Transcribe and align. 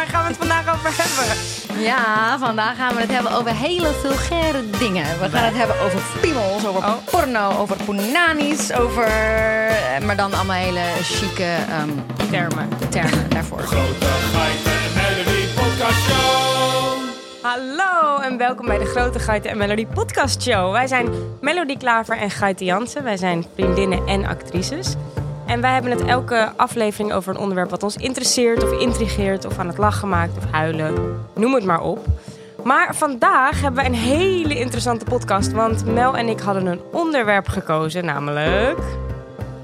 waar 0.00 0.08
gaan 0.08 0.22
we 0.22 0.28
het 0.28 0.36
vandaag 0.36 0.74
over 0.74 0.90
hebben? 0.96 1.82
Ja, 1.82 2.38
vandaag 2.38 2.76
gaan 2.76 2.94
we 2.94 3.00
het 3.00 3.10
hebben 3.10 3.32
over 3.32 3.54
hele 3.54 3.92
vulgaire 3.92 4.70
dingen. 4.70 5.04
We 5.20 5.28
gaan 5.28 5.44
het 5.44 5.56
hebben 5.56 5.80
over 5.80 6.00
piemels, 6.20 6.66
over 6.66 6.82
Oh. 6.84 6.94
porno, 7.10 7.50
over 7.58 7.76
poenanis, 7.84 8.72
over... 8.72 9.04
eh, 9.04 10.04
Maar 10.06 10.16
dan 10.16 10.34
allemaal 10.34 10.56
hele 10.56 10.80
chique 11.02 11.44
ehm, 11.44 11.88
Termen. 12.30 12.68
termen 12.90 13.30
daarvoor. 13.34 13.58
Grote 13.58 14.06
geiten 14.32 14.72
en 14.72 14.92
Melody 14.94 15.46
Podcast 15.54 16.00
Show. 16.08 16.98
Hallo 17.42 18.18
en 18.18 18.36
welkom 18.36 18.66
bij 18.66 18.78
de 18.78 18.84
Grote 18.86 19.18
Guiten 19.18 19.50
en 19.50 19.56
Melody 19.56 19.86
Podcast 19.86 20.42
Show. 20.42 20.72
Wij 20.72 20.86
zijn 20.86 21.08
Melody 21.40 21.76
Klaver 21.76 22.16
en 22.18 22.30
Guiten 22.30 22.66
Jansen. 22.66 23.02
Wij 23.04 23.16
zijn 23.16 23.44
vriendinnen 23.54 24.06
en 24.06 24.26
actrices. 24.26 24.94
En 25.50 25.60
wij 25.60 25.72
hebben 25.72 25.90
het 25.90 26.04
elke 26.04 26.52
aflevering 26.56 27.12
over 27.12 27.34
een 27.34 27.40
onderwerp 27.40 27.70
wat 27.70 27.82
ons 27.82 27.96
interesseert 27.96 28.62
of 28.64 28.80
intrigeert 28.80 29.44
of 29.44 29.58
aan 29.58 29.66
het 29.66 29.78
lachen 29.78 30.08
maakt 30.08 30.36
of 30.36 30.44
huilen. 30.50 30.94
Noem 31.34 31.54
het 31.54 31.64
maar 31.64 31.80
op. 31.82 32.06
Maar 32.64 32.94
vandaag 32.94 33.60
hebben 33.60 33.82
we 33.82 33.88
een 33.88 33.94
hele 33.94 34.58
interessante 34.58 35.04
podcast, 35.04 35.52
want 35.52 35.84
Mel 35.84 36.16
en 36.16 36.28
ik 36.28 36.40
hadden 36.40 36.66
een 36.66 36.80
onderwerp 36.92 37.48
gekozen, 37.48 38.04
namelijk... 38.04 38.78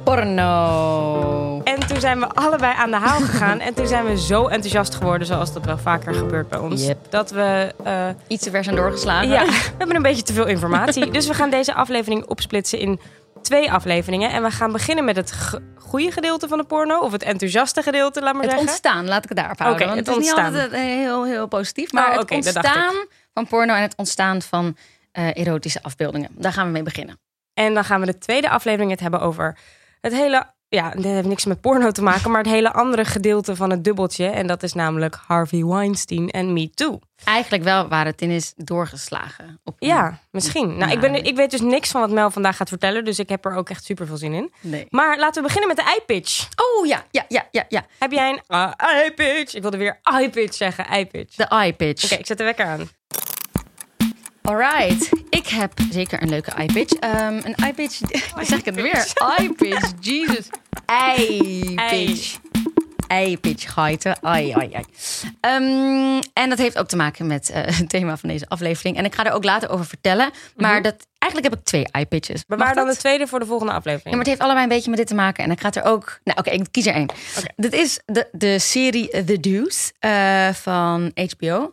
Porno. 0.04 1.60
En 1.64 1.86
toen 1.86 2.00
zijn 2.00 2.18
we 2.20 2.26
allebei 2.28 2.74
aan 2.76 2.90
de 2.90 2.96
haal 2.96 3.20
gegaan. 3.20 3.60
en 3.60 3.74
toen 3.74 3.86
zijn 3.86 4.04
we 4.06 4.18
zo 4.18 4.46
enthousiast 4.46 4.94
geworden, 4.94 5.26
zoals 5.26 5.52
dat 5.52 5.64
wel 5.64 5.78
vaker 5.78 6.14
gebeurt 6.14 6.48
bij 6.48 6.58
ons. 6.58 6.86
Yep. 6.86 6.98
Dat 7.08 7.30
we. 7.30 7.72
eh, 7.84 8.08
Iets 8.26 8.44
te 8.44 8.50
ver 8.50 8.64
zijn 8.64 8.76
doorgeslagen. 8.76 9.28
ja, 9.28 9.44
we 9.44 9.74
hebben 9.78 9.96
een 9.96 10.02
beetje 10.02 10.22
te 10.22 10.32
veel 10.32 10.46
informatie. 10.46 11.10
dus 11.16 11.26
we 11.26 11.34
gaan 11.34 11.50
deze 11.50 11.74
aflevering 11.74 12.26
opsplitsen 12.26 12.78
in 12.78 13.00
twee 13.46 13.72
afleveringen. 13.72 14.30
En 14.30 14.42
we 14.42 14.50
gaan 14.50 14.72
beginnen 14.72 15.04
met 15.04 15.16
het 15.16 15.34
goede 15.74 16.12
gedeelte 16.12 16.48
van 16.48 16.58
de 16.58 16.64
porno. 16.64 16.98
Of 16.98 17.12
het 17.12 17.22
enthousiaste 17.22 17.82
gedeelte, 17.82 18.20
laat 18.20 18.32
maar 18.32 18.42
Het 18.42 18.50
zeggen. 18.50 18.68
ontstaan, 18.68 19.06
laat 19.08 19.22
ik 19.22 19.28
het 19.28 19.38
daarop 19.38 19.58
houden. 19.58 19.80
Oké, 19.86 19.94
want 19.94 20.06
het 20.06 20.16
het 20.16 20.24
is 20.24 20.30
niet 20.30 20.32
ontstaan. 20.38 20.54
altijd 20.54 20.72
eh, 20.72 20.80
heel, 20.80 21.24
heel 21.24 21.46
positief. 21.46 21.92
Maar 21.92 22.04
Oh, 22.04 22.18
het 22.18 22.28
dat 22.28 22.28
dacht 22.28 22.46
ontstaan 22.46 22.94
van 23.34 23.46
porno 23.46 23.74
en 23.74 23.82
het 23.82 23.94
ontstaan 23.96 24.42
van 24.42 24.76
eh, 25.12 25.36
erotische 25.36 25.82
afbeeldingen. 25.82 26.30
Daar 26.32 26.52
gaan 26.52 26.66
we 26.66 26.72
mee 26.72 26.82
beginnen. 26.82 27.18
En 27.54 27.74
dan 27.74 27.84
gaan 27.84 28.00
we 28.00 28.06
de 28.06 28.18
tweede 28.18 28.48
aflevering 28.48 28.90
het 28.90 29.00
hebben 29.00 29.20
over 29.20 29.58
het 30.00 30.12
hele. 30.12 30.54
Ja, 30.68 30.90
dit 30.90 31.04
heeft 31.04 31.28
niks 31.28 31.44
met 31.44 31.60
porno 31.60 31.90
te 31.90 32.02
maken, 32.02 32.30
maar 32.30 32.42
het 32.42 32.50
hele 32.50 32.72
andere 32.72 33.04
gedeelte 33.04 33.56
van 33.56 33.70
het 33.70 33.84
dubbeltje. 33.84 34.26
En 34.26 34.46
dat 34.46 34.62
is 34.62 34.72
namelijk 34.72 35.18
Harvey 35.26 35.64
Weinstein 35.64 36.30
en 36.30 36.52
Me 36.52 36.70
Too. 36.70 36.98
Eigenlijk 37.24 37.64
wel 37.64 37.88
waar 37.88 38.04
het 38.04 38.22
in 38.22 38.30
is 38.30 38.52
doorgeslagen. 38.56 39.60
Op 39.64 39.76
Ja, 39.78 40.18
misschien. 40.30 40.76
Nou, 40.76 40.92
ik, 40.92 41.00
ben, 41.00 41.24
ik 41.24 41.36
weet 41.36 41.50
dus 41.50 41.60
niks 41.60 41.90
van 41.90 42.00
wat 42.00 42.10
Mel 42.10 42.30
vandaag 42.30 42.56
gaat 42.56 42.68
vertellen, 42.68 43.04
dus 43.04 43.18
ik 43.18 43.28
heb 43.28 43.44
er 43.44 43.54
ook 43.54 43.70
echt 43.70 43.84
super 43.84 44.06
veel 44.06 44.16
zin 44.16 44.32
in. 44.32 44.52
Nee. 44.60 44.86
Maar 44.90 45.18
laten 45.18 45.42
we 45.42 45.48
beginnen 45.48 45.68
met 45.68 45.76
de 45.76 45.90
eye-pitch. 45.90 46.48
Oh 46.56 46.86
ja, 46.86 47.04
ja, 47.10 47.24
ja, 47.28 47.46
ja, 47.50 47.64
ja. 47.68 47.86
Heb 47.98 48.12
jij 48.12 48.28
een 48.30 48.40
uh, 48.48 48.72
eye-pitch? 48.76 49.54
Ik 49.54 49.62
wilde 49.62 49.76
weer 49.76 49.98
eye-pitch 50.02 50.54
zeggen, 50.54 50.86
eye-pitch. 50.86 51.36
De 51.36 51.44
eye 51.44 51.72
pitch. 51.72 52.04
Oké, 52.04 52.14
ik 52.14 52.26
zet 52.26 52.38
de 52.38 52.44
wekker 52.44 52.66
aan. 52.66 52.88
Alright. 54.42 55.08
Ik 55.30 55.46
heb 55.46 55.72
zeker 55.90 56.22
een 56.22 56.28
leuke 56.28 56.50
eye 56.50 56.72
pitch. 56.72 56.92
Ehm, 56.92 57.40
een 57.44 57.54
eye 57.54 57.74
pitch. 57.74 58.00
Wat 58.34 58.46
zeg 58.48 58.58
ik 58.58 58.64
het 58.64 58.74
weer? 58.74 59.12
Eye 59.38 59.52
pitch. 59.52 59.92
Jesus. 60.00 60.48
Eye 60.86 62.55
pitch. 63.06 63.20
Eye 63.20 63.36
pitch, 63.36 63.72
geiten. 63.72 64.16
Ai, 64.22 64.50
ai, 64.50 64.74
ai. 64.74 64.84
Ehm, 65.40 66.22
en 66.32 66.48
dat 66.48 66.58
heeft 66.58 66.78
ook 66.78 66.88
te 66.88 66.96
maken 66.96 67.26
met 67.26 67.50
eh, 67.50 67.62
het 67.78 67.88
thema 67.88 68.16
van 68.16 68.28
deze 68.28 68.48
aflevering. 68.48 68.96
En 68.96 69.04
ik 69.04 69.14
ga 69.14 69.24
er 69.24 69.32
ook 69.32 69.44
later 69.44 69.70
over 69.70 69.86
vertellen. 69.86 70.30
Maar 70.56 70.82
dat, 70.82 71.06
eigenlijk 71.18 71.52
heb 71.52 71.60
ik 71.62 71.66
twee 71.66 71.86
eye 71.90 72.06
pitches. 72.06 72.44
Bewaar 72.46 72.74
dan 72.74 72.86
de 72.86 72.96
tweede 72.96 73.26
voor 73.26 73.38
de 73.38 73.46
volgende 73.46 73.72
Ja, 73.72 73.78
aflevering. 73.78 74.10
maar 74.10 74.18
het 74.18 74.28
heeft 74.28 74.40
allebei 74.40 74.62
een 74.62 74.68
beetje 74.72 74.90
met 74.90 74.98
dit 74.98 75.08
te 75.08 75.14
maken. 75.14 75.44
En 75.44 75.50
ik 75.50 75.60
ga 75.60 75.72
er 75.72 75.84
ook. 75.84 76.20
Nou, 76.24 76.38
oké, 76.38 76.50
ik 76.50 76.66
kies 76.70 76.86
er 76.86 76.94
één. 76.94 77.08
Dit 77.56 77.72
is 77.72 78.00
de, 78.04 78.28
de 78.32 78.58
serie 78.58 79.24
The 79.24 79.40
Deuce 79.40 79.92
eh, 79.98 80.48
van 80.48 81.12
HBO. 81.36 81.72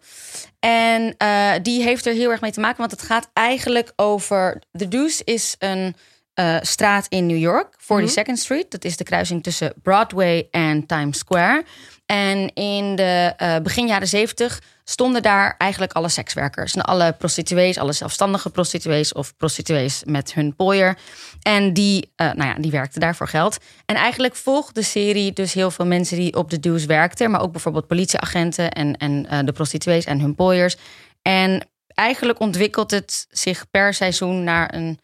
En 0.59 1.16
eh, 1.18 1.52
die 1.62 1.84
heeft 1.84 2.06
er 2.06 2.14
heel 2.14 2.31
erg 2.31 2.42
mee 2.42 2.52
te 2.52 2.59
maken, 2.59 2.78
want 2.78 2.92
het 2.92 3.02
gaat 3.02 3.30
eigenlijk 3.34 3.91
over. 3.96 4.62
The 4.78 4.88
Deuce 4.88 5.22
is 5.24 5.56
een 5.59 5.96
eh, 6.33 6.57
straat 6.61 7.05
in 7.09 7.25
New 7.25 7.38
York, 7.38 7.75
42nd 7.81 8.33
Street. 8.33 8.71
Dat 8.71 8.83
is 8.83 8.97
de 8.97 9.03
kruising 9.03 9.44
tussen 9.44 9.73
Broadway 9.81 10.47
en 10.51 10.85
Times 10.85 11.17
Square. 11.17 11.66
En 12.05 12.53
in 12.53 12.95
de 12.95 13.33
eh, 13.38 13.57
begin 13.59 13.88
jaren 13.88 14.07
70 14.07 14.61
stonden 14.83 15.21
daar 15.21 15.55
eigenlijk 15.57 15.91
alle 15.91 16.09
sekswerkers. 16.09 16.75
En 16.75 16.81
alle 16.81 17.13
prostituees, 17.13 17.77
alle 17.77 17.94
zelfstandige 17.94 18.49
prostituees 18.49 19.13
of 19.13 19.38
prostituees 19.38 20.03
met 20.05 20.33
hun 20.33 20.55
pooier. 20.55 20.97
En 21.41 21.73
die, 21.73 22.11
eh, 22.16 22.31
nou 22.31 22.50
ja, 22.50 22.55
die 22.59 22.71
werkten 22.71 23.01
daar 23.01 23.15
voor 23.15 23.27
geld. 23.27 23.57
En 23.85 23.95
eigenlijk 23.95 24.35
volgt 24.35 24.75
de 24.75 24.83
serie 24.83 25.33
dus 25.33 25.53
heel 25.53 25.71
veel 25.71 25.85
mensen 25.85 26.17
die 26.17 26.35
op 26.35 26.50
de 26.50 26.59
dues 26.59 26.85
werkten. 26.85 27.31
Maar 27.31 27.41
ook 27.41 27.51
bijvoorbeeld 27.51 27.88
politieagenten 27.88 28.71
en, 28.71 28.97
en 28.97 29.45
de 29.45 29.51
prostituees 29.51 30.05
en 30.05 30.19
hun 30.19 30.35
pooiers. 30.35 30.75
En 31.21 31.67
eigenlijk 31.88 32.39
ontwikkelt 32.39 32.91
het 32.91 33.27
zich 33.29 33.65
per 33.71 33.94
seizoen 33.94 34.44
naar 34.44 34.73
een, 34.73 35.00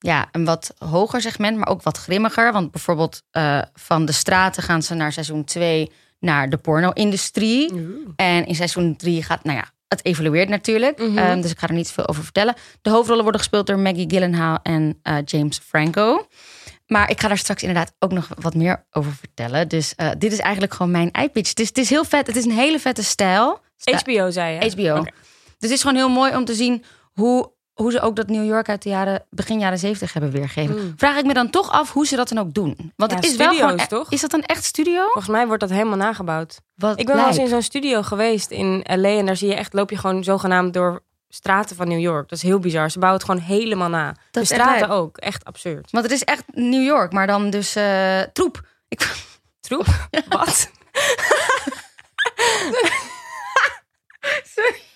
ja, 0.00 0.28
een 0.32 0.44
wat 0.44 0.74
hoger 0.78 1.20
segment, 1.20 1.56
maar 1.56 1.68
ook 1.68 1.82
wat 1.82 1.98
grimmiger. 1.98 2.52
Want 2.52 2.70
bijvoorbeeld 2.70 3.22
eh, 3.30 3.62
van 3.74 4.04
de 4.04 4.12
straten 4.12 4.62
gaan 4.62 4.82
ze 4.82 4.94
naar 4.94 5.12
seizoen 5.12 5.44
2 5.44 5.90
naar 6.18 6.50
de 6.50 6.56
porno-industrie. 6.56 7.72
En 8.16 8.46
in 8.46 8.54
seizoen 8.54 8.96
3 8.96 9.22
gaat, 9.22 9.44
nou 9.44 9.58
ja, 9.58 9.70
het 9.88 10.04
evolueert 10.04 10.48
natuurlijk. 10.48 10.98
Mhm. 10.98 11.18
Ehm, 11.18 11.40
dus 11.40 11.50
ik 11.50 11.58
ga 11.58 11.66
er 11.66 11.74
niet 11.74 11.90
veel 11.90 12.08
over 12.08 12.22
vertellen. 12.22 12.54
De 12.82 12.90
hoofdrollen 12.90 13.22
worden 13.22 13.40
gespeeld 13.40 13.66
door 13.66 13.78
Maggie 13.78 14.10
Gyllenhaal 14.10 14.58
en 14.62 14.98
eh, 15.02 15.16
James 15.24 15.58
Franco. 15.58 16.26
Maar 16.86 17.10
ik 17.10 17.20
ga 17.20 17.28
daar 17.28 17.38
straks 17.38 17.62
inderdaad 17.62 17.94
ook 17.98 18.12
nog 18.12 18.28
wat 18.40 18.54
meer 18.54 18.84
over 18.90 19.12
vertellen. 19.12 19.68
Dus 19.68 19.94
eh, 19.94 20.10
dit 20.18 20.32
is 20.32 20.38
eigenlijk 20.38 20.72
gewoon 20.72 20.92
mijn 20.92 21.10
eye-pitch. 21.10 21.48
Het 21.48 21.60
is, 21.60 21.68
het 21.68 21.78
is 21.78 21.90
heel 21.90 22.04
vet. 22.04 22.26
Het 22.26 22.36
is 22.36 22.44
een 22.44 22.50
hele 22.50 22.78
vette 22.78 23.04
stijl. 23.04 23.60
HBO 23.84 24.30
zei 24.30 24.54
je? 24.54 24.70
HBO. 24.70 25.02
Dus 25.02 25.12
het 25.58 25.70
is 25.70 25.80
gewoon 25.80 25.96
heel 25.96 26.08
mooi 26.08 26.36
om 26.36 26.44
te 26.44 26.54
zien 26.54 26.84
hoe, 27.12 27.52
hoe 27.80 27.92
ze 27.92 28.00
ook 28.00 28.16
dat 28.16 28.28
New 28.28 28.44
York 28.44 28.68
uit 28.68 28.82
de 28.82 28.88
jaren, 28.88 29.26
begin 29.30 29.58
jaren 29.58 29.78
70 29.78 30.12
hebben 30.12 30.30
weergegeven. 30.30 30.94
Vraag 30.96 31.18
ik 31.18 31.24
me 31.24 31.34
dan 31.34 31.50
toch 31.50 31.70
af 31.70 31.92
hoe 31.92 32.06
ze 32.06 32.16
dat 32.16 32.28
dan 32.28 32.38
ook 32.38 32.54
doen. 32.54 32.92
Want 32.96 33.10
Ja, 33.10 33.16
het 33.16 33.26
is 33.26 33.36
wel 33.36 33.54
gewoon. 33.54 33.78
e- 33.78 33.86
toch? 33.86 34.10
Is 34.10 34.20
dat 34.20 34.32
een 34.32 34.44
echt 34.44 34.64
studio? 34.64 35.02
Volgens 35.02 35.28
mij 35.28 35.46
wordt 35.46 35.60
dat 35.60 35.70
helemaal 35.70 35.96
nagebouwd. 35.96 36.60
Wat 36.74 37.00
Ik 37.00 37.06
ben 37.06 37.16
wel 37.16 37.26
eens 37.26 37.36
in 37.38 37.48
zo'n 37.48 37.62
studio 37.62 38.02
geweest 38.02 38.50
in 38.50 38.84
LA 38.88 39.08
en 39.08 39.26
daar 39.26 39.36
zie 39.36 39.48
je 39.48 39.54
echt, 39.54 39.72
loop 39.72 39.90
je 39.90 39.96
gewoon 39.96 40.24
zogenaamd 40.24 40.74
door 40.74 41.02
straten 41.28 41.76
van 41.76 41.88
New 41.88 42.00
York. 42.00 42.28
Dat 42.28 42.38
is 42.38 42.44
heel 42.44 42.58
bizar. 42.58 42.90
Ze 42.90 42.98
bouwen 42.98 43.20
het 43.20 43.30
gewoon 43.30 43.46
helemaal 43.46 43.88
na. 43.88 44.14
de 44.30 44.40
echt 44.40 44.48
straten 44.48 44.88
ook. 44.88 45.16
Echt 45.16 45.44
absurd. 45.44 45.90
Want 45.90 46.04
het 46.04 46.14
is 46.14 46.24
echt 46.24 46.44
New 46.52 46.84
York, 46.84 47.12
maar 47.12 47.26
dan 47.26 47.50
dus 47.50 47.76
eh, 47.76 48.20
troep. 48.32 48.60
Ik, 48.88 49.12
Troep? 49.60 49.86
Wat? 50.28 50.70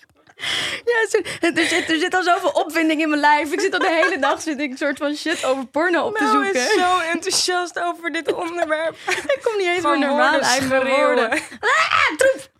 ja, 0.91 1.19
er, 1.49 1.65
zit, 1.67 1.89
er 1.89 1.99
zit 1.99 2.15
al 2.15 2.23
zoveel 2.23 2.49
opwinding 2.49 3.01
in 3.01 3.09
mijn 3.09 3.21
lijf. 3.21 3.51
Ik 3.51 3.59
zit 3.59 3.73
al 3.73 3.79
de 3.79 4.01
hele 4.03 4.19
dag 4.19 4.41
zit 4.41 4.59
ik 4.59 4.71
een 4.71 4.77
soort 4.77 4.97
van 4.97 5.15
shit 5.15 5.45
over 5.45 5.65
porno 5.65 6.05
op 6.05 6.15
te 6.15 6.23
Mel 6.23 6.31
zoeken. 6.31 6.55
is 6.55 6.73
zo 6.73 6.99
enthousiast 6.99 7.79
over 7.79 8.11
dit 8.11 8.33
onderwerp. 8.43 8.95
Ik 9.07 9.39
kom 9.43 9.57
niet 9.57 9.67
eens 9.67 9.83
meer 9.83 9.99
normaal 9.99 10.39
uit 10.39 10.67
mijn 10.69 10.85
woorden. 10.87 11.29
Ah, 11.59 12.17
troep! 12.17 12.53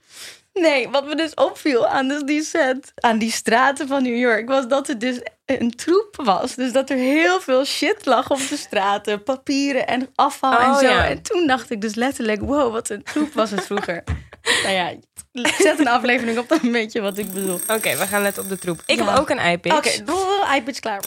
Nee, 0.54 0.90
wat 0.90 1.06
me 1.06 1.16
dus 1.16 1.34
opviel 1.34 1.88
aan 1.88 2.08
dus 2.08 2.22
die 2.22 2.44
set, 2.44 2.92
aan 2.96 3.18
die 3.18 3.32
straten 3.32 3.88
van 3.88 4.04
New 4.04 4.18
York, 4.18 4.48
was 4.48 4.68
dat 4.68 4.88
het 4.88 5.00
dus 5.00 5.20
een 5.46 5.72
troep 5.76 6.16
was. 6.24 6.56
Dus 6.56 6.72
dat 6.72 6.90
er 6.90 6.98
heel 6.98 7.42
veel 7.42 7.66
shit 7.66 8.06
lag 8.06 8.32
op 8.32 8.40
de 8.50 8.58
straten, 8.58 9.24
papieren 9.24 9.88
en 9.88 10.10
afval 10.16 10.58
en 10.60 10.70
Oh, 10.70 10.78
zo. 10.78 10.86
ja. 10.86 11.06
En 11.08 11.22
toen 11.22 11.48
dacht 11.48 11.70
ik 11.70 11.82
dus 11.82 11.96
letterlijk, 11.96 12.42
wow, 12.42 12.72
wat 12.72 12.90
een 12.90 13.04
troep 13.04 13.34
was 13.34 13.52
het 13.52 13.66
vroeger. 13.66 14.04
nou 14.64 14.74
ja, 14.76 14.94
zet 15.44 15.80
een 15.80 15.88
aflevering 15.88 16.38
op, 16.38 16.48
dan 16.50 16.72
weet 16.72 16.92
je 16.92 17.02
wat 17.02 17.18
ik 17.18 17.32
bedoel. 17.32 17.60
Oké, 17.68 17.98
we 17.98 18.08
gaan 18.08 18.22
letten 18.22 18.44
op 18.44 18.50
de 18.50 18.58
troep. 18.58 18.82
Ik 18.86 18.98
Ja. 18.98 19.06
heb 19.06 19.20
ook 19.20 19.30
een 19.30 19.38
eye-pitch. 19.40 19.76
Oké, 19.78 20.12
okay, 20.12 20.58
iPad's 20.58 20.80
klaar. 20.80 21.00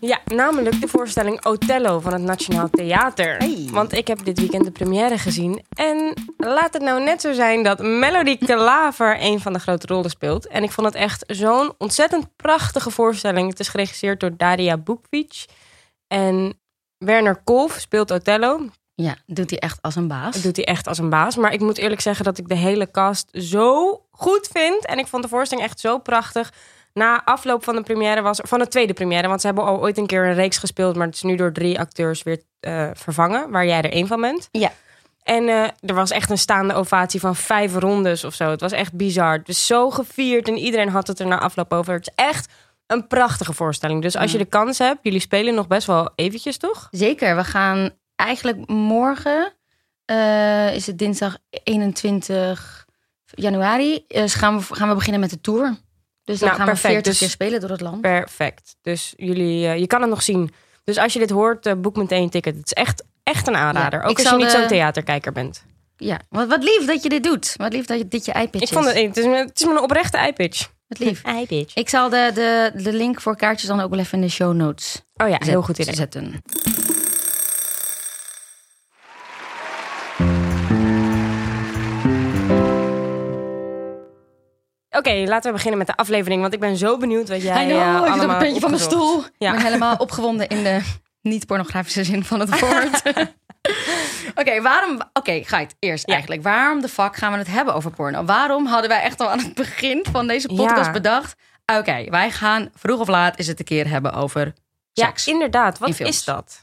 Ja, 0.00 0.18
namelijk 0.24 0.80
de 0.80 0.88
voorstelling 0.88 1.44
Othello 1.44 2.00
van 2.00 2.12
het 2.12 2.22
Nationaal 2.22 2.70
Theater. 2.70 3.36
Hey. 3.36 3.68
Want 3.70 3.92
ik 3.92 4.06
heb 4.06 4.24
dit 4.24 4.38
weekend 4.38 4.64
de 4.64 4.70
première 4.70 5.18
gezien. 5.18 5.64
En 5.68 6.12
laat 6.36 6.72
het 6.72 6.82
nou 6.82 7.02
net 7.02 7.20
zo 7.20 7.32
zijn 7.32 7.62
dat 7.62 7.78
Melody 7.78 8.38
Klaver 8.38 9.16
een 9.20 9.40
van 9.40 9.52
de 9.52 9.58
grote 9.58 9.86
rollen 9.86 10.10
speelt. 10.10 10.46
En 10.46 10.62
ik 10.62 10.70
vond 10.70 10.86
het 10.86 10.96
echt 10.96 11.24
zo'n 11.26 11.74
ontzettend 11.78 12.36
prachtige 12.36 12.90
voorstelling. 12.90 13.48
Het 13.50 13.60
is 13.60 13.68
geregisseerd 13.68 14.20
door 14.20 14.36
Daria 14.36 14.76
Bukvic. 14.76 15.44
En 16.06 16.60
Werner 16.98 17.40
Kolf 17.44 17.76
speelt 17.78 18.10
Othello. 18.10 18.68
Ja, 19.02 19.16
doet 19.26 19.50
hij 19.50 19.58
echt 19.58 19.82
als 19.82 19.96
een 19.96 20.08
baas. 20.08 20.34
Dat 20.34 20.42
doet 20.42 20.56
hij 20.56 20.64
echt 20.64 20.86
als 20.86 20.98
een 20.98 21.08
baas. 21.08 21.36
Maar 21.36 21.52
ik 21.52 21.60
moet 21.60 21.78
eerlijk 21.78 22.00
zeggen 22.00 22.24
dat 22.24 22.38
ik 22.38 22.48
de 22.48 22.54
hele 22.54 22.90
cast 22.90 23.28
zo 23.32 24.00
goed 24.10 24.48
vind. 24.52 24.86
En 24.86 24.98
ik 24.98 25.06
vond 25.06 25.22
de 25.22 25.28
voorstelling 25.28 25.66
echt 25.66 25.80
zo 25.80 25.98
prachtig. 25.98 26.52
Na 26.92 27.24
afloop 27.24 27.64
van 27.64 27.74
de 27.76 27.82
première 27.82 28.22
was 28.22 28.40
van 28.42 28.58
de 28.58 28.68
tweede 28.68 28.92
première, 28.92 29.28
want 29.28 29.40
ze 29.40 29.46
hebben 29.46 29.64
al 29.64 29.80
ooit 29.80 29.98
een 29.98 30.06
keer 30.06 30.26
een 30.26 30.34
reeks 30.34 30.58
gespeeld, 30.58 30.96
maar 30.96 31.06
het 31.06 31.14
is 31.14 31.22
nu 31.22 31.36
door 31.36 31.52
drie 31.52 31.78
acteurs 31.78 32.22
weer 32.22 32.42
eh, 32.60 32.90
vervangen, 32.94 33.50
waar 33.50 33.66
jij 33.66 33.82
er 33.82 33.92
één 33.92 34.06
van 34.06 34.20
bent. 34.20 34.48
Ja. 34.52 34.72
En 35.22 35.48
eh, 35.48 35.62
er 35.62 35.94
was 35.94 36.10
echt 36.10 36.30
een 36.30 36.38
staande 36.38 36.74
ovatie 36.74 37.20
van 37.20 37.36
vijf 37.36 37.74
rondes 37.74 38.24
of 38.24 38.34
zo. 38.34 38.50
Het 38.50 38.60
was 38.60 38.72
echt 38.72 38.92
bizar. 38.92 39.42
Dus 39.42 39.66
zo 39.66 39.90
gevierd 39.90 40.48
en 40.48 40.56
iedereen 40.56 40.88
had 40.88 41.06
het 41.06 41.18
er 41.18 41.26
na 41.26 41.40
afloop 41.40 41.72
over. 41.72 41.94
Het 41.94 42.06
is 42.06 42.24
echt 42.24 42.52
een 42.86 43.06
prachtige 43.06 43.52
voorstelling. 43.52 44.02
Dus 44.02 44.16
als 44.16 44.32
je 44.32 44.38
de 44.38 44.44
kans 44.44 44.78
hebt, 44.78 44.98
jullie 45.02 45.20
spelen 45.20 45.54
nog 45.54 45.66
best 45.66 45.86
wel 45.86 46.10
eventjes, 46.14 46.56
toch? 46.56 46.88
Zeker, 46.90 47.36
we 47.36 47.44
gaan 47.44 47.90
eigenlijk 48.18 48.66
morgen, 48.66 49.52
eh, 50.04 50.74
is 50.74 50.86
het 50.86 50.98
dinsdag 50.98 51.38
21 51.50 52.86
januari 53.34 54.04
eh, 54.08 54.22
gaan, 54.26 54.58
we, 54.58 54.74
gaan 54.74 54.88
we 54.88 54.94
beginnen 54.94 55.20
met 55.20 55.30
de 55.30 55.40
tour. 55.40 55.76
Dus 56.24 56.38
dan 56.38 56.48
Nou, 56.48 56.60
gaan 56.60 56.68
perfect. 56.68 56.86
we 56.88 56.92
40 56.92 57.10
Dus- 57.12 57.18
keer 57.18 57.28
spelen 57.30 57.60
door 57.60 57.70
het 57.70 57.80
land. 57.80 58.00
Perfect. 58.00 58.76
Dus 58.82 59.12
jullie, 59.16 59.66
eh, 59.66 59.78
je 59.78 59.86
kan 59.86 60.00
het 60.00 60.10
nog 60.10 60.22
zien. 60.22 60.52
Dus 60.84 60.98
als 60.98 61.12
je 61.12 61.18
dit 61.18 61.30
hoort, 61.30 61.82
boek 61.82 61.96
meteen 61.96 62.22
een 62.22 62.30
ticket. 62.30 62.56
Het 62.56 62.64
is 62.66 62.72
echt, 62.72 63.04
echt 63.22 63.46
een 63.48 63.56
aanrader. 63.56 64.00
Ja, 64.00 64.06
Ook 64.06 64.18
als 64.18 64.28
je 64.30 64.36
niet 64.36 64.50
de- 64.50 64.58
zo'n 64.58 64.66
theaterkijker 64.66 65.32
bent. 65.32 65.64
Ja, 65.96 66.20
wat, 66.28 66.48
wat 66.48 66.62
lief 66.62 66.86
dat 66.86 67.02
je 67.02 67.08
dit 67.08 67.22
doet. 67.22 67.54
Wat 67.56 67.72
lief 67.72 67.86
dat 67.86 67.98
je, 67.98 68.08
dit 68.08 68.24
je 68.24 68.32
iPitch 68.32 68.64
Ik 68.64 68.72
vond 68.72 68.86
is. 68.86 68.92
het, 68.92 69.02
het 69.06 69.16
is, 69.16 69.24
het 69.24 69.60
is 69.60 69.64
me 69.66 69.70
een 69.72 69.80
oprechte 69.80 70.16
eye-pitch. 70.16 70.68
Wat 70.88 70.98
lief. 70.98 71.22
Eye-pitch. 71.36 71.74
Ik 71.74 71.88
zal 71.88 72.08
de, 72.08 72.30
de, 72.34 72.72
de 72.82 72.92
link 72.92 73.20
voor 73.20 73.36
kaartjes 73.36 73.68
dan 73.68 73.80
ook 73.80 73.90
wel 73.90 73.98
even 73.98 74.18
in 74.20 74.24
de 74.26 74.30
show 74.32 74.54
notes 74.54 75.02
Oh 75.14 75.28
ja, 75.28 75.36
heel 75.40 75.62
goed 75.62 75.78
idee. 75.78 75.94
zetten. 75.94 76.42
Oké, 84.98 85.24
laten 85.26 85.50
we 85.50 85.52
beginnen 85.56 85.78
met 85.78 85.86
de 85.86 85.96
aflevering. 85.96 86.40
Want 86.40 86.52
ik 86.54 86.60
ben 86.60 86.76
zo 86.76 86.96
benieuwd 86.96 87.28
wat 87.28 87.42
jij 87.42 87.64
I 87.64 87.68
know, 87.68 87.80
eh, 87.80 88.06
ik 88.06 88.12
zit 88.14 88.22
op 88.24 88.30
een 88.30 88.38
puntje 88.38 88.60
van 88.60 88.70
mijn 88.70 88.82
opgezocht. 88.82 88.82
stoel. 88.82 89.24
Ja. 89.38 89.48
Ik 89.48 89.54
ben 89.56 89.64
helemaal 89.64 89.96
opgewonden 89.96 90.48
in 90.48 90.62
de 90.62 90.80
niet-pornografische 91.22 92.04
zin 92.04 92.24
van 92.24 92.40
het 92.40 92.60
woord. 92.60 93.02
Oké, 94.40 94.62
waarom... 94.62 95.00
Oké, 95.12 95.40
Gait, 95.44 95.74
eerst 95.78 96.06
Ja. 96.06 96.12
eigenlijk. 96.12 96.42
Waarom 96.42 96.80
de 96.80 96.88
fuck 96.88 97.16
gaan 97.16 97.32
we 97.32 97.38
het 97.38 97.46
hebben 97.46 97.74
over 97.74 97.90
porno? 97.90 98.24
Waarom 98.24 98.66
hadden 98.66 98.88
wij 98.90 99.00
echt 99.02 99.20
al 99.20 99.30
aan 99.30 99.38
het 99.38 99.54
begin 99.54 100.04
van 100.12 100.26
deze 100.26 100.46
podcast 100.48 100.86
Ja. 100.86 100.90
bedacht... 100.92 101.34
Oké, 101.78 102.04
wij 102.10 102.30
gaan 102.30 102.70
vroeg 102.74 103.00
of 103.00 103.08
laat 103.08 103.38
eens 103.38 103.46
het 103.46 103.58
een 103.58 103.64
keer 103.64 103.88
hebben 103.88 104.12
over 104.12 104.52
Ja, 104.92 105.04
seks. 105.06 105.26
inderdaad. 105.26 105.78
Wat 105.78 105.98
in 105.98 106.06
is 106.06 106.24
dat? 106.24 106.62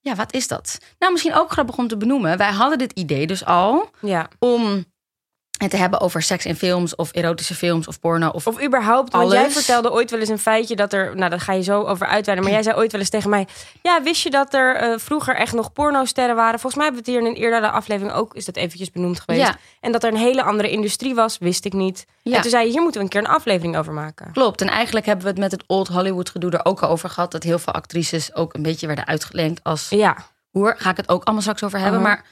Ja, 0.00 0.14
wat 0.14 0.32
is 0.32 0.48
dat? 0.48 0.78
Nou, 0.98 1.12
misschien 1.12 1.34
ook 1.34 1.50
grappig 1.50 1.76
om 1.76 1.88
te 1.88 1.96
benoemen. 1.96 2.36
Wij 2.38 2.50
hadden 2.52 2.78
dit 2.78 2.92
idee 2.92 3.26
dus 3.26 3.44
al 3.44 3.90
Ja. 4.00 4.28
om 4.38 4.84
het 5.62 5.70
te 5.70 5.76
hebben 5.76 6.00
over 6.00 6.22
seks 6.22 6.44
in 6.44 6.56
films... 6.56 6.94
of 6.94 7.12
erotische 7.12 7.54
films 7.54 7.88
of 7.88 8.00
porno 8.00 8.28
of... 8.28 8.46
Of 8.46 8.62
überhaupt, 8.62 9.12
want 9.12 9.24
Alles. 9.24 9.38
jij 9.38 9.50
vertelde 9.50 9.92
ooit 9.92 10.10
wel 10.10 10.20
eens 10.20 10.28
een 10.28 10.38
feitje 10.38 10.76
dat 10.76 10.92
er... 10.92 11.16
Nou, 11.16 11.30
daar 11.30 11.40
ga 11.40 11.52
je 11.52 11.62
zo 11.62 11.82
over 11.82 12.06
uitweiden. 12.06 12.44
Maar 12.44 12.54
jij 12.54 12.62
zei 12.62 12.76
ooit 12.76 12.92
wel 12.92 13.00
eens 13.00 13.10
tegen 13.10 13.30
mij... 13.30 13.46
Ja, 13.82 14.02
wist 14.02 14.22
je 14.22 14.30
dat 14.30 14.54
er 14.54 14.76
eh, 14.76 14.98
vroeger 14.98 15.36
echt 15.36 15.52
nog 15.52 15.72
pornosterren 15.72 16.36
waren? 16.36 16.60
Volgens 16.60 16.74
mij 16.74 16.84
hebben 16.84 17.04
we 17.04 17.10
het 17.10 17.20
hier 17.20 17.30
in 17.30 17.36
een 17.36 17.42
eerdere 17.42 17.72
aflevering 17.72 18.16
ook... 18.16 18.34
is 18.34 18.44
dat 18.44 18.56
eventjes 18.56 18.90
benoemd 18.90 19.20
geweest. 19.20 19.46
Ja. 19.46 19.56
En 19.80 19.92
dat 19.92 20.04
er 20.04 20.12
een 20.12 20.18
hele 20.18 20.42
andere 20.42 20.70
industrie 20.70 21.14
was, 21.14 21.38
wist 21.38 21.64
ik 21.64 21.72
niet. 21.72 22.06
Ja. 22.22 22.36
En 22.36 22.40
toen 22.40 22.50
zei 22.50 22.64
je, 22.64 22.70
hier 22.70 22.82
moeten 22.82 23.00
we 23.00 23.06
een 23.06 23.12
keer 23.12 23.20
een 23.20 23.36
aflevering 23.36 23.76
over 23.76 23.92
maken. 23.92 24.32
Klopt. 24.32 24.60
En 24.60 24.68
eigenlijk 24.68 25.06
hebben 25.06 25.24
we 25.24 25.30
het 25.30 25.40
met 25.40 25.50
het 25.50 25.64
Old 25.66 25.88
Hollywood 25.88 26.30
gedoe 26.30 26.50
er 26.50 26.64
ook 26.64 26.80
al 26.80 26.88
over 26.88 27.08
gehad. 27.08 27.32
Dat 27.32 27.42
heel 27.42 27.58
veel 27.58 27.72
actrices 27.72 28.34
ook 28.34 28.54
een 28.54 28.62
beetje 28.62 28.86
werden 28.86 29.06
uitgelenkt 29.06 29.60
als 29.62 29.88
Ja, 29.88 30.16
hoer. 30.50 30.74
Ga 30.78 30.90
ik 30.90 30.96
het 30.96 31.08
ook 31.08 31.24
allemaal 31.24 31.42
straks 31.42 31.62
over 31.62 31.78
hebben. 31.78 32.00
Uh-huh. 32.00 32.14
Maar 32.14 32.24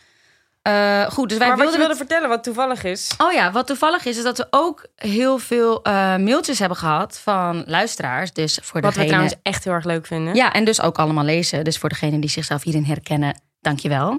eh, 0.62 1.11
goed, 1.11 1.29
dus 1.29 1.38
wij 1.38 1.49
maar 1.49 1.56
wat 1.56 1.67
je 1.67 1.79
wilden... 1.79 1.79
wilde 1.79 1.87
het- 1.88 1.97
vertellen, 1.97 2.29
wat 2.29 2.43
toevallig 2.44 2.85
is... 2.85 3.11
Oh 3.19 3.32
ja, 3.32 3.53
wat 3.53 3.67
toevallig 3.67 4.05
is, 4.05 4.17
is 4.17 4.23
dat 4.23 4.38
we 4.38 4.47
ook 4.50 4.87
heel 4.97 5.38
veel 5.38 5.82
eh, 5.82 5.93
mailtjes 6.17 6.59
hebben 6.59 6.79
gehad 6.79 7.19
van 7.19 7.62
luisteraars. 7.67 8.32
Dus 8.32 8.59
voor 8.62 8.81
Wat 8.81 8.94
we 8.94 9.00
degene... 9.00 9.06
trouwens 9.09 9.35
echt 9.43 9.64
heel 9.64 9.73
erg 9.73 9.85
leuk 9.85 10.06
vinden. 10.06 10.35
Ja, 10.35 10.53
en 10.53 10.64
dus 10.64 10.81
ook 10.81 10.99
allemaal 10.99 11.25
lezen. 11.25 11.64
Dus 11.64 11.79
voor 11.79 11.88
degenen 11.88 12.20
die 12.20 12.31
zichzelf 12.31 12.62
hierin 12.62 12.85
herkennen, 12.85 13.41
dankjewel. 13.61 14.19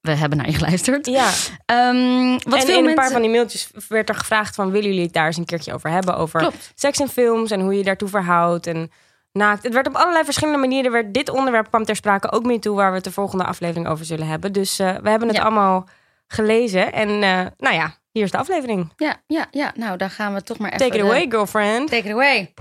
We 0.00 0.10
hebben 0.14 0.38
naar 0.38 0.46
je 0.46 0.54
geluisterd. 0.54 1.06
Ja, 1.06 1.30
Ehm, 1.66 2.30
wat 2.32 2.60
en 2.60 2.66
veel 2.66 2.78
in 2.78 2.86
een 2.88 2.94
paar 2.94 3.10
van 3.10 3.20
die 3.22 3.30
mailtjes 3.30 3.70
werd 3.88 4.08
er 4.08 4.14
gevraagd 4.14 4.54
van... 4.54 4.70
willen 4.70 4.88
jullie 4.88 5.04
het 5.04 5.12
daar 5.12 5.26
eens 5.26 5.36
een 5.36 5.44
keertje 5.44 5.74
over 5.74 5.90
hebben? 5.90 6.16
Over 6.16 6.40
Klopt. 6.40 6.72
seks 6.74 6.98
en 7.00 7.08
films 7.08 7.50
en 7.50 7.60
hoe 7.60 7.74
je 7.76 7.82
daartoe 7.84 8.08
verhoudt 8.08 8.66
en 8.66 8.90
naakt. 9.32 9.62
Het 9.62 9.72
werd 9.72 9.86
op 9.86 9.94
allerlei 9.94 10.24
verschillende 10.24 10.58
manieren. 10.58 10.92
Werd 10.92 11.14
dit 11.14 11.30
onderwerp 11.30 11.68
kwam 11.68 11.84
ter 11.84 11.96
sprake 11.96 12.32
ook 12.32 12.44
mee 12.44 12.58
toe... 12.58 12.76
waar 12.76 12.88
we 12.90 12.94
het 12.94 13.04
de 13.04 13.12
volgende 13.12 13.44
aflevering 13.44 13.88
over 13.88 14.04
zullen 14.04 14.26
hebben. 14.26 14.52
Dus 14.52 14.78
eh, 14.78 14.96
we 15.02 15.10
hebben 15.10 15.28
het 15.28 15.36
Ja. 15.36 15.42
allemaal 15.42 15.88
gelezen. 16.26 16.92
En 16.92 17.08
eh, 17.08 17.46
nou 17.58 17.74
ja, 17.74 17.94
hier 18.10 18.24
is 18.24 18.30
de 18.30 18.38
aflevering. 18.38 18.92
Ja, 18.96 19.16
ja, 19.26 19.46
ja. 19.50 19.72
Nou, 19.76 19.96
dan 19.96 20.10
gaan 20.10 20.34
we 20.34 20.42
toch 20.42 20.58
maar 20.58 20.72
even... 20.72 20.86
Take 20.86 20.98
it 20.98 21.02
de- 21.04 21.08
away, 21.10 21.26
girlfriend. 21.30 21.90
Take 21.90 22.08
it 22.08 22.12
away. 22.12 22.52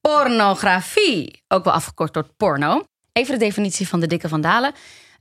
Pornografie, 0.00 1.42
ook 1.48 1.64
wel 1.64 1.72
afgekort 1.72 2.12
tot 2.12 2.36
porno. 2.36 2.82
Even 3.12 3.32
de 3.38 3.44
definitie 3.44 3.88
van 3.88 4.00
de 4.00 4.06
dikke 4.06 4.28
vandalen. 4.28 4.72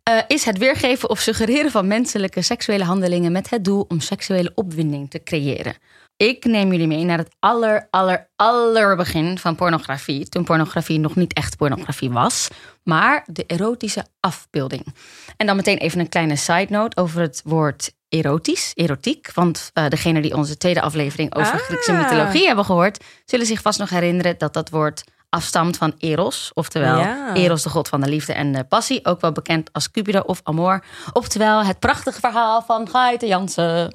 Eh, 0.03 0.17
is 0.27 0.45
het 0.45 0.57
weergeven 0.57 1.09
of 1.09 1.19
suggereren 1.19 1.71
van 1.71 1.87
menselijke 1.87 2.41
seksuele 2.41 2.83
handelingen 2.83 3.31
met 3.31 3.49
het 3.49 3.63
doel 3.63 3.85
om 3.87 3.99
seksuele 3.99 4.51
opwinding 4.55 5.09
te 5.09 5.23
creëren. 5.23 5.75
Ik 6.17 6.45
neem 6.45 6.71
jullie 6.71 6.87
mee 6.87 7.03
naar 7.03 7.17
het 7.17 7.35
aller, 7.39 7.87
aller, 7.89 8.29
aller 8.35 8.95
begin 8.95 9.37
van 9.37 9.55
pornografie. 9.55 10.29
Toen 10.29 10.43
pornografie 10.43 10.99
nog 10.99 11.15
niet 11.15 11.33
echt 11.33 11.57
pornografie 11.57 12.11
was, 12.11 12.47
maar 12.83 13.23
de 13.31 13.45
erotische 13.45 14.05
afbeelding. 14.19 14.95
En 15.37 15.45
dan 15.47 15.55
meteen 15.55 15.77
even 15.77 15.99
een 15.99 16.09
kleine 16.09 16.35
side 16.35 16.67
note 16.69 16.97
over 17.01 17.21
het 17.21 17.41
woord 17.45 17.93
erotisch, 18.09 18.71
erotiek. 18.75 19.31
Want 19.33 19.69
eh 19.73 19.87
degene 19.87 20.21
die 20.21 20.35
onze 20.35 20.57
tweede 20.57 20.81
aflevering 20.81 21.35
over 21.35 21.53
Ah. 21.53 21.59
Griekse 21.59 21.91
mythologie 21.91 22.47
hebben 22.47 22.65
gehoord, 22.65 23.03
zullen 23.25 23.45
zich 23.45 23.61
vast 23.61 23.79
nog 23.79 23.89
herinneren 23.89 24.37
dat 24.37 24.53
dat 24.53 24.69
woord 24.69 25.03
afstamt 25.29 25.77
van 25.77 25.93
Eros. 25.97 26.51
Oftewel 26.53 26.97
Ja. 26.97 27.33
Eros, 27.33 27.63
de 27.63 27.69
god 27.69 27.87
van 27.87 28.01
de 28.01 28.09
liefde 28.09 28.33
en 28.33 28.51
de 28.51 28.63
passie. 28.63 29.05
Ook 29.05 29.21
wel 29.21 29.31
bekend 29.31 29.69
als 29.73 29.91
Cupido 29.91 30.19
of 30.19 30.39
Amor. 30.43 30.83
Oftewel 31.13 31.63
het 31.63 31.79
prachtige 31.79 32.19
verhaal 32.19 32.61
van 32.61 32.89
Gaite 32.89 33.27
Jansen. 33.27 33.93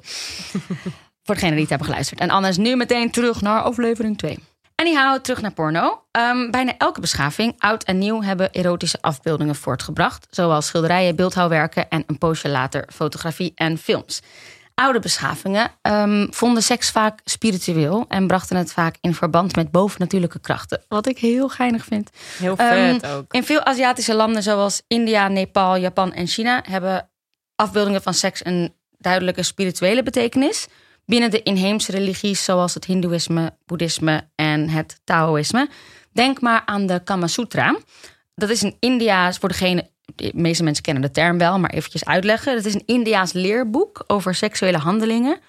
Voor 1.23 1.35
degenen 1.35 1.53
die 1.53 1.61
het 1.61 1.69
hebben 1.69 1.87
geluisterd. 1.87 2.19
En 2.19 2.29
anders 2.29 2.57
nu 2.57 2.75
meteen 2.75 3.11
terug 3.11 3.41
naar 3.41 3.61
aflevering 3.61 4.17
2. 4.17 4.39
Anyhow, 4.75 5.21
terug 5.21 5.41
naar 5.41 5.53
porno. 5.53 6.03
Ehm, 6.11 6.49
bijna 6.51 6.77
elke 6.77 6.99
beschaving, 6.99 7.55
oud 7.57 7.83
en 7.83 7.97
nieuw, 7.97 8.21
hebben 8.21 8.51
erotische 8.51 8.97
afbeeldingen 9.01 9.55
voortgebracht. 9.55 10.27
Zoals 10.29 10.65
schilderijen, 10.65 11.15
beeldhouwwerken 11.15 11.89
en 11.89 12.03
een 12.07 12.17
poosje 12.17 12.49
later 12.49 12.87
fotografie 12.93 13.51
en 13.55 13.77
films. 13.77 14.21
Oude 14.73 14.99
beschavingen 14.99 15.71
ehm, 15.81 16.27
vonden 16.29 16.63
seks 16.63 16.89
vaak 16.89 17.19
spiritueel 17.23 18.05
en 18.07 18.27
brachten 18.27 18.57
het 18.57 18.73
vaak 18.73 18.95
in 19.01 19.15
verband 19.15 19.55
met 19.55 19.71
bovennatuurlijke 19.71 20.39
krachten. 20.39 20.83
Wat 20.87 21.07
ik 21.07 21.17
heel 21.17 21.49
geinig 21.49 21.85
vind. 21.85 22.09
Heel 22.37 22.55
Ehm, 22.55 22.99
vet 22.99 23.07
ook. 23.07 23.33
In 23.33 23.43
veel 23.43 23.63
Aziatische 23.63 24.13
landen 24.13 24.43
zoals 24.43 24.81
India, 24.87 25.27
Nepal, 25.27 25.77
Japan 25.77 26.13
en 26.13 26.27
China 26.27 26.63
hebben 26.69 27.09
afbeeldingen 27.55 28.01
van 28.01 28.13
seks 28.13 28.45
een 28.45 28.73
duidelijke 28.97 29.43
spirituele 29.43 30.03
betekenis. 30.03 30.67
Binnen 31.11 31.31
de 31.31 31.43
inheemse 31.43 31.91
religies 31.91 32.43
zoals 32.43 32.73
het 32.73 32.85
Hindoeïsme, 32.85 33.53
Boeddhisme 33.65 34.27
en 34.35 34.69
het 34.69 35.01
Taoïsme. 35.03 35.69
Denk 36.13 36.41
maar 36.41 36.61
aan 36.65 36.85
de 36.85 37.03
Kama 37.03 37.27
Sutra. 37.27 37.79
Dat 38.35 38.49
is 38.49 38.61
een 38.61 38.75
Indiaas, 38.79 39.37
voor 39.37 39.49
degene, 39.49 39.89
de 40.15 40.31
meeste 40.35 40.63
mensen 40.63 40.83
kennen 40.83 41.03
de 41.03 41.11
term 41.11 41.37
wel, 41.37 41.59
maar 41.59 41.69
eventjes 41.69 42.05
uitleggen. 42.05 42.55
Dat 42.55 42.65
is 42.65 42.73
een 42.73 42.83
Indiaas 42.85 43.33
leerboek 43.33 44.03
over 44.07 44.35
seksuele 44.35 44.77
handelingen. 44.77 45.39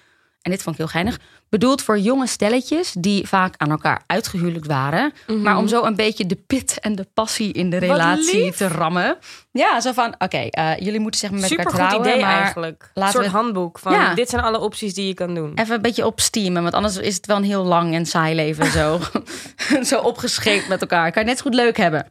En 0.43 0.51
dit 0.51 0.61
vond 0.63 0.75
ik 0.75 0.81
heel 0.81 0.91
geinig. 0.91 1.19
Bedoeld 1.49 1.81
voor 1.81 1.99
jonge 1.99 2.27
stelletjes 2.27 2.93
die 2.97 3.27
vaak 3.27 3.53
aan 3.57 3.69
elkaar 3.71 4.01
uitgehuwelijkd 4.07 4.67
waren. 4.67 5.13
Maar 5.41 5.57
om 5.57 5.67
zo 5.67 5.83
een 5.83 5.95
beetje 5.95 6.25
de 6.25 6.35
pit 6.35 6.79
en 6.79 6.95
de 6.95 7.07
passie 7.13 7.53
in 7.53 7.69
de 7.69 7.75
Mhm. 7.77 7.85
Relatie 7.85 8.53
te 8.53 8.67
rammen. 8.67 9.17
Ja, 9.51 9.81
zo 9.81 9.91
van, 9.91 10.15
oké, 10.17 10.37
eh, 10.37 10.77
jullie 10.79 10.99
moeten 10.99 11.19
zeg 11.19 11.29
maar 11.31 11.39
met 11.39 11.49
Super 11.49 11.65
elkaar 11.65 11.79
goed 11.79 11.89
trouwen. 11.89 12.11
idee 12.13 12.25
maar 12.25 12.41
eigenlijk. 12.41 12.91
Een 12.93 13.07
soort 13.07 13.25
we- 13.25 13.31
handboek 13.31 13.79
van 13.79 13.93
Ja. 13.93 14.13
dit 14.13 14.29
zijn 14.29 14.43
alle 14.43 14.59
opties 14.59 14.93
die 14.93 15.07
je 15.07 15.13
kan 15.13 15.35
doen. 15.35 15.51
Even 15.55 15.75
een 15.75 15.81
beetje 15.81 16.05
opsteamen, 16.05 16.61
want 16.61 16.73
anders 16.73 16.97
is 16.97 17.15
het 17.15 17.25
wel 17.25 17.37
een 17.37 17.43
heel 17.43 17.63
lang 17.63 17.93
en 17.93 18.05
saai 18.05 18.35
leven 18.35 18.65
zo. 18.71 18.99
zo 19.91 19.99
opgescheept 19.99 20.67
met 20.67 20.81
elkaar. 20.81 21.11
Kan 21.11 21.21
je 21.21 21.27
net 21.27 21.37
zo 21.37 21.43
goed 21.43 21.53
leuk 21.55 21.77
hebben. 21.77 22.09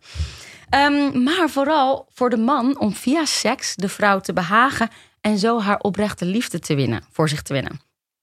Ehm, 0.70 1.22
maar 1.22 1.48
vooral 1.48 2.06
voor 2.14 2.30
de 2.30 2.36
man 2.36 2.78
om 2.78 2.94
via 2.94 3.24
seks 3.24 3.74
de 3.76 3.88
vrouw 3.88 4.20
te 4.20 4.32
behagen 4.32 4.88
en 5.20 5.38
zo 5.38 5.60
haar 5.60 5.78
oprechte 5.78 6.24
liefde 6.24 6.58
te 6.58 6.74
winnen, 6.74 7.04
voor 7.10 7.28
zich 7.28 7.42
te 7.42 7.52
winnen. 7.52 7.80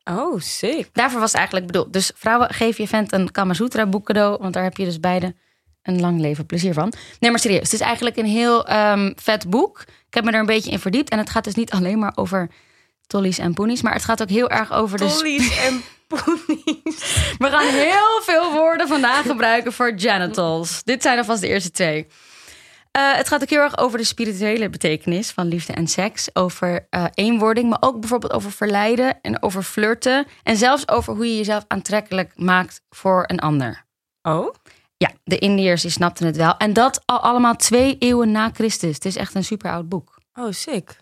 Oh, 0.10 0.39
sick. 0.39 0.89
Daarvoor 0.94 1.20
was 1.20 1.30
het 1.30 1.38
eigenlijk 1.38 1.68
bedoeld. 1.72 1.94
Dus 1.94 2.12
vrouwen, 2.16 2.54
geef 2.54 2.78
je 2.78 2.88
vent 2.88 3.12
een 3.12 3.32
Kama 3.32 3.54
Sutra 3.54 3.86
boek 3.86 4.06
cadeau, 4.06 4.38
want 4.42 4.54
daar 4.54 4.63
heb 4.63 4.78
je 4.78 4.86
dus 4.86 5.00
beide 5.00 5.36
een 5.84 6.00
lang 6.00 6.20
leven 6.20 6.46
plezier 6.46 6.74
van. 6.74 6.94
Nee, 7.20 7.32
maar 7.32 7.39
serieus, 7.39 7.62
het 7.62 7.74
is 7.74 7.80
eigenlijk 7.80 8.18
een 8.18 8.25
heel 8.25 8.68
ehm, 8.68 9.12
vet 9.16 9.50
boek. 9.50 9.82
Ik 9.82 10.13
heb 10.13 10.24
me 10.24 10.32
er 10.32 10.39
een 10.39 10.46
beetje 10.46 10.72
in 10.72 10.80
verdiept 10.80 11.10
en 11.10 11.18
het 11.18 11.30
gaat 11.30 11.44
dus 11.44 11.56
niet 11.56 11.72
alleen 11.72 12.00
maar 12.00 12.12
over 12.16 12.50
tollies 13.08 13.38
en 13.38 13.54
poenies, 13.54 13.82
maar 13.82 13.94
het 13.94 14.06
gaat 14.06 14.22
ook 14.22 14.30
heel 14.30 14.50
erg 14.50 14.72
over 14.72 14.98
de 14.98 15.06
Tollies 15.06 15.58
en 15.58 15.82
poenies. 16.08 17.34
we 17.38 17.48
gaan 17.50 17.68
heel 17.68 18.22
veel 18.22 18.51
woorden 18.51 18.88
vandaag 18.88 19.25
gebruiken 19.25 19.74
voor 19.74 19.94
genitals. 19.96 20.84
Dit 20.84 21.01
zijn 21.01 21.18
alvast 21.18 21.42
de 21.42 21.48
eerste 21.48 21.72
twee. 21.72 22.08
Eh, 22.91 23.15
het 23.15 23.27
gaat 23.27 23.41
ook 23.41 23.50
heel 23.50 23.60
erg 23.60 23.77
over 23.77 23.98
de 23.98 24.03
spirituele 24.03 24.69
betekenis 24.69 25.31
van 25.31 25.48
liefde 25.48 25.74
en 25.74 25.88
seks. 25.88 26.36
Over 26.36 26.88
eh, 26.89 27.05
eenwording, 27.13 27.69
maar 27.69 27.81
ook 27.81 28.00
bijvoorbeeld 28.00 28.34
over 28.34 28.51
verleiden 28.51 29.22
en 29.22 29.43
over 29.43 29.63
flirten. 29.63 30.25
En 30.43 30.58
zelfs 30.58 30.88
over 30.88 31.15
hoe 31.15 31.27
je 31.27 31.38
jezelf 31.38 31.65
aantrekkelijk 31.67 32.31
maakt 32.36 32.81
voor 32.89 33.24
een 33.27 33.39
ander. 33.39 33.86
Oh? 34.22 34.53
Ja, 34.98 35.12
de 35.24 35.38
Indiërs 35.38 35.81
die 35.81 35.91
snapten 35.91 36.25
het 36.25 36.38
wel. 36.38 36.58
En 36.58 36.74
dat 36.74 37.01
al 37.05 37.19
allemaal 37.19 37.55
twee 37.55 37.98
eeuwen 37.98 38.31
na 38.31 38.50
Christus. 38.53 38.96
Het 38.96 39.05
is 39.05 39.15
echt 39.15 39.36
een 39.36 39.43
super 39.43 39.72
oud 39.72 39.89
boek. 39.89 40.17
Oh, 40.34 40.51
sick. 40.51 40.98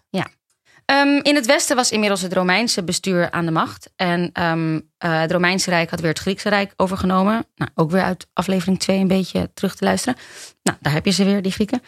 Ehm, 0.87 1.19
in 1.21 1.35
het 1.35 1.45
Westen 1.45 1.75
was 1.75 1.91
inmiddels 1.91 2.21
het 2.21 2.33
Romeinse 2.33 2.83
bestuur 2.83 3.31
aan 3.31 3.45
de 3.45 3.51
macht. 3.51 3.89
En 3.95 4.29
ehm, 4.33 4.79
eh, 4.97 5.19
het 5.19 5.31
Romeinse 5.31 5.69
Rijk 5.69 5.89
had 5.89 5.99
weer 5.99 6.09
het 6.09 6.19
Griekse 6.19 6.49
Rijk 6.49 6.73
overgenomen. 6.75 7.45
Nou, 7.55 7.71
ook 7.75 7.91
weer 7.91 8.01
uit 8.01 8.27
aflevering 8.33 8.79
2 8.79 8.99
een 8.99 9.07
beetje 9.07 9.49
terug 9.53 9.75
te 9.75 9.83
luisteren. 9.83 10.19
Nou, 10.63 10.77
daar 10.81 10.93
heb 10.93 11.05
je 11.05 11.11
ze 11.11 11.23
weer, 11.23 11.41
die 11.41 11.51
Grieken. 11.51 11.81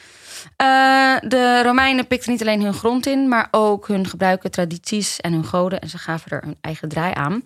Eh, 0.56 1.15
de 1.22 1.62
Romeinen 1.63 2.08
pikten 2.08 2.32
niet 2.32 2.41
alleen 2.41 2.62
hun 2.62 2.74
grond 2.74 3.06
in, 3.06 3.27
maar 3.27 3.48
ook 3.51 3.88
hun 3.88 4.08
gebruiken, 4.08 4.51
tradities 4.51 5.20
en 5.20 5.34
hun 5.34 5.46
goden. 5.46 5.79
En 5.79 5.89
ze 5.89 5.98
gaven 5.98 6.32
er 6.32 6.44
hun 6.44 6.58
eigen 6.62 6.89
draai 6.89 7.13
aan. 7.13 7.44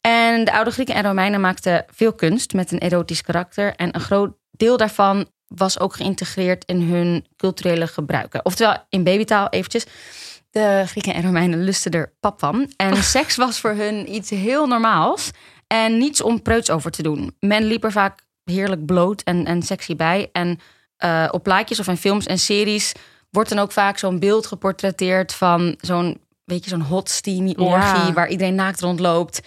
En 0.00 0.44
de 0.44 0.52
oude 0.52 0.70
Grieken 0.70 0.94
en 0.94 1.02
Romeinen 1.02 1.40
maakten 1.40 1.84
veel 1.94 2.12
kunst 2.12 2.52
met 2.52 2.72
een 2.72 2.78
erotisch 2.78 3.22
karakter. 3.22 3.74
En 3.74 3.94
een 3.94 4.00
groot 4.00 4.36
deel 4.50 4.76
daarvan 4.76 5.26
was 5.46 5.80
ook 5.80 5.94
geïntegreerd 5.94 6.64
in 6.64 6.82
hun 6.82 7.26
culturele 7.36 7.86
gebruiken. 7.86 8.44
Oftewel, 8.44 8.76
in 8.88 9.04
babytaal 9.04 9.48
eventjes. 9.48 9.86
De 10.50 10.82
Grieken 10.86 11.14
en 11.14 11.22
Romeinen 11.22 11.64
lusten 11.64 11.92
er 11.92 12.12
pap 12.20 12.38
van. 12.38 12.72
En 12.76 12.96
seks 13.02 13.36
was 13.36 13.60
voor 13.60 13.70
hun 13.72 14.14
iets 14.14 14.30
heel 14.30 14.66
normaals. 14.66 15.30
En 15.66 15.98
niets 15.98 16.20
om 16.22 16.42
preuts 16.42 16.70
over 16.70 16.90
te 16.90 17.02
doen. 17.02 17.36
Men 17.40 17.64
liep 17.64 17.84
er 17.84 17.92
vaak 17.92 18.20
heerlijk 18.44 18.86
bloot 18.86 19.22
en, 19.22 19.44
en 19.44 19.62
sexy 19.62 19.96
bij. 19.96 20.28
En 20.32 20.58
uh, 21.04 21.28
op 21.30 21.42
plaatjes 21.42 21.78
of 21.80 21.86
in 21.86 21.96
films 21.96 22.26
en 22.26 22.38
series 22.38 22.92
wordt 23.30 23.48
dan 23.48 23.58
ook 23.58 23.72
vaak 23.72 23.98
zo'n 23.98 24.18
beeld 24.18 24.46
geportretteerd 24.46 25.34
van 25.34 25.76
zo'n 25.80 26.20
weet 26.44 26.64
je, 26.64 26.70
zo'n 26.70 26.80
hot 26.80 27.10
steamy 27.10 27.54
orgie 27.56 28.06
Ja. 28.06 28.12
waar 28.12 28.28
iedereen 28.28 28.54
naakt 28.54 28.80
rondloopt, 28.80 29.40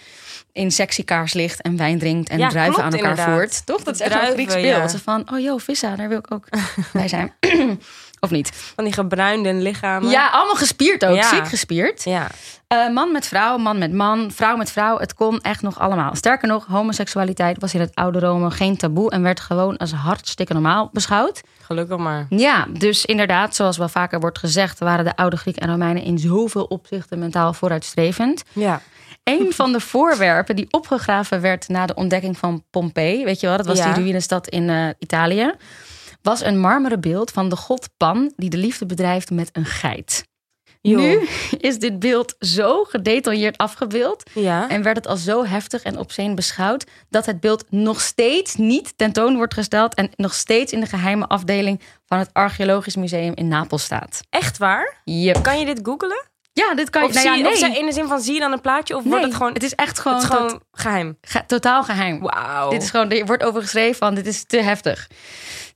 in 0.52 0.70
sexy 0.70 1.04
kaarslicht 1.04 1.62
en 1.62 1.76
wijn 1.76 1.98
drinkt 1.98 2.28
en 2.28 2.38
Ja, 2.38 2.48
druiven 2.48 2.74
klopt, 2.74 2.86
aan 2.92 2.98
elkaar 2.98 3.10
inderdaad. 3.10 3.34
voert. 3.38 3.66
Toch? 3.66 3.82
Dat 3.82 3.94
is 3.94 4.00
echt 4.00 4.14
een 4.14 4.32
Grieks 4.32 4.54
beeld. 4.54 5.00
Van, 5.02 5.32
oh 5.32 5.40
joh, 5.40 5.58
vissa, 5.60 5.96
daar 5.96 6.08
wil 6.08 6.18
ik 6.18 6.30
ook 6.32 6.48
bij 6.92 7.08
zijn. 7.08 7.32
of 8.24 8.30
niet? 8.30 8.50
Van 8.74 8.84
die 8.84 8.92
gebruinde 8.92 9.52
lichamen. 9.52 10.10
Ja, 10.10 10.28
allemaal 10.28 10.54
gespierd 10.54 11.04
ook. 11.04 11.16
Ja. 11.16 11.28
Ziek 11.28 11.48
gespierd. 11.48 12.04
Ja. 12.04 12.26
Eh, 12.66 12.88
man 12.88 13.12
met 13.12 13.26
vrouw, 13.26 13.56
man 13.58 13.78
met 13.78 13.92
man, 13.92 14.30
vrouw 14.30 14.56
met 14.56 14.70
vrouw. 14.70 14.98
Het 14.98 15.14
kon 15.14 15.40
echt 15.40 15.62
nog 15.62 15.78
allemaal. 15.80 16.14
Sterker 16.14 16.48
nog, 16.48 16.66
homoseksualiteit 16.66 17.60
was 17.60 17.74
in 17.74 17.80
het 17.80 17.94
oude 17.94 18.18
Rome 18.18 18.50
geen 18.50 18.76
taboe 18.76 19.10
en 19.10 19.22
werd 19.22 19.40
gewoon 19.40 19.76
als 19.76 19.92
hartstikke 19.92 20.52
normaal 20.52 20.88
beschouwd. 20.92 21.40
Gelukkig 21.62 21.96
maar. 21.98 22.26
Ja, 22.28 22.66
dus 22.70 23.04
inderdaad, 23.04 23.54
zoals 23.54 23.76
wel 23.76 23.88
vaker 23.88 24.20
wordt 24.20 24.38
gezegd, 24.38 24.78
waren 24.78 25.04
de 25.04 25.16
oude 25.16 25.36
Grieken 25.36 25.62
en 25.62 25.70
Romeinen 25.70 26.02
in 26.02 26.18
zoveel 26.18 26.64
opzichten 26.64 27.18
mentaal 27.18 27.52
vooruitstrevend. 27.52 28.42
Ja. 28.52 28.80
Een 29.24 29.52
van 29.52 29.72
de 29.72 29.80
voorwerpen 29.80 30.56
die 30.56 30.66
opgegraven 30.70 31.40
werd 31.40 31.68
na 31.68 31.86
de 31.86 31.94
ontdekking 31.94 32.38
van 32.38 32.64
Pompeii, 32.70 33.24
weet 33.24 33.40
je 33.40 33.46
wel, 33.46 33.56
dat 33.56 33.66
was 33.66 33.78
Ja. 33.78 33.92
die 33.92 34.02
ruïnestad 34.02 34.48
in 34.48 34.70
eh, 34.70 34.88
Italië, 34.98 35.52
was 36.22 36.40
een 36.44 36.60
marmeren 36.60 37.00
beeld 37.00 37.30
van 37.30 37.48
de 37.48 37.56
god 37.56 37.88
Pan 37.96 38.32
die 38.36 38.50
de 38.50 38.56
liefde 38.56 38.86
bedrijft 38.86 39.30
met 39.30 39.48
een 39.52 39.64
geit. 39.64 40.30
Nu 40.82 41.28
is 41.58 41.78
dit 41.78 41.98
beeld 41.98 42.34
zo 42.38 42.84
gedetailleerd 42.84 43.58
afgebeeld 43.58 44.30
Ja. 44.34 44.68
en 44.68 44.82
werd 44.82 44.96
het 44.96 45.06
al 45.06 45.16
zo 45.16 45.44
heftig 45.44 45.82
en 45.82 45.98
obscene 45.98 46.34
beschouwd 46.34 46.86
dat 47.08 47.26
het 47.26 47.40
beeld 47.40 47.64
nog 47.70 48.00
steeds 48.00 48.54
niet 48.56 48.92
tentoon 48.96 49.36
wordt 49.36 49.54
gesteld 49.54 49.94
en 49.94 50.10
nog 50.16 50.34
steeds 50.34 50.72
in 50.72 50.80
de 50.80 50.86
geheime 50.86 51.26
afdeling 51.26 51.80
van 52.06 52.18
het 52.18 52.30
Archeologisch 52.32 52.96
Museum 52.96 53.32
in 53.34 53.48
Napels 53.48 53.82
staat. 53.84 54.20
Echt 54.30 54.58
waar? 54.58 55.00
Yep. 55.04 55.42
Kan 55.42 55.58
je 55.58 55.64
dit 55.64 55.80
googelen? 55.82 56.30
Ja, 56.52 56.74
dit 56.74 56.90
kan 56.90 57.02
je. 57.02 57.08
Of, 57.08 57.14
nou 57.14 57.26
zie, 57.26 57.44
ja, 57.44 57.50
of 57.50 57.60
nee. 57.60 57.78
in 57.78 57.86
de 57.86 57.92
zin 57.92 58.06
van 58.08 58.20
zie 58.20 58.34
je 58.34 58.40
dan 58.40 58.52
een 58.52 58.60
plaatje 58.60 58.96
of 58.96 59.02
Nee, 59.02 59.10
wordt 59.10 59.26
het 59.26 59.34
gewoon... 59.36 59.52
het 59.52 59.62
is 59.62 59.74
echt 59.74 59.98
gewoon, 59.98 60.16
het 60.18 60.26
is 60.26 60.34
gewoon 60.36 60.48
tot- 60.48 60.62
geheim. 60.72 61.18
ge- 61.22 61.46
totaal 61.46 61.82
geheim. 61.84 62.20
Wauw. 62.20 62.70
Dit 62.70 62.82
is 62.82 62.90
gewoon, 62.90 63.10
er 63.10 63.26
wordt 63.26 63.42
over 63.42 63.62
geschreven 63.62 63.96
van 63.96 64.14
dit 64.14 64.26
is 64.26 64.44
te 64.44 64.56
heftig. 64.56 65.08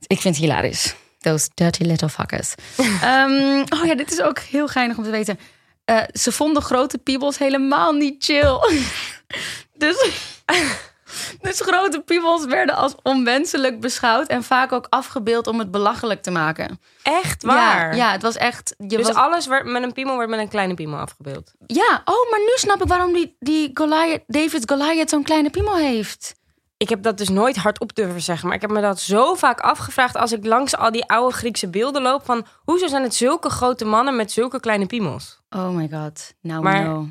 Ik 0.07 0.21
vind 0.21 0.35
het 0.35 0.43
hilarisch. 0.45 0.95
Those 1.19 1.49
dirty 1.53 1.83
little 1.83 2.09
fuckers. 2.09 2.53
Ehm, 3.01 3.63
oh 3.79 3.85
ja, 3.85 3.95
dit 3.95 4.11
is 4.11 4.21
ook 4.21 4.39
heel 4.39 4.67
geinig 4.67 4.97
om 4.97 5.03
te 5.03 5.09
weten. 5.09 5.39
Eh, 5.85 6.01
ze 6.13 6.31
vonden 6.31 6.61
grote 6.63 6.97
piebels 6.97 7.37
helemaal 7.37 7.91
niet 7.93 8.23
chill. 8.23 8.59
dus, 9.83 10.05
dus 11.41 11.61
grote 11.61 12.01
piebels 12.01 12.45
werden 12.45 12.75
als 12.75 12.95
onwenselijk 13.03 13.79
beschouwd 13.79 14.27
en 14.27 14.43
vaak 14.43 14.71
ook 14.71 14.85
afgebeeld 14.89 15.47
om 15.47 15.59
het 15.59 15.71
belachelijk 15.71 16.21
te 16.21 16.31
maken. 16.31 16.79
Echt 17.03 17.43
waar? 17.43 17.95
Ja, 17.95 18.05
ja 18.05 18.11
het 18.11 18.21
was 18.21 18.35
echt. 18.35 18.75
Je 18.77 18.97
Dus 18.97 19.07
was, 19.07 19.15
alles 19.15 19.47
werd 19.47 19.65
met 19.65 19.83
een 19.83 19.93
piemel 19.93 20.13
wordt 20.15 20.29
met 20.29 20.39
een 20.39 20.47
kleine 20.49 20.73
piemel 20.73 20.99
afgebeeld. 20.99 21.51
ja, 21.65 22.01
oh, 22.05 22.31
maar 22.31 22.39
nu 22.39 22.51
snap 22.55 22.81
ik 22.81 22.87
waarom 22.87 23.13
die, 23.13 23.35
die 23.39 23.71
Goliath, 23.73 24.23
David 24.27 24.69
Goliath 24.71 25.09
zo'n 25.09 25.23
kleine 25.23 25.49
piemel 25.49 25.75
heeft. 25.75 26.35
Ik 26.77 26.89
heb 26.89 27.03
dat 27.03 27.17
dus 27.17 27.29
nooit 27.29 27.55
hardop 27.55 27.95
durven 27.95 28.21
zeggen. 28.21 28.47
Maar 28.47 28.55
ik 28.55 28.61
heb 28.61 28.71
me 28.71 28.81
dat 28.81 28.99
zo 28.99 29.33
vaak 29.35 29.59
afgevraagd 29.59 30.15
als 30.15 30.31
ik 30.31 30.45
langs 30.45 30.75
al 30.77 30.91
die 30.91 31.05
oude 31.05 31.35
Griekse 31.35 31.69
beelden 31.69 32.01
loop. 32.01 32.25
Van 32.25 32.45
hoezo 32.63 32.87
zijn 32.87 33.03
het 33.03 33.15
zulke 33.15 33.49
grote 33.49 33.85
mannen 33.85 34.15
met 34.15 34.31
zulke 34.31 34.59
kleine 34.59 34.85
piemels? 34.85 35.39
Oh 35.49 35.69
my 35.69 35.89
god. 35.91 36.33
Nou, 36.41 36.63
Maar- 36.63 36.83
no. 36.83 37.07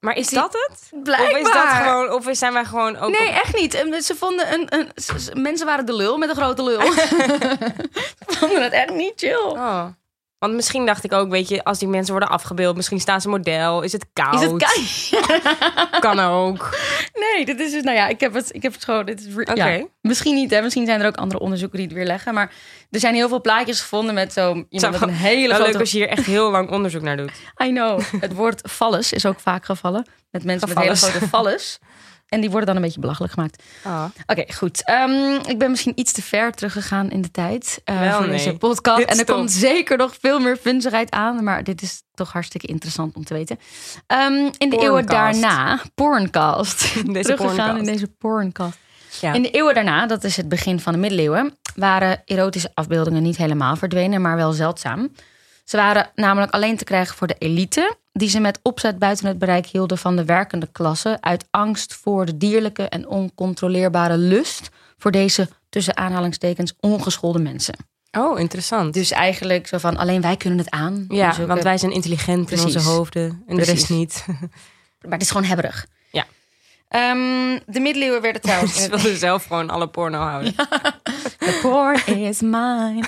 Maar 0.00 0.16
is 0.16 0.26
Die- 0.28 0.38
dat 0.38 0.52
het? 0.52 1.02
Blijkbaar. 1.02 1.30
Of 1.30 1.36
is 1.46 1.52
dat 1.52 1.68
gewoon, 1.68 2.12
of 2.12 2.26
zijn 2.30 2.52
wij 2.52 2.64
gewoon 2.64 2.96
ook. 2.96 3.10
Nee, 3.10 3.28
op- 3.28 3.34
echt 3.34 3.56
niet. 3.56 3.74
En 3.74 4.02
Ze 4.02 4.14
vonden 4.14 4.52
een, 4.52 4.66
een, 4.74 4.90
mensen 5.42 5.66
waren 5.66 5.86
de 5.86 5.94
lul 5.94 6.18
met 6.18 6.28
een 6.28 6.36
grote 6.36 6.62
lul. 6.62 6.80
Ze 8.28 8.36
vonden 8.38 8.62
het 8.62 8.72
echt 8.72 8.90
niet 8.90 9.12
chill. 9.16 9.36
Oh. 9.38 9.84
Want 10.40 10.54
misschien 10.54 10.86
dacht 10.86 11.04
ik 11.04 11.12
ook, 11.12 11.30
weet 11.30 11.48
je, 11.48 11.64
als 11.64 11.78
die 11.78 11.88
mensen 11.88 12.10
worden 12.10 12.30
afgebeeld, 12.30 12.76
misschien 12.76 13.00
staan 13.00 13.20
ze 13.20 13.28
model. 13.28 13.82
Is 13.82 13.92
het 13.92 14.06
koud? 14.12 14.34
Is 14.34 14.50
het 14.50 14.56
kei? 14.56 15.22
Kan 16.06 16.18
ook. 16.18 16.78
Nee, 17.12 17.44
dit 17.44 17.60
is 17.60 17.72
dus, 17.72 17.82
nou 17.82 17.96
ja, 17.96 18.08
ik 18.08 18.20
heb 18.20 18.34
het, 18.34 18.54
ik 18.54 18.62
heb 18.62 18.72
het 18.72 18.84
gewoon. 18.84 19.06
Dit 19.06 19.20
is 19.20 19.54
ja, 19.54 19.86
misschien 20.00 20.34
niet, 20.34 20.50
hè? 20.50 20.62
Misschien 20.62 20.86
zijn 20.86 21.00
er 21.00 21.06
ook 21.06 21.16
andere 21.16 21.40
onderzoeken 21.40 21.78
die 21.78 21.86
het 21.86 21.96
weer 21.96 22.06
leggen. 22.06 22.34
Maar 22.34 22.52
er 22.90 23.00
zijn 23.00 23.14
heel 23.14 23.28
veel 23.28 23.40
plaatjes 23.40 23.80
gevonden 23.80 24.14
met 24.14 24.32
zo 24.32 24.64
iemand 24.68 24.92
met 24.92 25.02
een 25.02 25.14
hele 25.14 25.48
Wel 25.48 25.56
leuk 25.56 25.58
grote. 25.58 25.78
als 25.78 25.90
je 25.90 25.98
hier 25.98 26.08
echt 26.08 26.26
heel 26.26 26.50
lang 26.50 26.70
onderzoek 26.70 27.02
naar 27.02 27.16
doet. 27.16 27.32
I 27.64 27.68
know. 27.68 28.00
Het 28.20 28.34
woord 28.34 28.60
vallus 28.78 29.12
is 29.12 29.26
ook 29.26 29.40
vaak 29.40 29.64
gevallen 29.64 30.06
met 30.30 30.44
mensen 30.44 30.68
met 30.68 30.78
hele 30.78 30.96
grote 30.96 31.28
vallus. 31.28 31.78
En 32.30 32.40
die 32.40 32.50
worden 32.50 32.66
dan 32.66 32.76
een 32.76 32.82
beetje 32.82 33.00
belachelijk 33.00 33.32
gemaakt. 33.32 33.62
Oh. 33.84 34.04
Oké, 34.26 34.52
goed. 34.52 34.84
Ehm, 34.84 35.34
ik 35.48 35.58
ben 35.58 35.70
misschien 35.70 35.92
iets 35.94 36.12
te 36.12 36.22
ver 36.22 36.52
teruggegaan 36.52 37.10
in 37.10 37.20
de 37.20 37.30
tijd 37.30 37.80
eh, 37.84 38.00
Wel, 38.00 38.12
voor 38.12 38.26
nee. 38.26 38.36
deze 38.36 38.56
podcast. 38.56 38.98
Dit 38.98 39.08
en 39.08 39.18
er 39.18 39.24
top. 39.24 39.36
komt 39.36 39.50
zeker 39.50 39.96
nog 39.96 40.16
veel 40.20 40.40
meer 40.40 40.58
vunzigheid 40.58 41.10
aan. 41.10 41.44
Maar 41.44 41.64
dit 41.64 41.82
is 41.82 42.02
toch 42.14 42.32
hartstikke 42.32 42.66
interessant 42.66 43.16
om 43.16 43.24
te 43.24 43.34
weten. 43.34 43.58
Ehm, 44.06 44.48
in 44.58 44.70
de 44.70 44.76
eeuwen 44.76 45.06
daarna, 45.06 45.80
porncast. 45.94 46.80
Deze 47.12 47.22
teruggegaan 47.22 47.56
porncast. 47.56 47.78
in 47.78 47.84
deze 47.84 48.06
porncast. 48.06 48.78
Ja. 49.20 49.32
In 49.32 49.42
de 49.42 49.50
eeuwen 49.50 49.74
daarna, 49.74 50.06
dat 50.06 50.24
is 50.24 50.36
het 50.36 50.48
begin 50.48 50.80
van 50.80 50.92
de 50.92 50.98
middeleeuwen, 50.98 51.58
waren 51.74 52.22
erotische 52.24 52.70
afbeeldingen 52.74 53.22
niet 53.22 53.36
helemaal 53.36 53.76
verdwenen, 53.76 54.20
maar 54.20 54.36
wel 54.36 54.52
zeldzaam. 54.52 55.10
Ze 55.70 55.76
waren 55.76 56.10
namelijk 56.14 56.52
alleen 56.52 56.76
te 56.76 56.84
krijgen 56.84 57.16
voor 57.16 57.26
de 57.26 57.36
elite, 57.38 57.96
die 58.12 58.28
ze 58.28 58.40
met 58.40 58.58
opzet 58.62 58.98
buiten 58.98 59.26
het 59.26 59.38
bereik 59.38 59.66
hielden 59.66 59.98
van 59.98 60.16
de 60.16 60.24
werkende 60.24 60.68
klasse, 60.72 61.16
uit 61.20 61.46
angst 61.50 61.94
voor 61.94 62.26
de 62.26 62.36
dierlijke 62.36 62.88
en 62.88 63.06
oncontroleerbare 63.08 64.16
lust 64.16 64.68
voor 64.98 65.10
deze 65.10 65.48
tussen 65.68 65.96
aanhalingstekens 65.96 66.74
ongeschoolde 66.80 67.38
mensen. 67.38 67.74
Oh, 68.10 68.38
interessant. 68.38 68.94
Dus 68.94 69.10
eigenlijk 69.10 69.66
zo 69.66 69.78
van 69.78 69.96
alleen 69.96 70.20
wij 70.20 70.36
kunnen 70.36 70.58
het 70.58 70.70
aan. 70.70 71.04
ja, 71.08 71.32
Zulke- 71.32 71.48
want 71.48 71.62
wij 71.62 71.78
zijn 71.78 71.92
intelligent 71.92 72.46
Precies. 72.46 72.66
in 72.66 72.76
onze 72.76 72.88
hoofden 72.88 73.42
en 73.46 73.56
de 73.56 73.62
rest 73.64 73.90
niet. 73.90 74.24
Maar 75.02 75.12
het 75.12 75.22
is 75.22 75.30
gewoon 75.30 75.46
hebberig. 75.46 75.86
Ehm, 76.90 77.58
de 77.66 77.80
middeleeuwen 77.80 78.20
werden 78.20 78.40
trouwens. 78.42 78.74
Ze 78.82 78.88
wilden 78.88 79.16
zelf 79.16 79.44
gewoon 79.44 79.70
alle 79.70 79.88
porno 79.88 80.18
houden. 80.18 80.54
The 81.38 81.58
porn 81.62 82.16
is 82.16 82.40
mine. 82.40 83.02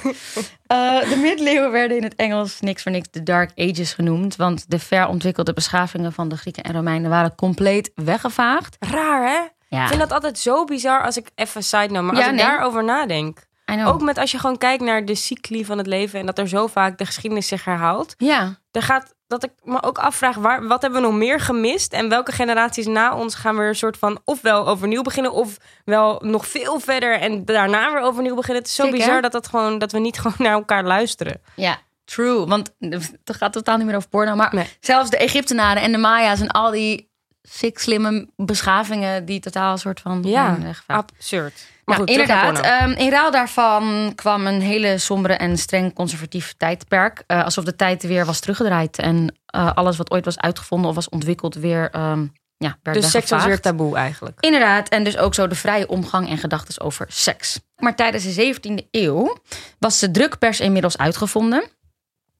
Eh, 0.66 1.08
de 1.08 1.16
middeleeuwen 1.22 1.70
werden 1.70 1.96
in 1.96 2.02
het 2.02 2.14
Engels 2.16 2.60
niks 2.60 2.82
voor 2.82 2.92
niks 2.92 3.08
de 3.10 3.22
Dark 3.22 3.50
Ages 3.56 3.92
genoemd. 3.94 4.36
Want 4.36 4.64
de 4.70 4.78
verontwikkelde 4.78 5.52
beschavingen 5.52 6.12
van 6.12 6.28
de 6.28 6.36
Grieken 6.36 6.62
en 6.62 6.72
Romeinen 6.72 7.10
waren 7.10 7.34
compleet 7.34 7.90
weggevaagd. 7.94 8.76
Raar, 8.80 9.22
hè? 9.28 9.40
Ja, 9.76 9.82
Ik 9.82 9.88
vind 9.88 10.00
dat 10.00 10.12
altijd 10.12 10.38
zo 10.38 10.64
bizar 10.64 11.04
als 11.04 11.16
ik 11.16 11.30
even 11.34 11.62
side 11.64 11.86
note, 11.88 12.02
maar 12.02 12.14
Ja, 12.14 12.20
als 12.20 12.30
ik 12.30 12.34
nee. 12.36 12.44
daarover 12.46 12.84
nadenk. 12.84 13.50
Ook 13.86 14.02
met 14.02 14.18
als 14.18 14.30
je 14.30 14.38
gewoon 14.38 14.58
kijkt 14.58 14.82
naar 14.82 15.04
de 15.04 15.14
cycli 15.14 15.64
van 15.64 15.78
het 15.78 15.86
leven 15.86 16.20
en 16.20 16.26
dat 16.26 16.38
er 16.38 16.48
zo 16.48 16.66
vaak 16.66 16.98
de 16.98 17.06
geschiedenis 17.06 17.46
zich 17.48 17.64
herhaalt. 17.64 18.14
Ja, 18.18 18.58
Er 18.70 18.82
gaat 18.82 19.14
dat 19.40 19.44
ik 19.44 19.50
me 19.62 19.82
ook 19.82 19.98
afvraag, 19.98 20.36
waar, 20.36 20.66
wat 20.66 20.82
hebben 20.82 21.00
we 21.00 21.06
nog 21.06 21.16
meer 21.16 21.40
gemist? 21.40 21.92
En 21.92 22.08
welke 22.08 22.32
generaties 22.32 22.86
na 22.86 23.16
ons 23.16 23.34
gaan 23.34 23.56
weer 23.56 23.68
een 23.68 23.74
soort 23.74 23.96
van 23.98 24.20
ofwel 24.24 24.66
overnieuw 24.68 25.02
beginnen, 25.02 25.32
of 25.32 25.56
wel 25.84 26.20
nog 26.24 26.46
veel 26.46 26.80
verder 26.80 27.18
en 27.20 27.44
daarna 27.44 27.92
weer 27.92 28.02
overnieuw 28.02 28.34
beginnen. 28.34 28.62
Het 28.62 28.70
is 28.70 28.76
zo 28.76 28.84
hè? 28.84 28.90
bizar 28.90 29.22
dat, 29.22 29.32
dat, 29.32 29.46
gewoon, 29.48 29.78
dat 29.78 29.92
we 29.92 29.98
niet 29.98 30.18
gewoon 30.20 30.36
naar 30.38 30.52
elkaar 30.52 30.84
luisteren. 30.84 31.40
ja, 31.56 31.78
true. 32.04 32.46
Want 32.46 32.74
het 32.78 33.36
gaat 33.36 33.52
totaal 33.52 33.76
niet 33.76 33.86
meer 33.86 33.96
over 33.96 34.08
porno. 34.08 34.34
Maar 34.34 34.54
Nee. 34.54 34.68
zelfs 34.80 35.10
de 35.10 35.16
Egyptenaren 35.16 35.82
en 35.82 35.92
de 35.92 35.98
Maya's 35.98 36.40
en 36.40 36.48
al 36.50 36.70
die 36.70 37.10
sick 37.42 37.78
slimme 37.78 38.28
beschavingen 38.36 39.24
die 39.24 39.40
totaal 39.40 39.72
een 39.72 39.78
soort 39.78 40.00
van 40.00 40.22
Ja, 40.22 40.58
weggevaagd. 40.60 41.12
absurd. 41.16 41.52
Maar 41.84 41.96
Nou, 41.96 42.08
goed, 42.08 42.10
inderdaad. 42.10 42.60
ehm, 42.60 42.90
in 42.90 43.10
ruil 43.10 43.30
daarvan 43.30 44.12
kwam 44.14 44.46
een 44.46 44.60
hele 44.60 44.98
sombere 44.98 45.34
en 45.34 45.56
streng 45.58 45.94
conservatief 45.94 46.54
tijdperk. 46.56 47.22
Eh, 47.26 47.44
alsof 47.44 47.64
de 47.64 47.76
tijd 47.76 48.02
weer 48.02 48.24
was 48.24 48.40
teruggedraaid. 48.40 48.98
En 48.98 49.34
eh, 49.46 49.72
alles 49.74 49.96
wat 49.96 50.10
ooit 50.10 50.24
was 50.24 50.38
uitgevonden 50.38 50.88
of 50.88 50.94
was 50.94 51.08
ontwikkeld 51.08 51.54
weer 51.54 51.90
ehm, 51.90 52.26
ja, 52.56 52.78
werd 52.82 53.00
dus 53.00 53.10
seks 53.10 53.30
was 53.30 53.44
weer 53.44 53.60
taboe 53.60 53.96
eigenlijk. 53.96 54.36
Inderdaad, 54.40 54.88
en 54.88 55.04
dus 55.04 55.16
ook 55.16 55.34
zo 55.34 55.46
de 55.46 55.54
vrije 55.54 55.88
omgang 55.88 56.28
en 56.28 56.38
gedachten 56.38 56.80
over 56.84 57.06
seks. 57.08 57.60
Maar 57.76 57.96
tijdens 57.96 58.24
de 58.24 58.32
17e 58.32 58.88
eeuw 58.90 59.36
was 59.78 59.98
de 59.98 60.10
drukpers 60.10 60.60
inmiddels 60.60 60.98
uitgevonden. 60.98 61.64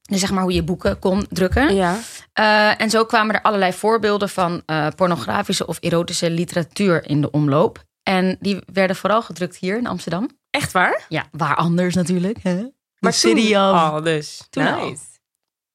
Dus 0.02 0.20
zeg 0.20 0.30
maar 0.30 0.42
hoe 0.42 0.52
je 0.52 0.62
boeken 0.62 0.98
kon 0.98 1.26
drukken. 1.28 1.74
Ja. 1.74 1.98
Eh, 2.32 2.80
en 2.80 2.90
zo 2.90 3.04
kwamen 3.04 3.34
er 3.34 3.42
allerlei 3.42 3.72
voorbeelden 3.72 4.28
van 4.28 4.62
eh, 4.66 4.86
pornografische 4.96 5.66
of 5.66 5.78
erotische 5.80 6.30
literatuur 6.30 7.08
in 7.08 7.20
de 7.20 7.30
omloop. 7.30 7.84
En 8.02 8.36
die 8.40 8.58
werden 8.72 8.96
vooral 8.96 9.22
gedrukt 9.22 9.56
hier 9.56 9.78
in 9.78 9.86
Amsterdam. 9.86 10.30
Echt 10.50 10.72
waar? 10.72 11.04
Ja, 11.08 11.26
waar 11.30 11.56
anders 11.56 11.94
natuurlijk. 11.94 12.38
Hè? 12.42 12.66
Maar 12.98 13.12
city 13.12 13.52
toen 13.52 13.70
of... 13.70 13.76
al 13.76 14.02
dus. 14.02 14.46
Toen 14.50 14.66
al. 14.66 14.88
nice. 14.88 15.02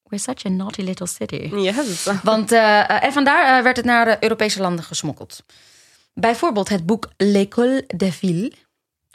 We're 0.02 0.22
such 0.22 0.44
a 0.46 0.48
naughty 0.48 0.82
little 0.82 1.06
city. 1.06 1.50
Yes. 1.54 2.08
Want, 2.22 2.52
eh, 2.52 3.04
en 3.04 3.12
vandaar 3.12 3.62
werd 3.62 3.76
het 3.76 3.86
naar 3.86 4.04
de 4.04 4.16
Europese 4.20 4.60
landen 4.60 4.84
gesmokkeld. 4.84 5.44
Bijvoorbeeld 6.14 6.68
het 6.68 6.86
boek 6.86 7.08
L'École 7.16 7.84
des 7.96 8.16
Villes. 8.16 8.52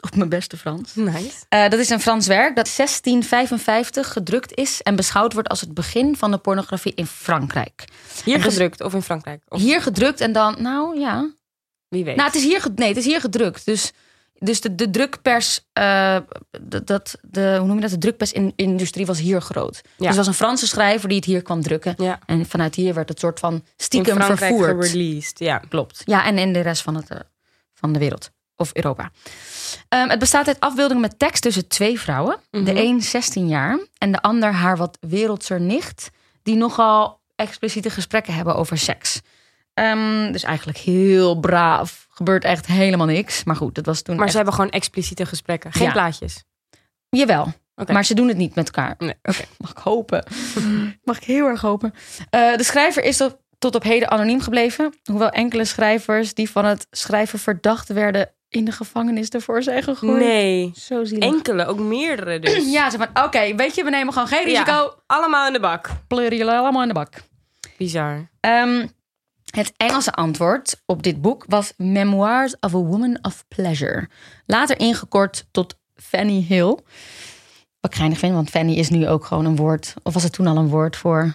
Op 0.04 0.16
mijn 0.16 0.28
beste 0.28 0.56
Frans. 0.56 0.94
Nice. 0.94 1.30
Eh, 1.48 1.68
dat 1.68 1.78
is 1.78 1.88
een 1.88 2.00
Frans 2.00 2.26
werk 2.26 2.56
dat 2.56 2.68
1655 2.76 4.12
gedrukt 4.12 4.54
is 4.54 4.82
en 4.82 4.96
beschouwd 4.96 5.32
wordt 5.32 5.48
als 5.48 5.60
het 5.60 5.74
begin 5.74 6.16
van 6.16 6.30
de 6.30 6.38
pornografie 6.38 6.92
in 6.94 7.06
Frankrijk. 7.06 7.84
Hier 8.24 8.34
En 8.34 8.40
dus- 8.40 8.52
gedrukt 8.52 8.80
of 8.80 8.94
in 8.94 9.02
Frankrijk? 9.02 9.42
Of 9.48 9.60
Hier 9.60 9.82
gedrukt 9.82 10.20
en 10.20 10.32
dan, 10.32 10.56
nou 10.58 10.98
ja. 11.00 11.30
wie 11.88 12.04
weet. 12.04 12.16
Nou, 12.16 12.26
het 12.28 12.36
is 12.36 12.42
hier, 12.44 12.64
nee, 12.74 12.88
het 12.88 12.96
is 12.96 13.04
hier 13.04 13.20
gedrukt. 13.20 13.64
Dus, 13.64 13.92
dus 14.38 14.60
de, 14.60 14.74
de 14.74 14.90
drukpers, 14.90 15.60
eh, 15.72 16.16
dat- 16.84 17.18
de, 17.22 17.56
hoe 17.58 17.66
noem 17.66 17.76
je 17.76 17.82
dat? 17.82 17.90
De 17.90 17.98
drukpersindustrie 17.98 19.06
was 19.06 19.18
hier 19.18 19.40
groot. 19.40 19.80
Dus 19.96 20.08
er 20.08 20.14
was 20.14 20.26
een 20.26 20.34
Franse 20.34 20.66
schrijver 20.66 21.08
die 21.08 21.16
het 21.16 21.26
hier 21.26 21.42
kwam 21.42 21.62
drukken. 21.62 21.94
ja. 21.98 22.18
En 22.26 22.46
vanuit 22.46 22.74
hier 22.74 22.94
werd 22.94 23.08
het 23.08 23.18
soort 23.20 23.38
van 23.40 23.54
In 23.54 23.62
stiekem 23.76 24.14
Frankrijk 24.14 24.54
vervoerd. 24.54 24.86
gereleased. 24.86 25.38
Ja. 25.38 25.58
Klopt. 25.58 26.02
Ja, 26.04 26.24
en 26.24 26.38
in 26.38 26.52
de 26.52 26.60
rest 26.60 26.82
van, 26.82 26.94
het, 26.94 27.10
eh, 27.10 27.18
van 27.74 27.92
de 27.92 27.98
wereld. 27.98 28.30
Of 28.56 28.70
Europa. 28.72 29.10
Ehm, 29.88 30.08
het 30.08 30.18
bestaat 30.18 30.46
uit 30.46 30.60
afbeeldingen 30.60 31.02
met 31.02 31.18
tekst 31.18 31.42
tussen 31.42 31.68
twee 31.68 32.00
vrouwen. 32.00 32.36
De 32.50 32.58
Mhm. 32.60 32.76
een 32.76 33.02
16 33.02 33.48
jaar 33.48 33.78
en 33.98 34.12
de 34.12 34.22
ander 34.22 34.52
haar 34.52 34.76
wat 34.76 34.98
wereldser 35.00 35.60
nicht. 35.60 36.10
Die 36.42 36.56
nogal 36.56 37.20
expliciete 37.36 37.90
gesprekken 37.90 38.34
hebben 38.34 38.54
over 38.56 38.78
seks. 38.78 39.20
Ehm, 39.74 40.32
dus 40.32 40.42
eigenlijk 40.42 40.78
heel 40.78 41.40
braaf. 41.40 42.06
Gebeurt 42.10 42.44
echt 42.44 42.66
helemaal 42.66 43.06
niks. 43.06 43.44
Maar 43.44 43.56
goed, 43.56 43.74
dat 43.74 43.86
was 43.86 44.02
toen 44.02 44.14
Maar 44.14 44.22
echt- 44.22 44.32
ze 44.32 44.36
hebben 44.38 44.54
gewoon 44.56 44.70
expliciete 44.70 45.26
gesprekken. 45.26 45.72
Geen 45.72 45.86
Ja. 45.86 45.92
plaatjes. 45.92 46.44
Jawel. 47.08 47.52
Maar 47.92 48.04
ze 48.04 48.14
doen 48.14 48.28
het 48.28 48.36
niet 48.36 48.54
met 48.54 48.66
elkaar. 48.66 48.94
Nee, 48.98 49.14
oké. 49.22 49.44
Mag 49.58 49.70
ik 49.70 49.76
hopen. 49.78 50.24
Mag 51.04 51.16
ik 51.16 51.24
heel 51.24 51.46
erg 51.46 51.60
hopen. 51.60 51.94
Eh, 52.30 52.56
de 52.56 52.62
schrijver 52.64 53.02
is 53.04 53.16
tot 53.58 53.74
op 53.74 53.82
heden 53.82 54.10
anoniem 54.10 54.40
gebleven. 54.40 54.94
Hoewel 55.04 55.30
enkele 55.30 55.64
schrijvers 55.64 56.34
die 56.34 56.50
van 56.50 56.64
het 56.64 56.86
schrijven 56.90 57.38
verdacht 57.38 57.88
werden... 57.88 58.30
in 58.54 58.64
de 58.64 58.72
gevangenis 58.72 59.28
ervoor 59.28 59.62
zijn 59.62 59.82
gegooid. 59.82 60.18
Nee. 60.18 60.72
Zo 60.74 61.04
zielig. 61.04 61.32
Enkele, 61.32 61.66
ook 61.66 61.78
meerdere 61.78 62.38
dus. 62.38 62.72
Ja, 62.72 62.90
ze 62.90 62.96
van, 62.96 63.24
oké, 63.24 63.54
weet 63.54 63.74
je, 63.74 63.84
we 63.84 63.90
nemen 63.90 64.12
gewoon 64.12 64.28
geen 64.28 64.44
risico. 64.44 64.72
Ja. 64.72 64.94
Allemaal 65.06 65.46
in 65.46 65.52
de 65.52 65.60
bak. 65.60 65.90
Pleuren 66.06 66.36
jullie 66.38 66.52
allemaal 66.52 66.82
in 66.82 66.88
de 66.88 66.94
bak. 66.94 67.10
Bizar. 67.76 68.28
Ehm, 68.40 68.86
het 69.50 69.72
Engelse 69.76 70.12
antwoord 70.12 70.82
op 70.86 71.02
dit 71.02 71.20
boek 71.20 71.44
was 71.48 71.72
Memoirs 71.76 72.56
of 72.60 72.74
a 72.74 72.78
Woman 72.78 73.18
of 73.22 73.44
Pleasure. 73.48 74.08
Later 74.46 74.78
ingekort 74.78 75.46
tot 75.50 75.78
Fanny 75.94 76.44
Hill. 76.48 76.78
Wat 77.80 77.92
ik 77.92 77.94
geinig 77.94 78.18
vind, 78.18 78.34
want 78.34 78.50
Fanny 78.50 78.74
is 78.74 78.88
nu 78.88 79.08
ook 79.08 79.24
gewoon 79.24 79.44
een 79.44 79.56
woord. 79.56 79.94
Of 80.02 80.14
was 80.14 80.22
het 80.22 80.32
toen 80.32 80.46
al 80.46 80.56
een 80.56 80.68
woord 80.68 80.96
voor 80.96 81.34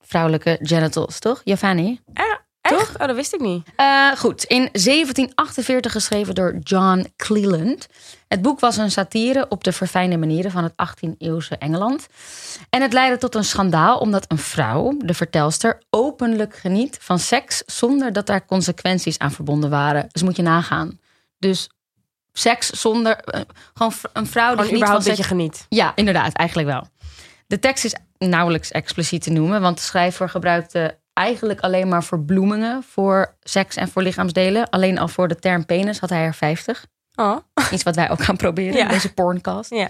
vrouwelijke 0.00 0.58
genitals, 0.60 1.18
toch? 1.18 1.40
Ja, 2.14 2.41
Echt? 2.78 3.00
Oh, 3.00 3.06
dat 3.06 3.16
wist 3.16 3.34
ik 3.34 3.40
niet. 3.40 3.66
Eh, 3.76 4.12
goed, 4.16 4.44
in 4.44 4.68
1748 4.72 5.92
geschreven 5.92 6.34
door 6.34 6.56
John 6.62 7.12
Cleland. 7.16 7.86
Het 8.28 8.42
boek 8.42 8.60
was 8.60 8.76
een 8.76 8.90
satire 8.90 9.46
op 9.48 9.64
de 9.64 9.72
verfijnde 9.72 10.16
manieren 10.16 10.50
van 10.50 10.64
het 10.64 10.72
18e-eeuwse 10.72 11.58
Engeland. 11.58 12.06
En 12.70 12.82
het 12.82 12.92
leidde 12.92 13.18
tot 13.18 13.34
een 13.34 13.44
schandaal 13.44 13.98
omdat 13.98 14.24
een 14.28 14.38
vrouw, 14.38 14.94
de 14.98 15.14
vertelster, 15.14 15.82
openlijk 15.90 16.56
geniet 16.56 16.98
van 17.00 17.18
seks 17.18 17.62
zonder 17.66 18.12
dat 18.12 18.26
daar 18.26 18.46
consequenties 18.46 19.18
aan 19.18 19.32
verbonden 19.32 19.70
waren. 19.70 20.06
Dus 20.12 20.22
moet 20.22 20.36
je 20.36 20.42
nagaan. 20.42 21.00
Dus 21.38 21.68
seks 22.32 22.70
zonder. 22.70 23.16
eh, 23.16 23.40
gewoon 23.74 23.92
een 24.12 24.26
vrouw 24.26 24.54
die 24.54 24.64
geniet 24.64 24.84
van 24.84 25.02
seks. 25.02 25.16
je 25.16 25.22
geniet. 25.22 25.66
Ja, 25.68 25.92
inderdaad, 25.94 26.32
eigenlijk 26.32 26.68
wel. 26.68 26.88
De 27.46 27.58
tekst 27.58 27.84
is 27.84 27.94
nauwelijks 28.18 28.70
expliciet 28.70 29.22
te 29.22 29.30
noemen, 29.30 29.60
want 29.60 29.76
de 29.76 29.82
schrijver 29.82 30.28
gebruikte 30.28 30.98
eigenlijk 31.12 31.60
alleen 31.60 31.88
maar 31.88 32.04
verbloemingen 32.04 32.82
voor 32.82 33.34
seks 33.40 33.76
en 33.76 33.88
voor 33.88 34.02
lichaamsdelen. 34.02 34.70
Alleen 34.70 34.98
al 34.98 35.08
voor 35.08 35.28
de 35.28 35.36
term 35.36 35.66
penis 35.66 35.98
had 35.98 36.10
hij 36.10 36.24
er 36.24 36.34
50. 36.34 36.86
Oh. 37.14 37.36
Iets 37.72 37.82
wat 37.82 37.96
wij 37.96 38.10
ook 38.10 38.22
gaan 38.22 38.36
proberen 38.36 38.74
Ja. 38.76 38.82
in 38.82 38.88
deze 38.88 39.14
porncast. 39.14 39.70
Ja. 39.70 39.88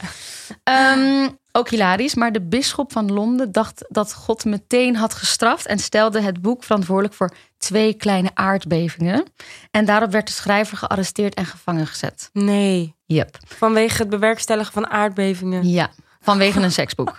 Ehm, 0.63 1.29
ook 1.53 1.69
hilarisch, 1.69 2.15
maar 2.15 2.33
de 2.33 2.41
bisschop 2.41 2.93
van 2.93 3.13
Londen 3.13 3.53
dacht 3.53 3.85
dat 3.89 4.15
God 4.15 4.45
meteen 4.45 4.97
had 4.97 5.15
gestraft 5.15 5.67
en 5.67 5.79
stelde 5.79 6.21
het 6.21 6.41
boek 6.43 6.65
verantwoordelijk 6.65 7.15
voor 7.15 7.31
twee 7.59 7.95
kleine 7.95 8.31
aardbevingen. 8.35 9.25
En 9.71 9.85
daarop 9.85 10.11
werd 10.13 10.27
de 10.27 10.33
schrijver 10.33 10.77
gearresteerd 10.77 11.35
en 11.35 11.47
gevangen 11.47 11.87
gezet. 11.87 12.31
Nee. 12.33 12.95
Yep. 13.07 13.37
Vanwege 13.47 13.97
het 14.03 14.09
bewerkstelligen 14.11 14.73
van 14.73 14.89
aardbevingen. 14.91 15.69
Ja, 15.69 15.91
vanwege 16.21 16.61
een 16.61 16.73
seksboek. 16.73 17.17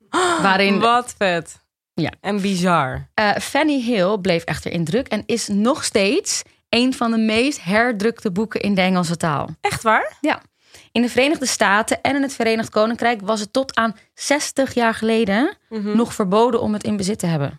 Waarin 0.42 0.78
Wat 0.78 1.14
vet. 1.18 1.64
Ja. 2.00 2.10
En 2.20 2.40
bizar. 2.40 3.08
Eh, 3.14 3.36
Fanny 3.36 3.80
Hill 3.82 4.18
bleef 4.18 4.44
echter 4.44 4.72
in 4.72 4.84
druk 4.84 5.08
en 5.08 5.22
is 5.26 5.48
nog 5.48 5.84
steeds 5.84 6.42
een 6.68 6.94
van 6.94 7.10
de 7.10 7.16
meest 7.18 7.62
herdrukte 7.64 8.30
boeken 8.32 8.60
in 8.60 8.74
de 8.74 8.80
Engelse 8.80 9.16
taal. 9.16 9.48
Echt 9.60 9.82
waar? 9.82 10.16
Ja. 10.20 10.42
In 10.92 11.02
de 11.02 11.08
Verenigde 11.08 11.46
Staten 11.46 12.00
en 12.02 12.16
in 12.16 12.22
het 12.22 12.32
Verenigd 12.34 12.70
Koninkrijk 12.70 13.20
was 13.22 13.40
het 13.40 13.52
tot 13.52 13.74
aan 13.76 13.96
60 14.14 14.74
jaar 14.74 14.94
geleden 14.94 15.56
Mhm. 15.68 15.96
nog 15.96 16.14
verboden 16.14 16.60
om 16.60 16.72
het 16.72 16.82
in 16.84 16.96
bezit 16.96 17.18
te 17.18 17.26
hebben. 17.26 17.58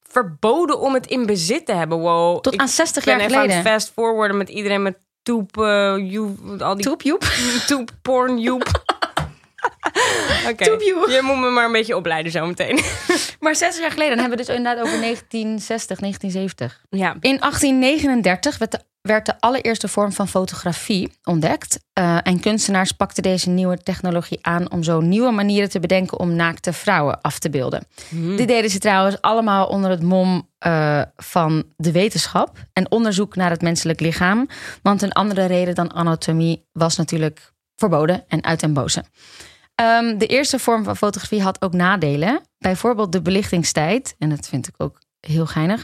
Verboden 0.00 0.80
om 0.80 0.94
het 0.94 1.06
in 1.06 1.26
bezit 1.26 1.66
te 1.66 1.72
hebben. 1.72 1.98
Wow. 1.98 2.40
Tot 2.40 2.54
Ik 2.54 2.60
aan 2.60 2.68
60 2.68 3.04
ben 3.04 3.12
jaar 3.14 3.22
even 3.22 3.36
aan 3.36 3.42
geleden. 3.42 3.62
het 3.64 3.72
fast 3.72 3.92
forwarden 3.92 4.36
met 4.36 4.48
iedereen 4.48 4.82
met 4.82 4.96
toep, 5.22 5.54
joep, 5.96 6.60
al 6.62 6.74
die 6.74 6.84
Toep, 6.88 7.02
joep. 7.02 7.22
toep, 7.66 7.90
porn, 8.02 8.38
joep. 8.38 8.87
Oké, 10.50 10.64
je 10.64 11.20
moet 11.22 11.38
me 11.38 11.50
maar 11.50 11.64
een 11.64 11.72
beetje 11.72 11.96
opleiden 11.96 12.32
zometeen. 12.32 12.80
Maar 13.40 13.56
60 13.56 13.80
jaar 13.80 13.90
geleden 13.90 14.16
dan 14.16 14.24
hebben 14.24 14.38
we 14.38 14.44
dus 14.44 14.56
inderdaad 14.56 14.84
over 14.84 15.00
1960, 15.00 15.98
1970. 15.98 16.84
Ja. 16.90 17.12
In 17.20 17.38
1839 17.38 18.58
werd 18.58 18.70
de, 18.70 18.80
werd 19.00 19.26
de 19.26 19.40
allereerste 19.40 19.88
vorm 19.88 20.12
van 20.12 20.28
fotografie 20.28 21.12
ontdekt. 21.24 21.80
Eh, 21.92 22.18
en 22.22 22.40
kunstenaars 22.40 22.92
pakten 22.92 23.22
deze 23.22 23.50
nieuwe 23.50 23.78
technologie 23.82 24.38
aan 24.40 24.70
om 24.70 24.82
zo 24.82 25.00
nieuwe 25.00 25.30
manieren 25.30 25.70
te 25.70 25.80
bedenken 25.80 26.18
om 26.18 26.34
naakte 26.34 26.72
vrouwen 26.72 27.20
af 27.20 27.38
te 27.38 27.50
beelden. 27.50 27.86
Dit 28.36 28.48
deden 28.48 28.70
ze 28.70 28.78
trouwens 28.78 29.20
allemaal 29.20 29.66
onder 29.66 29.90
het 29.90 30.02
mom 30.02 30.48
eh, 30.58 31.02
van 31.16 31.64
de 31.76 31.92
wetenschap 31.92 32.58
en 32.72 32.90
onderzoek 32.90 33.36
naar 33.36 33.50
het 33.50 33.62
menselijk 33.62 34.00
lichaam. 34.00 34.48
Want 34.82 35.02
een 35.02 35.12
andere 35.12 35.46
reden 35.46 35.74
dan 35.74 35.92
anatomie 35.92 36.66
was 36.72 36.96
natuurlijk 36.96 37.52
verboden 37.76 38.24
en 38.28 38.44
uit 38.44 38.60
den 38.60 38.72
boze. 38.72 39.04
Ehm, 39.78 40.18
de 40.18 40.26
eerste 40.26 40.58
vorm 40.58 40.84
van 40.84 40.96
fotografie 40.96 41.42
had 41.42 41.62
ook 41.62 41.72
nadelen. 41.72 42.40
Bijvoorbeeld 42.58 43.12
de 43.12 43.22
belichtingstijd. 43.22 44.14
En 44.18 44.28
dat 44.30 44.48
vind 44.48 44.68
ik 44.68 44.74
ook 44.78 44.98
heel 45.20 45.46
geinig. 45.46 45.82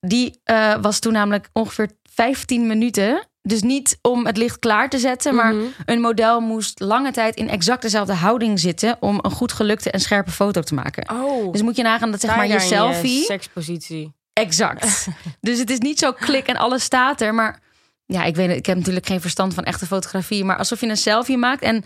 Die 0.00 0.40
eh, 0.44 0.74
was 0.80 0.98
toen 0.98 1.12
namelijk 1.12 1.48
ongeveer 1.52 1.90
15 2.12 2.66
minuten. 2.66 3.26
Dus 3.42 3.62
niet 3.62 3.98
om 4.02 4.26
het 4.26 4.36
licht 4.36 4.58
klaar 4.58 4.88
te 4.88 4.98
zetten. 4.98 5.34
Maar 5.34 5.54
Mhm. 5.54 5.64
een 5.84 6.00
model 6.00 6.40
moest 6.40 6.80
lange 6.80 7.12
tijd 7.12 7.36
in 7.36 7.48
exact 7.48 7.82
dezelfde 7.82 8.12
houding 8.14 8.60
zitten. 8.60 8.96
om 9.00 9.18
een 9.22 9.30
goed 9.30 9.52
gelukte 9.52 9.90
en 9.90 10.00
scherpe 10.00 10.30
foto 10.30 10.60
te 10.60 10.74
maken. 10.74 11.10
Oh, 11.12 11.52
Dus 11.52 11.62
moet 11.62 11.76
je 11.76 11.82
nagaan 11.82 12.10
dat 12.10 12.20
zeg 12.20 12.36
maar 12.36 12.46
je 12.48 12.60
selfie. 12.60 13.24
sekspositie. 13.24 14.12
Exact. 14.32 15.06
dus 15.40 15.58
het 15.58 15.70
is 15.70 15.78
niet 15.78 15.98
zo 15.98 16.12
klik 16.12 16.46
en 16.46 16.56
alles 16.56 16.82
staat 16.82 17.20
er. 17.20 17.34
Maar 17.34 17.60
ja, 18.06 18.24
ik 18.24 18.36
weet 18.36 18.56
ik 18.56 18.66
heb 18.66 18.76
natuurlijk 18.76 19.06
geen 19.06 19.20
verstand 19.20 19.54
van 19.54 19.64
echte 19.64 19.86
fotografie. 19.86 20.44
Maar 20.44 20.56
alsof 20.58 20.80
je 20.80 20.86
een 20.88 20.96
selfie 20.96 21.36
maakt 21.36 21.62
en 21.62 21.84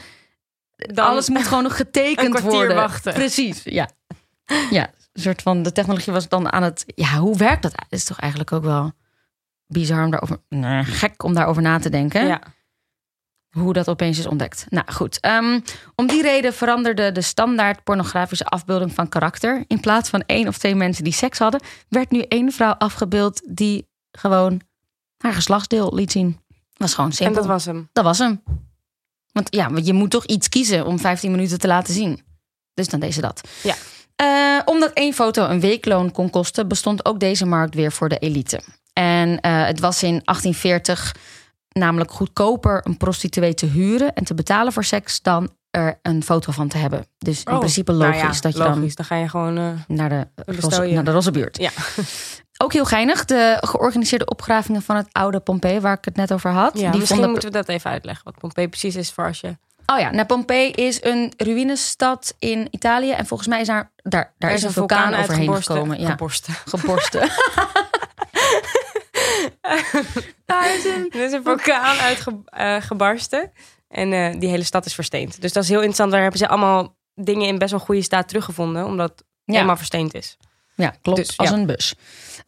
Dan- 0.94 1.06
alles 1.06 1.28
moet 1.28 1.46
gewoon 1.46 1.62
nog 1.62 1.76
getekend 1.76 2.20
Een 2.26 2.30
kwartier 2.30 2.50
worden. 2.52 2.76
wachten. 2.76 3.12
Precies, 3.12 3.62
ja. 3.64 3.88
Ja, 4.70 4.90
een 5.12 5.22
soort 5.22 5.42
van 5.42 5.62
de 5.62 5.72
technologie 5.72 6.12
was 6.12 6.28
dan 6.28 6.52
aan 6.52 6.62
het. 6.62 6.84
Ja, 6.86 7.16
hoe 7.18 7.36
werkt 7.36 7.62
dat? 7.62 7.74
Is 7.88 8.04
toch 8.04 8.18
eigenlijk 8.18 8.52
ook 8.52 8.62
wel 8.64 8.92
bizar 9.66 10.04
om 10.04 10.10
daarover. 10.10 10.38
Nee, 10.48 10.84
gek 10.84 11.22
om 11.22 11.34
daarover 11.34 11.62
na 11.62 11.78
te 11.78 11.88
denken. 11.90 12.26
Ja. 12.26 12.40
Hoe 13.50 13.72
dat 13.72 13.88
opeens 13.88 14.18
is 14.18 14.26
ontdekt. 14.26 14.66
Nou 14.68 14.92
goed. 14.92 15.20
ehm, 15.20 15.60
om 15.94 16.06
die 16.06 16.22
reden 16.22 16.54
veranderde 16.54 17.12
de 17.12 17.20
standaard 17.20 17.84
pornografische 17.84 18.44
afbeelding 18.44 18.92
van 18.92 19.08
karakter. 19.08 19.64
In 19.66 19.80
plaats 19.80 20.08
van 20.10 20.22
één 20.26 20.48
of 20.48 20.58
twee 20.58 20.74
mensen 20.74 21.04
die 21.04 21.12
seks 21.12 21.38
hadden, 21.38 21.60
werd 21.88 22.10
nu 22.10 22.20
één 22.20 22.52
vrouw 22.52 22.72
afgebeeld 22.72 23.42
die 23.48 23.88
gewoon 24.12 24.60
haar 25.18 25.32
geslachtsdeel 25.32 25.94
liet 25.94 26.12
zien. 26.12 26.40
Was 26.76 26.94
gewoon 26.94 27.10
En 27.10 27.16
simpel. 27.16 27.34
dat 27.36 27.46
was 27.46 27.64
hem. 27.64 27.88
Dat 27.92 28.04
was 28.04 28.18
hem. 28.18 28.42
Want 29.32 29.54
ja, 29.54 29.70
je 29.82 29.92
moet 29.92 30.10
toch 30.10 30.24
iets 30.26 30.48
kiezen 30.48 30.86
om 30.86 30.98
15 30.98 31.30
minuten 31.30 31.58
te 31.58 31.66
laten 31.66 31.94
zien. 31.94 32.22
Dus 32.74 32.88
dan 32.88 33.00
deze 33.00 33.20
dat. 33.20 33.40
Ja. 33.62 33.74
Eh, 34.16 34.62
omdat 34.64 34.90
één 34.92 35.12
foto 35.12 35.46
een 35.48 35.60
weekloon 35.60 36.12
kon 36.12 36.30
kosten, 36.30 36.68
bestond 36.68 37.04
ook 37.04 37.20
deze 37.20 37.46
markt 37.46 37.74
weer 37.74 37.92
voor 37.92 38.08
de 38.08 38.18
elite. 38.18 38.60
En 38.92 39.40
eh, 39.40 39.64
het 39.66 39.80
was 39.80 40.02
in 40.02 40.20
1840 40.24 41.14
namelijk 41.72 42.10
goedkoper 42.10 42.80
een 42.86 42.96
prostituee 42.96 43.54
te 43.54 43.66
huren 43.66 44.12
en 44.14 44.24
te 44.24 44.34
betalen 44.34 44.72
voor 44.72 44.84
seks 44.84 45.22
dan 45.22 45.50
er 45.70 45.98
een 46.02 46.22
foto 46.22 46.52
van 46.52 46.68
te 46.68 46.76
hebben. 46.78 47.06
Dus 47.18 47.42
in 47.44 47.52
Oh, 47.52 47.58
principe 47.58 47.92
nou 47.92 48.04
logisch 48.04 48.34
ja, 48.36 48.40
dat 48.40 48.52
je 48.56 48.58
logisch. 48.58 48.94
Dan 48.94 49.04
ga 49.06 49.16
je 49.16 49.28
gewoon... 49.28 49.58
eh, 49.58 49.70
naar 49.88 50.08
de, 50.08 50.26
roze, 50.46 50.82
je. 50.86 50.94
naar 50.94 51.04
de 51.04 51.10
roze 51.10 51.30
buurt. 51.30 51.56
ja. 51.56 51.70
Ook 52.62 52.72
heel 52.72 52.84
geinig, 52.84 53.24
de 53.24 53.58
georganiseerde 53.60 54.24
opgravingen 54.24 54.82
van 54.82 54.96
het 54.96 55.08
oude 55.12 55.40
Pompeii, 55.40 55.80
waar 55.80 55.96
ik 55.98 56.04
het 56.04 56.16
net 56.16 56.32
over 56.32 56.50
had. 56.50 56.78
ja, 56.78 56.78
die 56.78 56.88
misschien 56.88 57.06
vonden 57.06 57.30
moeten 57.30 57.48
we 57.52 57.56
dat 57.56 57.68
even 57.68 57.90
uitleggen. 57.90 58.24
Wat 58.24 58.38
Pompeii 58.38 58.68
precies 58.68 58.96
is 58.96 59.12
voor 59.12 59.26
als 59.26 59.40
je 59.40 59.56
Oh 59.86 59.98
ja, 59.98 60.10
nou, 60.10 60.26
Pompeii 60.26 60.70
is 60.70 61.04
een 61.04 61.32
ruïnestad 61.36 62.34
in 62.38 62.68
Italië. 62.70 63.10
En 63.10 63.26
volgens 63.26 63.48
mij 63.48 63.60
is 63.60 63.66
daar, 63.66 63.92
daar, 63.96 64.34
daar 64.38 64.52
is 64.52 64.62
een 64.62 64.72
vulkaan, 64.72 65.08
overheen 65.08 65.28
uitgeborsten. 65.28 65.74
gekomen. 65.74 66.00
Ja, 66.00 66.10
Geborsten. 66.10 66.54
geborsten. 66.64 67.20
daar 70.46 70.74
is 70.74 70.84
een... 70.84 71.10
Er 71.14 71.24
is 71.24 71.32
een 71.32 71.42
vulkaan 71.42 71.96
uitgebarsten. 72.44 73.52
en 73.88 74.12
eh, 74.12 74.40
die 74.40 74.48
hele 74.48 74.64
stad 74.64 74.86
is 74.86 74.94
versteend. 74.94 75.40
Dus 75.40 75.52
dat 75.52 75.62
is 75.62 75.68
heel 75.68 75.78
interessant. 75.78 76.10
Daar 76.10 76.20
hebben 76.20 76.38
ze 76.38 76.48
allemaal 76.48 76.96
dingen 77.14 77.46
in 77.46 77.58
best 77.58 77.70
wel 77.70 77.80
goede 77.80 78.02
staat 78.02 78.28
teruggevonden. 78.28 78.84
Omdat 78.84 79.24
Ja. 79.44 79.54
helemaal 79.54 79.76
versteend 79.76 80.14
is. 80.14 80.36
Ja, 80.74 80.94
klopt. 81.02 81.18
Dus, 81.18 81.36
als 81.36 81.48
ja. 81.48 81.54
een 81.54 81.66
bus. 81.66 81.94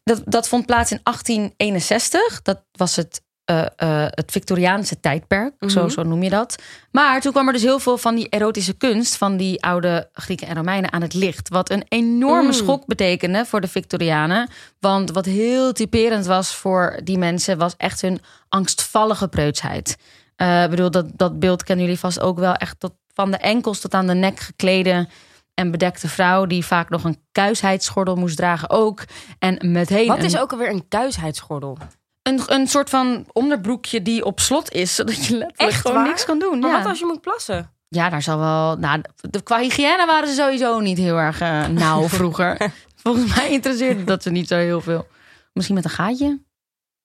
Dat, 0.04 0.22
dat 0.24 0.48
vond 0.48 0.66
plaats 0.66 0.90
in 0.90 1.00
1861. 1.02 2.42
Dat 2.42 2.62
was 2.72 2.96
het, 2.96 3.22
eh, 3.44 3.64
het 4.10 4.30
Victoriaanse 4.30 5.00
tijdperk. 5.00 5.54
zo, 5.66 5.80
Mhm. 5.82 5.90
zo 5.90 6.02
noem 6.02 6.22
je 6.22 6.30
dat. 6.30 6.56
Maar 6.90 7.20
toen 7.20 7.32
kwam 7.32 7.46
er 7.46 7.52
dus 7.52 7.62
heel 7.62 7.78
veel 7.78 7.98
van 7.98 8.14
die 8.14 8.28
erotische 8.28 8.72
kunst... 8.76 9.16
van 9.16 9.36
die 9.36 9.62
oude 9.64 10.08
Grieken 10.12 10.46
en 10.48 10.54
Romeinen 10.54 10.92
aan 10.92 11.02
het 11.02 11.14
licht. 11.14 11.48
Wat 11.48 11.70
een 11.70 11.84
enorme 11.88 12.46
Mm. 12.46 12.52
schok 12.52 12.86
betekende 12.86 13.44
voor 13.44 13.60
de 13.60 13.68
Victorianen. 13.68 14.48
Want 14.80 15.10
wat 15.10 15.24
heel 15.24 15.72
typerend 15.72 16.26
was 16.26 16.54
voor 16.54 17.00
die 17.04 17.18
mensen... 17.18 17.58
was 17.58 17.74
echt 17.76 18.00
hun 18.00 18.20
angstvallige 18.48 19.28
preutsheid. 19.28 19.96
Eh, 20.36 20.62
Ik 20.64 20.70
bedoel, 20.70 20.90
dat, 20.90 21.06
dat 21.14 21.38
beeld 21.38 21.62
kennen 21.62 21.84
jullie 21.84 22.00
vast 22.00 22.20
ook 22.20 22.38
wel. 22.38 22.54
Echt 22.54 22.80
tot, 22.80 22.92
van 23.14 23.30
de 23.30 23.36
enkels 23.36 23.80
tot 23.80 23.94
aan 23.94 24.06
de 24.06 24.14
nek 24.14 24.40
geklede 24.40 25.08
en 25.54 25.70
bedekte 25.70 26.08
vrouw... 26.08 26.46
die 26.46 26.64
vaak 26.64 26.88
nog 26.88 27.04
een 27.04 27.22
kuisheidsgordel 27.32 28.16
moest 28.16 28.36
dragen 28.36 28.70
ook. 28.70 29.04
En 29.38 29.72
meteen 29.72 30.06
Wat 30.06 30.22
is 30.22 30.32
een, 30.32 30.40
ook 30.40 30.52
alweer 30.52 30.70
een 30.70 30.88
kuisheidsgordel? 30.88 31.78
een, 32.22 32.40
een 32.46 32.66
soort 32.66 32.90
van 32.90 33.26
onderbroekje 33.32 34.02
die 34.02 34.24
op 34.24 34.40
slot 34.40 34.72
is... 34.72 34.94
zodat 34.94 35.26
je 35.26 35.36
letterlijk 35.36 35.72
Echt 35.72 35.80
gewoon 35.80 35.96
waar? 35.96 36.06
niks 36.06 36.24
kan 36.24 36.38
doen. 36.38 36.58
Maar 36.58 36.70
ja. 36.70 36.76
wat 36.78 36.86
als 36.86 36.98
je 36.98 37.06
moet 37.06 37.20
plassen? 37.20 37.72
ja, 37.88 38.10
daar 38.10 38.22
zal 38.22 38.38
wel... 38.38 38.76
Nou, 38.76 39.02
de, 39.30 39.42
qua 39.42 39.58
hygiëne 39.58 40.06
waren 40.06 40.28
ze 40.28 40.34
sowieso 40.34 40.80
niet 40.80 40.98
heel 40.98 41.16
erg 41.16 41.40
eh, 41.40 41.66
nauw 41.66 42.08
vroeger. 42.18 42.72
Volgens 42.96 43.36
mij 43.36 43.50
interesseerde 43.50 44.04
dat 44.04 44.22
ze 44.22 44.30
niet 44.30 44.48
zo 44.48 44.56
heel 44.56 44.80
veel. 44.80 45.06
Misschien 45.52 45.74
met 45.74 45.84
een 45.84 45.90
gaatje? 45.90 46.42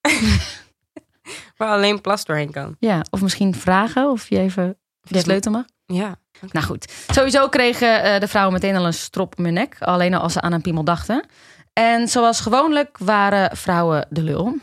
Waar 1.56 1.72
alleen 1.72 2.00
plas 2.00 2.24
doorheen 2.24 2.50
kan. 2.50 2.76
Ja, 2.78 3.04
of 3.10 3.20
misschien 3.20 3.54
vragen 3.54 4.10
of 4.10 4.28
je 4.28 4.38
even 4.38 4.78
de 5.00 5.18
sleutel 5.18 5.52
mag. 5.52 5.64
Ja. 5.86 6.16
Nou 6.52 6.66
goed, 6.66 6.92
sowieso 7.08 7.48
kregen 7.48 8.02
eh, 8.02 8.20
de 8.20 8.28
vrouwen 8.28 8.54
meteen 8.54 8.76
al 8.76 8.86
een 8.86 8.94
strop 8.94 9.38
om 9.38 9.44
hun 9.44 9.54
nek. 9.54 9.76
Alleen 9.80 10.14
al 10.14 10.20
als 10.20 10.32
ze 10.32 10.40
aan 10.40 10.52
een 10.52 10.60
piemel 10.60 10.84
dachten. 10.84 11.24
En 11.72 12.08
zoals 12.08 12.40
gewoonlijk 12.40 12.98
waren 12.98 13.56
vrouwen 13.56 14.06
de 14.10 14.22
lul. 14.22 14.56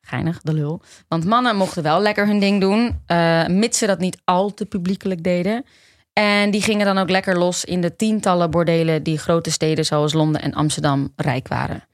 Geinig, 0.00 0.40
de 0.40 0.54
lul. 0.54 0.82
Want 1.08 1.24
mannen 1.24 1.56
mochten 1.56 1.82
wel 1.82 2.00
lekker 2.00 2.26
hun 2.26 2.40
ding 2.40 2.60
doen. 2.60 3.02
eh, 3.06 3.46
mits 3.46 3.78
ze 3.78 3.86
dat 3.86 3.98
niet 3.98 4.20
al 4.24 4.54
te 4.54 4.66
publiekelijk 4.66 5.22
deden. 5.22 5.64
En 6.12 6.50
die 6.50 6.62
gingen 6.62 6.86
dan 6.86 6.98
ook 6.98 7.10
lekker 7.10 7.38
los 7.38 7.64
in 7.64 7.80
de 7.80 7.96
tientallen 7.96 8.50
bordelen... 8.50 9.02
die 9.02 9.18
grote 9.18 9.50
steden 9.50 9.84
zoals 9.84 10.12
Londen 10.12 10.42
en 10.42 10.54
Amsterdam 10.54 11.12
rijk 11.16 11.48
waren. 11.48 11.84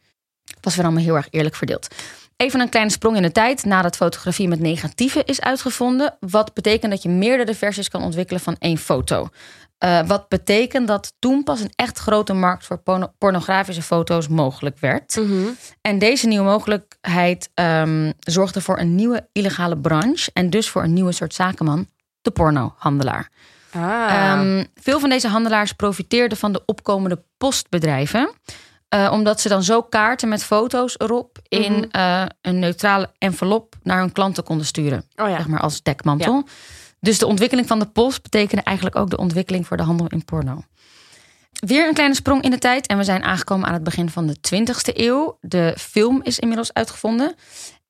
Het 0.44 0.64
was 0.64 0.76
weer 0.76 0.84
allemaal 0.84 1.02
heel 1.02 1.16
erg 1.16 1.28
eerlijk 1.30 1.54
verdeeld. 1.54 1.88
Even 2.36 2.60
een 2.60 2.68
kleine 2.68 2.90
sprong 2.90 3.16
in 3.16 3.22
de 3.22 3.32
tijd 3.32 3.64
nadat 3.64 3.96
fotografie 3.96 4.48
met 4.48 4.60
negatieven 4.60 5.24
is 5.24 5.40
uitgevonden. 5.40 6.16
Wat 6.20 6.54
betekent 6.54 6.90
dat 6.90 7.02
je 7.02 7.08
meerdere 7.08 7.54
versies 7.54 7.88
kan 7.88 8.02
ontwikkelen 8.02 8.40
van 8.40 8.56
één 8.58 8.78
foto. 8.78 9.28
Eh, 9.78 10.06
wat 10.06 10.28
betekent 10.28 10.88
dat 10.88 11.12
toen 11.18 11.42
pas 11.42 11.60
een 11.60 11.72
echt 11.74 11.98
grote 11.98 12.32
markt 12.32 12.66
voor 12.66 12.78
porno- 12.78 13.12
pornografische 13.18 13.82
foto's 13.82 14.28
mogelijk 14.28 14.78
werd. 14.78 15.20
En 15.80 15.98
deze 15.98 16.26
nieuwe 16.26 16.44
mogelijkheid 16.44 17.50
ehm, 17.54 18.12
zorgde 18.18 18.60
voor 18.60 18.78
een 18.78 18.94
nieuwe 18.94 19.28
illegale 19.32 19.78
branche. 19.78 20.30
En 20.32 20.50
dus 20.50 20.68
voor 20.68 20.82
een 20.82 20.92
nieuwe 20.92 21.12
soort 21.12 21.34
zakenman, 21.34 21.86
de 22.22 22.30
pornohandelaar. 22.30 23.30
Ah. 23.70 24.14
Ehm, 24.14 24.64
veel 24.74 25.00
van 25.00 25.08
deze 25.08 25.28
handelaars 25.28 25.72
profiteerden 25.72 26.38
van 26.38 26.52
de 26.52 26.62
opkomende 26.66 27.22
postbedrijven. 27.38 28.30
Eh, 28.88 29.08
omdat 29.12 29.40
ze 29.40 29.48
dan 29.48 29.62
zo 29.62 29.82
kaarten 29.82 30.28
met 30.28 30.44
foto's 30.44 30.94
erop 30.98 31.38
in 31.48 31.72
Mhm. 31.72 31.84
eh, 31.90 32.24
een 32.40 32.58
neutrale 32.58 33.10
envelop 33.18 33.74
naar 33.82 33.98
hun 33.98 34.12
klanten 34.12 34.44
konden 34.44 34.66
sturen. 34.66 35.04
oh 35.16 35.28
ja. 35.28 35.36
Zeg 35.36 35.46
maar 35.48 35.60
als 35.60 35.82
dekmantel. 35.82 36.44
Dus 37.00 37.18
de 37.18 37.26
ontwikkeling 37.26 37.66
van 37.66 37.78
de 37.78 37.86
post 37.86 38.22
betekende 38.22 38.62
eigenlijk 38.62 38.96
ook 38.96 39.10
de 39.10 39.16
ontwikkeling 39.16 39.66
voor 39.66 39.76
de 39.76 39.82
handel 39.82 40.06
in 40.06 40.24
porno. 40.24 40.62
Weer 41.66 41.88
een 41.88 41.94
kleine 41.94 42.14
sprong 42.14 42.42
in 42.42 42.50
de 42.50 42.58
tijd 42.58 42.86
en 42.86 42.96
we 42.98 43.04
zijn 43.04 43.22
aangekomen 43.22 43.66
aan 43.68 43.74
het 43.74 43.84
begin 43.84 44.10
van 44.10 44.26
de 44.26 44.36
20e 44.40 44.92
eeuw. 45.06 45.38
De 45.40 45.74
film 45.78 46.20
is 46.22 46.38
inmiddels 46.38 46.72
uitgevonden. 46.72 47.34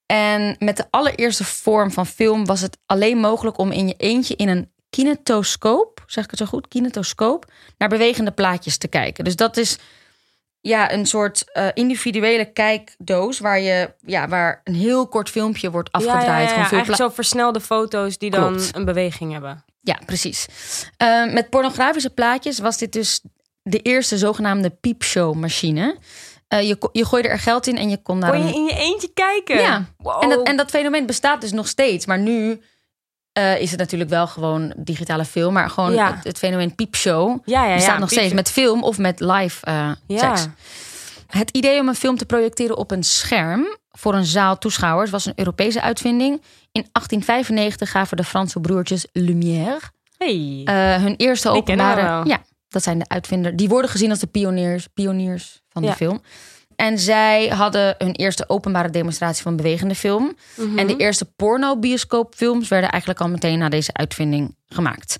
En 0.06 0.56
met 0.58 0.76
de 0.76 0.86
allereerste 0.90 1.44
vorm 1.44 1.90
van 1.90 2.06
film 2.06 2.44
was 2.46 2.60
het 2.60 2.78
alleen 2.86 3.18
mogelijk 3.18 3.58
om 3.58 3.70
in 3.72 3.86
je 3.88 3.94
eentje 3.96 4.36
in 4.36 4.48
een 4.48 4.70
kinetoscoop, 4.90 6.02
zeg 6.06 6.24
ik 6.24 6.30
het 6.30 6.38
zo 6.38 6.46
goed, 6.46 6.68
kinetoscoop, 6.68 7.52
naar 7.78 7.88
bewegende 7.88 8.30
plaatjes 8.30 8.76
te 8.78 8.88
kijken. 8.88 9.24
Dus 9.24 9.36
dat 9.36 9.56
is 9.56 9.78
ja, 10.66 10.92
een 10.92 11.06
soort 11.06 11.52
eh, 11.52 11.66
individuele 11.74 12.44
kijkdoos 12.44 13.38
waar 13.38 13.60
je 13.60 13.90
ja, 14.00 14.28
waar 14.28 14.60
een 14.64 14.74
heel 14.74 15.08
kort 15.08 15.30
filmpje 15.30 15.70
wordt 15.70 15.92
afgedraaid. 15.92 16.26
Ja, 16.26 16.32
ja, 16.32 16.40
ja, 16.40 16.46
Gewoon 16.48 16.64
veel 16.66 16.76
Eigenlijk 16.78 17.08
zo 17.08 17.14
versnelde 17.14 17.60
foto's 17.60 18.18
die 18.18 18.30
dan 18.30 18.48
Klopt. 18.54 18.76
een 18.76 18.84
beweging 18.84 19.32
hebben. 19.32 19.64
ja, 19.80 19.98
precies. 20.06 20.46
Eh, 20.96 21.32
met 21.32 21.50
pornografische 21.50 22.10
plaatjes 22.10 22.58
was 22.58 22.78
dit 22.78 22.92
dus 22.92 23.20
de 23.62 23.78
eerste 23.78 24.18
zogenaamde 24.18 24.70
piepshow-machine. 24.70 25.96
Eh, 26.48 26.68
je, 26.68 26.88
je 26.92 27.04
gooide 27.04 27.28
er 27.28 27.38
geld 27.38 27.66
in 27.66 27.78
en 27.78 27.90
je 27.90 28.02
kon 28.02 28.20
daar 28.20 28.30
Kon 28.30 28.46
je 28.46 28.54
in 28.54 28.64
je 28.64 28.76
eentje 28.76 29.10
kijken? 29.14 29.60
Ja. 29.60 29.84
Wow. 29.96 30.22
En 30.22 30.28
dat, 30.28 30.46
en 30.46 30.56
dat 30.56 30.70
fenomeen 30.70 31.06
bestaat 31.06 31.40
dus 31.40 31.52
nog 31.52 31.68
steeds. 31.68 32.06
Maar 32.06 32.18
nu 32.18 32.60
eh, 33.36 33.60
is 33.60 33.70
het 33.70 33.78
natuurlijk 33.80 34.10
wel 34.10 34.26
gewoon 34.26 34.72
digitale 34.76 35.24
film. 35.24 35.52
Maar 35.52 35.70
gewoon 35.70 35.92
Ja. 35.92 36.14
het, 36.14 36.24
het 36.24 36.38
fenomeen 36.38 36.74
piepshow 36.74 37.38
ja, 37.44 37.62
ja, 37.62 37.68
ja, 37.68 37.74
bestaat 37.74 37.98
nog 37.98 38.10
steeds. 38.10 38.32
Met 38.34 38.50
film 38.50 38.82
of 38.82 38.98
met 38.98 39.20
live 39.20 39.66
eh, 39.66 39.90
Ja. 40.06 40.18
seks. 40.36 40.46
Het 41.26 41.50
idee 41.50 41.80
om 41.80 41.88
een 41.88 41.94
film 41.94 42.16
te 42.16 42.26
projecteren 42.26 42.76
op 42.76 42.90
een 42.90 43.02
scherm 43.04 43.76
voor 43.90 44.14
een 44.14 44.24
zaal 44.24 44.58
toeschouwers 44.58 45.10
was 45.10 45.26
een 45.26 45.32
Europese 45.36 45.80
uitvinding. 45.80 46.32
In 46.72 46.86
1895 46.92 47.90
gaven 47.90 48.16
de 48.16 48.24
Franse 48.24 48.60
broertjes 48.60 49.06
Lumière 49.12 49.80
Hey. 50.18 50.62
eh, 50.64 51.02
hun 51.02 51.14
eerste 51.16 51.48
openbare. 51.48 52.28
Ja, 52.28 52.42
dat 52.68 52.82
zijn 52.82 52.98
de 52.98 53.08
uitvinder. 53.08 53.56
Die 53.56 53.68
worden 53.68 53.90
gezien 53.90 54.10
als 54.10 54.18
de 54.18 54.26
pioniers, 54.26 54.86
pioniers 54.94 55.62
van 55.68 55.82
de 55.82 55.92
film. 55.92 56.22
En 56.76 56.98
zij 56.98 57.46
hadden 57.48 57.94
hun 57.98 58.12
eerste 58.12 58.48
openbare 58.48 58.90
demonstratie 58.90 59.42
van 59.42 59.56
bewegende 59.56 59.94
film. 59.94 60.36
Mhm. 60.54 60.78
En 60.78 60.86
de 60.86 60.96
eerste 60.96 61.24
porno-bioscoopfilms 61.36 62.68
werden 62.68 62.90
eigenlijk 62.90 63.20
al 63.20 63.28
meteen 63.28 63.58
na 63.58 63.68
deze 63.68 63.92
uitvinding 63.92 64.54
gemaakt. 64.68 65.16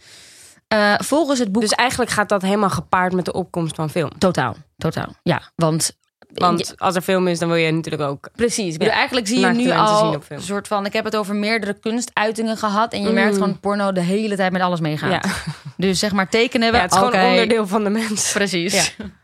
Eh, 0.69 0.95
volgens 0.99 1.39
het 1.39 1.53
boek. 1.53 1.63
Dus 1.63 1.71
eigenlijk 1.73 2.11
gaat 2.11 2.29
dat 2.29 2.43
helemaal 2.43 2.71
gepaard 2.71 3.13
met 3.13 3.25
de 3.25 3.33
opkomst 3.33 3.75
van 3.75 3.91
film. 3.91 4.11
Totaal, 4.19 4.57
totaal. 4.77 5.15
Ja, 5.23 5.43
want. 5.55 5.97
Want 6.35 6.75
als 6.77 6.95
er 6.95 7.03
film 7.03 7.29
is, 7.29 7.39
dan 7.39 7.49
wil 7.49 7.57
je 7.57 7.73
natuurlijk 7.73 8.03
ook... 8.03 8.29
precies. 8.35 8.75
Ja, 8.79 8.89
eigenlijk 8.91 9.27
zie 9.27 9.41
je 9.41 9.47
nu 9.47 9.71
al 9.71 10.15
een 10.29 10.43
soort 10.43 10.69
van. 10.69 10.87
Ik 10.87 10.93
heb 10.93 11.05
het 11.05 11.17
over 11.17 11.35
meerdere 11.35 11.73
kunstuitingen 11.75 12.57
gehad. 12.57 12.93
En 12.93 13.03
je 13.03 13.09
Mm. 13.09 13.15
merkt 13.15 13.35
gewoon 13.35 13.61
porno 13.61 13.93
de 13.93 14.01
hele 14.01 14.37
tijd 14.37 14.53
met 14.53 14.63
alles 14.63 14.81
meegaat. 14.81 15.11
Ja. 15.25 15.31
Dus 15.77 15.99
zeg 15.99 16.13
maar 16.13 16.29
tekenen 16.29 16.71
we. 16.71 16.77
Ja, 16.77 16.83
het 16.83 16.93
is 16.93 16.99
gewoon 16.99 17.25
onderdeel 17.25 17.67
van 17.67 17.85
de 17.85 17.91
mens. 17.91 18.33
Precies. 18.33 18.95
Ja. 18.97 19.05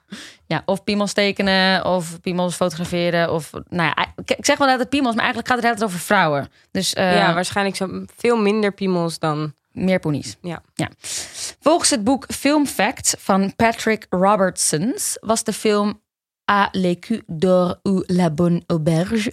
of 0.64 0.84
piemels 0.84 1.12
tekenen, 1.12 1.84
of 1.84 2.20
piemels 2.20 2.54
fotograferen. 2.54 3.32
Of, 3.32 3.50
nou 3.68 3.92
ja, 3.96 4.12
ik 4.24 4.44
zeg 4.44 4.58
wel 4.58 4.68
dat 4.68 4.78
het 4.78 4.88
piemels, 4.88 5.14
maar 5.14 5.24
eigenlijk 5.24 5.52
gaat 5.52 5.62
het 5.62 5.66
altijd 5.66 5.88
over 5.88 6.00
vrouwen. 6.00 6.48
Dus 6.70 6.94
eh, 6.94 7.16
ja, 7.16 7.34
waarschijnlijk 7.34 7.76
zo 7.76 8.04
veel 8.16 8.36
minder 8.36 8.72
piemels 8.72 9.18
dan... 9.18 9.54
meer 9.72 9.98
ponies. 9.98 10.36
Ja. 10.42 10.62
Volgens 11.60 11.90
het 11.90 12.04
boek 12.04 12.26
Film 12.28 12.66
Facts 12.66 13.14
van 13.18 13.52
Patrick 13.56 14.06
Robertsons 14.10 15.16
was 15.20 15.44
de 15.44 15.52
film 15.52 16.00
A 16.50 16.68
l'écu 16.72 17.22
d'or 17.26 17.78
ou 17.82 18.02
la 18.06 18.30
bonne 18.30 18.62
auberge. 18.66 19.30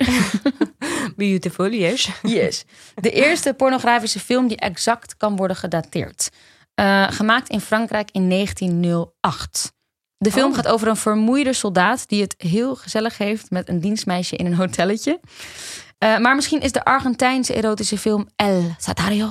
Beautiful, 1.16 1.72
yes. 1.72 2.10
Yes. 2.22 2.66
De 2.96 3.12
eerste 3.12 3.54
pornografische 3.54 4.20
film 4.20 4.48
die 4.48 4.58
exact 4.58 5.18
kan 5.18 5.36
worden 5.36 5.58
gedateerd. 5.58 6.30
Eh, 6.74 7.12
gemaakt 7.12 7.50
in 7.50 7.62
Frankrijk 7.62 8.10
in 8.12 8.30
1908. 8.30 9.74
De 10.22 10.32
film 10.32 10.50
Oh. 10.50 10.56
gaat 10.56 10.68
over 10.68 10.88
een 10.88 10.96
vermoeide 10.98 11.54
soldaat 11.54 12.08
die 12.08 12.22
het 12.22 12.36
heel 12.38 12.76
gezellig 12.76 13.18
heeft 13.18 13.50
met 13.52 13.70
een 13.70 13.80
dienstmeisje 13.80 14.36
in 14.36 14.46
een 14.46 14.56
hotelletje. 14.56 15.20
Eh, 15.98 16.18
maar 16.18 16.36
misschien 16.36 16.60
is 16.62 16.72
de 16.72 16.84
Argentijnse 16.86 17.54
erotische 17.54 17.98
film 17.98 18.28
El 18.36 18.76
Satario 18.78 19.30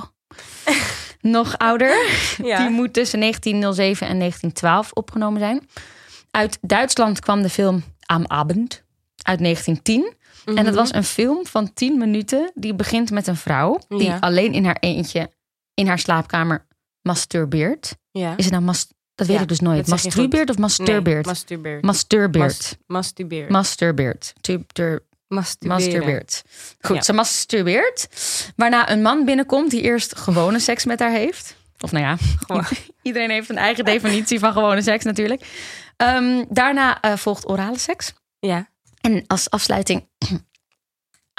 nog 1.21 1.57
ouder. 1.57 2.07
Ja. 2.43 2.57
Die 2.57 2.69
moet 2.69 2.93
tussen 2.93 3.19
1907 3.19 4.07
en 4.07 4.17
1912 4.17 4.91
opgenomen 4.93 5.39
zijn. 5.39 5.67
Uit 6.31 6.57
Duitsland 6.61 7.19
kwam 7.19 7.41
de 7.41 7.49
film 7.49 7.83
Am 8.05 8.23
Abend 8.27 8.83
uit 9.21 9.39
1910. 9.39 10.13
En 10.45 10.53
Mhm. 10.53 10.63
dat 10.63 10.75
was 10.75 10.93
een 10.93 11.03
film 11.03 11.45
van 11.45 11.73
10 11.73 11.97
minuten. 11.97 12.51
Die 12.55 12.73
begint 12.73 13.11
met 13.11 13.27
een 13.27 13.35
vrouw 13.35 13.79
die 13.87 14.01
Ja. 14.03 14.17
alleen 14.19 14.53
in 14.53 14.65
haar 14.65 14.77
eentje 14.79 15.31
in 15.73 15.87
haar 15.87 15.99
slaapkamer 15.99 16.65
masturbeert. 17.01 17.95
Ja. 18.11 18.33
Is 18.37 18.43
het 18.43 18.53
nou 18.53 18.65
mas 18.65 18.87
Dat 19.19 19.27
weet 19.27 19.35
Ja, 19.35 19.41
ik 19.41 19.47
dus 19.49 19.59
nooit. 19.59 19.87
Masturbeert 19.87 20.49
of 20.49 20.57
masturbeert? 20.57 21.25
Nee, 21.25 21.33
masturbeert. 21.33 21.83
masturbeert. 21.83 22.41
Mas- 22.41 22.75
masturbeert. 22.87 23.49
Masturbeert. 23.49 24.33
Goed, 26.81 26.95
Ja. 26.95 27.01
ze 27.01 27.13
masturbeert. 27.13 28.07
Waarna 28.55 28.91
een 28.91 29.01
man 29.01 29.25
binnenkomt 29.25 29.71
die 29.71 29.81
eerst 29.81 30.17
gewone 30.17 30.59
seks 30.59 30.85
met 30.85 30.99
haar 30.99 31.11
heeft. 31.11 31.55
Of 31.79 31.91
nou 31.91 32.05
ja, 32.05 32.17
Gewoon. 32.45 32.65
iedereen 33.01 33.29
heeft 33.29 33.49
een 33.49 33.57
eigen 33.57 33.85
definitie 33.85 34.39
van 34.39 34.53
gewone 34.53 34.81
seks 34.81 35.03
natuurlijk. 35.03 35.41
Ehm, 35.97 36.43
daarna 36.49 37.01
eh, 37.01 37.15
volgt 37.15 37.49
orale 37.49 37.77
seks. 37.79 38.13
Ja. 38.39 38.69
En 39.01 39.23
als 39.27 39.49
afsluiting 39.49 40.07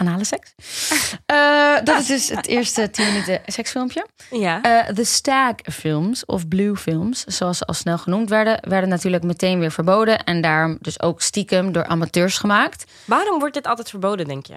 anale 0.00 0.24
seks. 0.24 0.54
Eh, 1.26 1.74
dat 1.84 1.98
is 2.00 2.06
dus 2.06 2.28
het 2.28 2.46
eerste 2.56 2.90
10 2.90 3.06
minuten 3.06 3.40
seksfilmpje. 3.46 4.06
Ja. 4.30 4.62
Eh, 4.62 4.94
de 4.94 5.04
Stag 5.04 5.54
films 5.72 6.24
of 6.24 6.48
Blue 6.48 6.76
films, 6.76 7.24
zoals 7.24 7.58
ze 7.58 7.64
al 7.64 7.74
snel 7.74 7.98
genoemd 7.98 8.28
werden, 8.28 8.58
werden 8.68 8.88
natuurlijk 8.88 9.22
meteen 9.22 9.58
weer 9.60 9.70
verboden. 9.72 10.24
En 10.24 10.40
daarom 10.40 10.78
dus 10.80 11.00
ook 11.02 11.22
stiekem 11.22 11.72
door 11.72 11.84
amateurs 11.84 12.38
gemaakt. 12.38 12.84
Waarom 13.04 13.38
wordt 13.38 13.54
dit 13.54 13.66
altijd 13.66 13.88
verboden, 13.90 14.26
denk 14.26 14.46
je? 14.46 14.54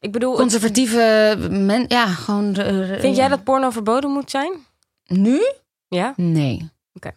Ik 0.00 0.12
bedoel, 0.12 0.34
Conservatieve 0.36 1.36
men, 1.50 1.84
ja, 1.88 2.06
gewoon. 2.06 2.52
de- 2.52 2.96
vind 3.00 3.16
jij 3.16 3.28
dat 3.28 3.44
porno 3.44 3.70
verboden 3.70 4.10
moet 4.10 4.30
zijn? 4.30 4.52
nu? 5.06 5.40
Ja. 5.88 6.12
Nee. 6.16 6.70
Oké. 6.94 7.10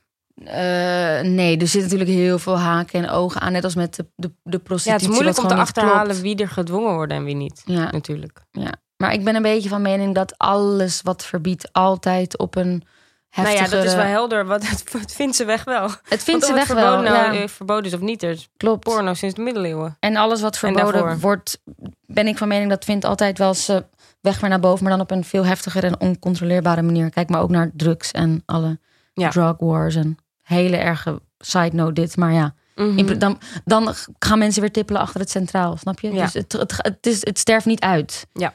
Eh, 0.46 1.22
nee, 1.30 1.58
er 1.58 1.68
zit 1.68 1.82
natuurlijk 1.82 2.10
heel 2.10 2.40
veel 2.40 2.60
haken 2.60 3.04
en 3.04 3.10
ogen 3.10 3.42
aan, 3.42 3.52
net 3.52 3.64
als 3.64 3.76
met 3.76 3.96
de, 3.96 4.06
de, 4.16 4.32
de 4.44 4.52
Ja, 4.52 4.58
prostitutie. 4.64 4.92
het 4.92 5.02
is 5.02 5.08
moeilijk 5.08 5.38
om 5.38 5.48
te 5.48 5.56
achterhalen 5.62 6.22
wie 6.22 6.36
er 6.36 6.48
gedwongen 6.50 6.94
wordt 6.94 7.12
en 7.12 7.24
wie 7.24 7.36
niet. 7.36 7.62
Ja, 7.66 7.92
Natuurlijk. 7.92 8.42
ja. 8.52 8.72
Maar 8.98 9.14
ik 9.14 9.24
ben 9.24 9.36
een 9.36 9.42
beetje 9.42 9.70
van 9.70 9.82
mening 9.82 10.16
dat 10.16 10.38
alles 10.38 11.02
wat 11.02 11.26
verbiedt 11.26 11.74
altijd 11.74 12.38
op 12.38 12.56
een 12.56 12.84
heftige... 13.30 13.58
Nou 13.60 13.70
ja, 13.70 13.76
dat 13.78 13.86
is 13.86 13.96
wel 13.96 14.06
helder. 14.06 14.46
Wat, 14.46 14.68
het, 14.68 14.84
het 15.02 15.12
vindt 15.14 15.36
ze 15.36 15.46
weg 15.46 15.64
wel. 15.64 15.90
Het 16.04 16.24
vindt 16.24 16.46
ze 16.46 16.54
weg 16.54 16.68
wel. 16.68 17.02
nou, 17.02 17.34
ja, 17.34 17.48
verboden 17.48 17.86
is 17.86 17.94
of 17.94 18.00
niet. 18.00 18.24
Er 18.24 18.30
is 18.30 18.50
klopt. 18.58 18.84
porno 18.84 19.14
sinds 19.14 19.36
de 19.36 19.42
middeleeuwen. 19.42 19.98
En 20.00 20.16
alles 20.16 20.42
wat 20.42 20.54
En 20.54 20.60
verboden 20.60 21.20
wordt, 21.20 21.62
ben 22.06 22.28
ik 22.28 22.38
van 22.38 22.48
mening 22.48 22.70
dat 22.70 22.86
vindt 22.86 23.06
altijd 23.06 23.38
wel 23.38 23.54
zijn 23.54 23.84
weg 24.22 24.40
weer 24.40 24.50
naar 24.50 24.60
boven, 24.60 24.84
maar 24.84 24.92
dan 24.92 25.02
op 25.02 25.12
een 25.12 25.24
veel 25.24 25.46
heftiger 25.46 25.84
en 25.84 26.00
oncontroleerbare 26.00 26.82
manier. 26.82 27.10
Kijk 27.10 27.30
maar 27.30 27.42
ook 27.42 27.50
naar 27.50 27.72
drugs 27.74 28.12
en 28.12 28.44
alle 28.46 28.80
Ja. 29.14 29.30
drug 29.30 29.56
wars 29.58 29.96
en 29.96 30.18
hele 30.50 30.78
erge 30.78 31.22
side 31.38 31.76
note 31.76 31.94
dit, 31.94 32.18
maar 32.18 32.34
ja. 32.34 32.54
In- 32.76 33.20
dan, 33.20 33.40
dan 33.66 33.94
gaan 34.20 34.40
mensen 34.40 34.62
weer 34.62 34.72
tippelen 34.72 35.02
achter 35.02 35.20
het 35.20 35.30
centraal, 35.30 35.78
snap 35.78 36.00
je? 36.00 36.14
Ja. 36.14 36.24
Dus 36.24 36.34
het, 36.34 36.52
het, 36.52 36.74
het, 36.78 37.06
is, 37.06 37.26
het 37.26 37.40
sterft 37.40 37.66
niet 37.66 37.80
uit. 37.80 38.28
Ja. 38.34 38.54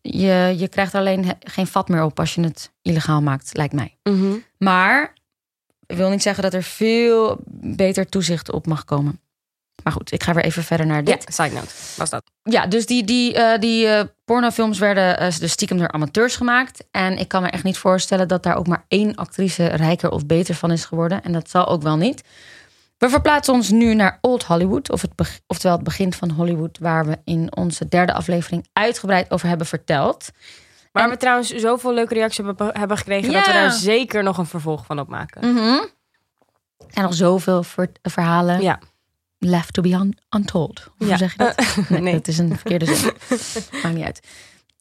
Je, 0.00 0.54
je 0.58 0.68
krijgt 0.68 0.94
alleen 0.94 1.34
geen 1.40 1.66
vat 1.66 1.88
meer 1.88 2.02
op 2.02 2.18
als 2.18 2.34
je 2.34 2.40
het 2.40 2.72
illegaal 2.82 3.22
maakt, 3.22 3.56
lijkt 3.56 3.74
mij. 3.74 3.96
Mhm. 4.02 4.32
Maar 4.58 5.12
ik 5.86 5.96
wil 5.96 6.10
niet 6.10 6.22
zeggen 6.22 6.42
dat 6.42 6.54
er 6.54 6.62
veel 6.62 7.40
beter 7.60 8.06
toezicht 8.06 8.52
op 8.52 8.66
mag 8.66 8.84
komen. 8.84 9.20
Maar 9.82 9.92
goed, 9.92 10.12
ik 10.12 10.22
ga 10.22 10.34
weer 10.34 10.44
even 10.44 10.62
verder 10.62 10.86
naar 10.86 11.04
dit. 11.04 11.24
Ja, 11.26 11.44
side 11.44 11.54
note. 11.54 11.72
Was 11.96 12.10
dat. 12.10 12.22
Ja, 12.42 12.66
dus 12.66 12.86
die, 12.86 13.04
die, 13.04 13.34
eh, 13.34 13.58
die 13.60 13.86
eh, 13.86 14.04
pornofilms 14.24 14.78
werden 14.78 15.18
eh, 15.18 15.38
dus 15.38 15.50
stiekem 15.52 15.78
door 15.78 15.90
amateurs 15.92 16.36
gemaakt. 16.36 16.84
En 16.90 17.18
ik 17.18 17.28
kan 17.28 17.42
me 17.42 17.48
echt 17.48 17.64
niet 17.64 17.78
voorstellen 17.78 18.28
dat 18.28 18.42
daar 18.42 18.56
ook 18.56 18.66
maar 18.66 18.84
één 18.88 19.14
actrice 19.14 19.66
rijker 19.66 20.10
of 20.10 20.26
beter 20.26 20.54
van 20.54 20.70
is 20.72 20.84
geworden. 20.84 21.22
En 21.22 21.32
dat 21.32 21.50
zal 21.50 21.66
ook 21.68 21.82
wel 21.82 21.96
niet. 21.96 22.22
We 22.98 23.08
verplaatsen 23.08 23.54
ons 23.54 23.70
nu 23.70 23.94
naar 23.94 24.18
Old 24.20 24.44
Hollywood, 24.44 24.90
of 24.90 25.02
het 25.02 25.40
oftewel 25.46 25.76
het 25.76 25.84
begin 25.84 26.12
van 26.12 26.30
Hollywood, 26.30 26.78
waar 26.78 27.06
we 27.06 27.18
in 27.24 27.56
onze 27.56 27.88
derde 27.88 28.12
aflevering 28.12 28.66
uitgebreid 28.72 29.30
over 29.30 29.48
hebben 29.48 29.66
verteld. 29.66 30.30
Waar 30.92 31.04
En- 31.04 31.10
we 31.10 31.16
trouwens 31.16 31.48
zoveel 31.48 31.94
leuke 31.94 32.14
reacties 32.14 32.44
hebben, 32.44 32.78
hebben 32.78 32.96
gekregen... 32.96 33.32
dat 33.32 33.46
we 33.46 33.52
daar 33.52 33.70
zeker 33.72 34.22
nog 34.22 34.38
een 34.38 34.46
vervolg 34.46 34.86
van 34.86 34.98
opmaken. 35.00 35.52
Mhm. 35.52 35.58
Er 36.78 36.88
zijn 36.88 37.04
nog 37.04 37.14
zoveel 37.14 37.62
ver- 37.62 37.92
verhalen 38.02 38.62
Ja. 38.62 38.78
Left 39.44 39.72
to 39.74 39.82
be 39.82 39.88
un- 39.88 40.18
untold. 40.30 40.88
Hoe 40.96 41.06
Ja. 41.08 41.16
zeg 41.16 41.32
je 41.32 41.38
dat? 41.38 41.54
Nee, 41.88 42.00
nee. 42.00 42.12
dat 42.12 42.28
is 42.28 42.38
een 42.38 42.56
verkeerde 42.56 42.94
zin. 42.94 43.12
Maakt 43.82 43.94
niet 43.94 44.04
uit. 44.04 44.20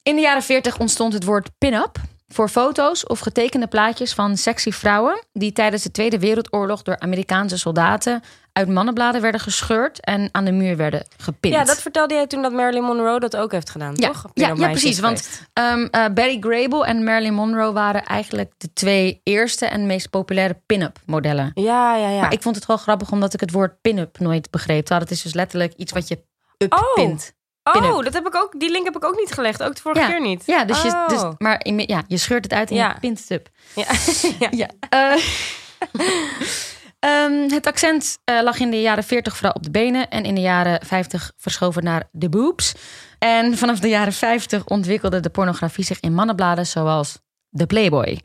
In 0.03 0.15
de 0.15 0.21
jaren 0.21 0.43
40 0.43 0.77
ontstond 0.79 1.13
het 1.13 1.23
woord 1.23 1.49
pin-up 1.57 1.97
voor 2.31 2.49
foto's 2.49 3.07
of 3.07 3.19
getekende 3.19 3.67
plaatjes 3.67 4.13
van 4.13 4.37
sexy 4.37 4.71
vrouwen 4.71 5.23
die 5.33 5.51
tijdens 5.51 5.83
de 5.83 5.91
Tweede 5.91 6.19
Wereldoorlog 6.19 6.81
door 6.81 6.99
Amerikaanse 6.99 7.57
soldaten 7.57 8.21
uit 8.53 8.67
mannenbladen 8.69 9.21
werden 9.21 9.41
gescheurd 9.41 10.05
en 10.05 10.29
aan 10.31 10.45
de 10.45 10.51
muur 10.51 10.77
werden 10.77 11.05
gepind. 11.17 11.53
Ja, 11.53 11.63
dat 11.63 11.81
vertelde 11.81 12.13
jij 12.13 12.27
toen 12.27 12.41
dat 12.41 12.51
Marilyn 12.51 12.83
Monroe 12.83 13.19
dat 13.19 13.35
ook 13.37 13.51
heeft 13.51 13.69
gedaan, 13.69 13.93
Ja, 13.95 14.07
toch? 14.07 14.25
Ja, 14.33 14.47
dat 14.47 14.57
ja, 14.57 14.69
precies, 14.69 14.99
want-? 14.99 15.47
Ehm, 15.53 15.87
eh, 15.91 16.05
Betty 16.13 16.37
Grable 16.39 16.85
en 16.85 17.03
Marilyn 17.03 17.33
Monroe 17.33 17.71
waren 17.73 18.03
eigenlijk 18.05 18.51
de 18.57 18.73
twee 18.73 19.21
eerste 19.23 19.65
en 19.65 19.85
meest 19.85 20.09
populaire 20.09 20.61
pin-up 20.65 20.99
modellen. 21.05 21.51
Ja, 21.53 21.95
ja, 21.95 22.09
ja. 22.09 22.21
Maar 22.21 22.33
ik 22.33 22.41
vond 22.41 22.55
het 22.55 22.65
wel 22.65 22.77
grappig 22.77 23.11
omdat 23.11 23.33
ik 23.33 23.39
het 23.39 23.51
woord 23.51 23.81
pin-up 23.81 24.19
nooit 24.19 24.49
begreep. 24.49 24.79
Terwijl 24.79 25.01
het 25.01 25.11
is 25.11 25.21
dus 25.21 25.33
letterlijk 25.33 25.73
iets 25.73 25.91
wat 25.91 26.07
je 26.07 26.23
up 26.57 26.73
Oh. 26.73 26.93
pint. 26.93 27.33
Oh, 27.63 28.03
dat 28.03 28.13
heb 28.13 28.27
ik 28.27 28.35
ook, 28.35 28.59
die 28.59 28.71
link 28.71 28.85
heb 28.85 28.95
ik 28.95 29.05
ook 29.05 29.19
niet 29.19 29.31
gelegd. 29.31 29.63
Ook 29.63 29.75
de 29.75 29.81
vorige 29.81 30.01
Ja. 30.01 30.07
keer 30.07 30.21
niet. 30.21 30.43
Ja, 30.45 30.65
dus 30.65 30.81
je, 30.81 30.87
Oh. 30.87 31.07
dus, 31.07 31.23
maar 31.37 31.59
in- 31.65 31.83
ja, 31.87 32.03
je 32.07 32.17
scheurt 32.17 32.43
het 32.43 32.53
uit 32.53 32.69
en 32.69 32.75
Ja. 32.75 32.87
je 32.93 32.99
pint 32.99 33.19
het 33.19 33.29
up. 33.31 33.49
Ja. 33.75 33.85
ja. 34.39 34.47
Ja. 34.51 34.67
Eh, 34.89 35.23
ehm, 36.99 37.49
het 37.49 37.67
accent 37.67 38.17
eh, 38.23 38.41
lag 38.41 38.59
in 38.59 38.69
de 38.71 38.81
jaren 38.81 39.03
40 39.03 39.35
vooral 39.35 39.53
op 39.53 39.63
de 39.63 39.71
benen 39.71 40.09
en 40.09 40.23
in 40.23 40.35
de 40.35 40.41
jaren 40.41 40.85
50 40.85 41.31
verschoven 41.37 41.83
naar 41.83 42.03
de 42.11 42.29
boobs. 42.29 42.73
En 43.19 43.57
vanaf 43.57 43.79
de 43.79 43.87
jaren 43.89 44.13
50 44.13 44.65
ontwikkelde 44.65 45.19
de 45.19 45.29
pornografie 45.29 45.83
zich 45.85 45.99
in 45.99 46.13
mannenbladen 46.13 46.65
zoals 46.67 47.19
de 47.49 47.65
Playboy. 47.65 48.19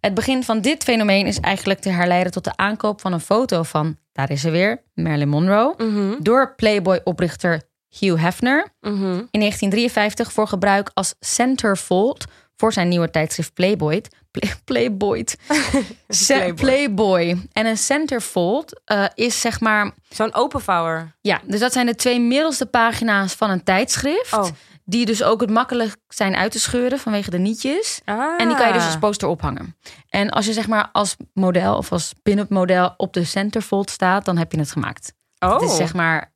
Het 0.00 0.14
begin 0.14 0.44
van 0.44 0.60
dit 0.60 0.82
fenomeen 0.82 1.26
is 1.26 1.40
eigenlijk 1.40 1.80
te 1.80 1.88
herleiden 1.90 2.32
tot 2.32 2.44
de 2.44 2.56
aankoop 2.56 3.00
van 3.00 3.12
een 3.12 3.20
foto 3.20 3.62
van, 3.62 3.96
daar 4.12 4.30
is 4.30 4.40
ze 4.40 4.50
weer, 4.50 4.82
Marilyn 4.94 5.28
Monroe, 5.28 5.74
Mhm, 5.76 6.14
door 6.18 6.54
Playboy-oprichter 6.54 7.62
Hugh 7.98 8.22
Hefner 8.22 8.72
mhm. 8.80 8.94
in 9.30 9.40
1953 9.40 10.32
voor 10.32 10.48
gebruik 10.48 10.90
als 10.94 11.14
centerfold 11.20 12.24
voor 12.56 12.72
zijn 12.72 12.88
nieuwe 12.88 13.10
tijdschrift 13.10 13.54
Playboy. 13.54 14.02
Play, 14.30 14.54
Playboy. 14.64 15.24
Playboy. 16.26 16.54
Playboy. 16.54 17.46
En 17.52 17.66
een 17.66 17.76
centerfold 17.76 18.80
eh, 18.84 19.04
is 19.14 19.40
zeg 19.40 19.60
maar. 19.60 19.90
Zo'n 20.08 20.34
openvouwer. 20.34 21.16
Ja, 21.20 21.40
dus 21.44 21.60
dat 21.60 21.72
zijn 21.72 21.86
de 21.86 21.94
twee 21.94 22.20
middelste 22.20 22.66
pagina's 22.66 23.32
van 23.32 23.50
een 23.50 23.62
tijdschrift. 23.62 24.32
Oh. 24.32 24.46
Die 24.84 25.06
dus 25.06 25.22
ook 25.22 25.40
het 25.40 25.50
makkelijk 25.50 25.96
zijn 26.08 26.36
uit 26.36 26.52
te 26.52 26.60
scheuren 26.60 26.98
vanwege 26.98 27.30
de 27.30 27.38
nietjes. 27.38 28.00
Ah. 28.04 28.40
En 28.40 28.48
die 28.48 28.56
kan 28.56 28.66
je 28.66 28.72
dus 28.72 28.84
als 28.84 28.98
poster 28.98 29.28
ophangen. 29.28 29.76
En 30.08 30.30
als 30.30 30.46
je 30.46 30.52
zeg 30.52 30.68
maar 30.68 30.88
als 30.92 31.16
model 31.34 31.76
of 31.76 31.92
als 31.92 32.12
pin-up 32.22 32.48
model 32.48 32.94
op 32.96 33.12
de 33.12 33.24
centerfold 33.24 33.90
staat, 33.90 34.24
dan 34.24 34.36
heb 34.36 34.52
je 34.52 34.58
het 34.58 34.72
gemaakt. 34.72 35.14
Oh, 35.38 35.52
Het 35.52 35.62
is 35.62 35.76
zeg 35.76 35.94
maar 35.94 36.32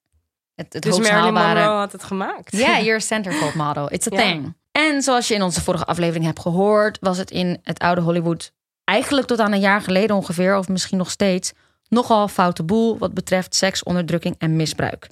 het, 0.56 0.72
het 0.72 0.82
dus 0.82 0.98
Marilyn. 0.98 1.32
Monroe 1.32 1.62
had 1.62 1.92
het 1.92 2.04
gemaakt. 2.04 2.56
Ja, 2.56 2.80
you're 2.84 2.94
a 2.94 2.98
centerfold 2.98 3.54
model. 3.54 3.92
It's 3.92 4.06
a 4.06 4.16
thing. 4.16 4.54
En 4.72 5.02
zoals 5.02 5.28
je 5.28 5.34
in 5.34 5.42
onze 5.42 5.62
vorige 5.62 5.84
aflevering 5.84 6.24
hebt 6.24 6.40
gehoord, 6.40 6.98
was 7.00 7.18
het 7.18 7.30
in 7.30 7.58
het 7.62 7.78
oude 7.78 8.00
Hollywood 8.00 8.52
eigenlijk 8.84 9.26
tot 9.26 9.38
aan 9.38 9.52
een 9.52 9.60
jaar 9.60 9.80
geleden 9.80 10.16
ongeveer, 10.16 10.56
of 10.56 10.68
misschien 10.68 10.98
nog 10.98 11.10
steeds, 11.10 11.52
nogal 11.88 12.28
foute 12.28 12.62
boel 12.62 12.98
wat 12.98 13.14
betreft 13.14 13.54
seks, 13.54 13.82
onderdrukking 13.82 14.34
en 14.38 14.56
misbruik. 14.56 15.06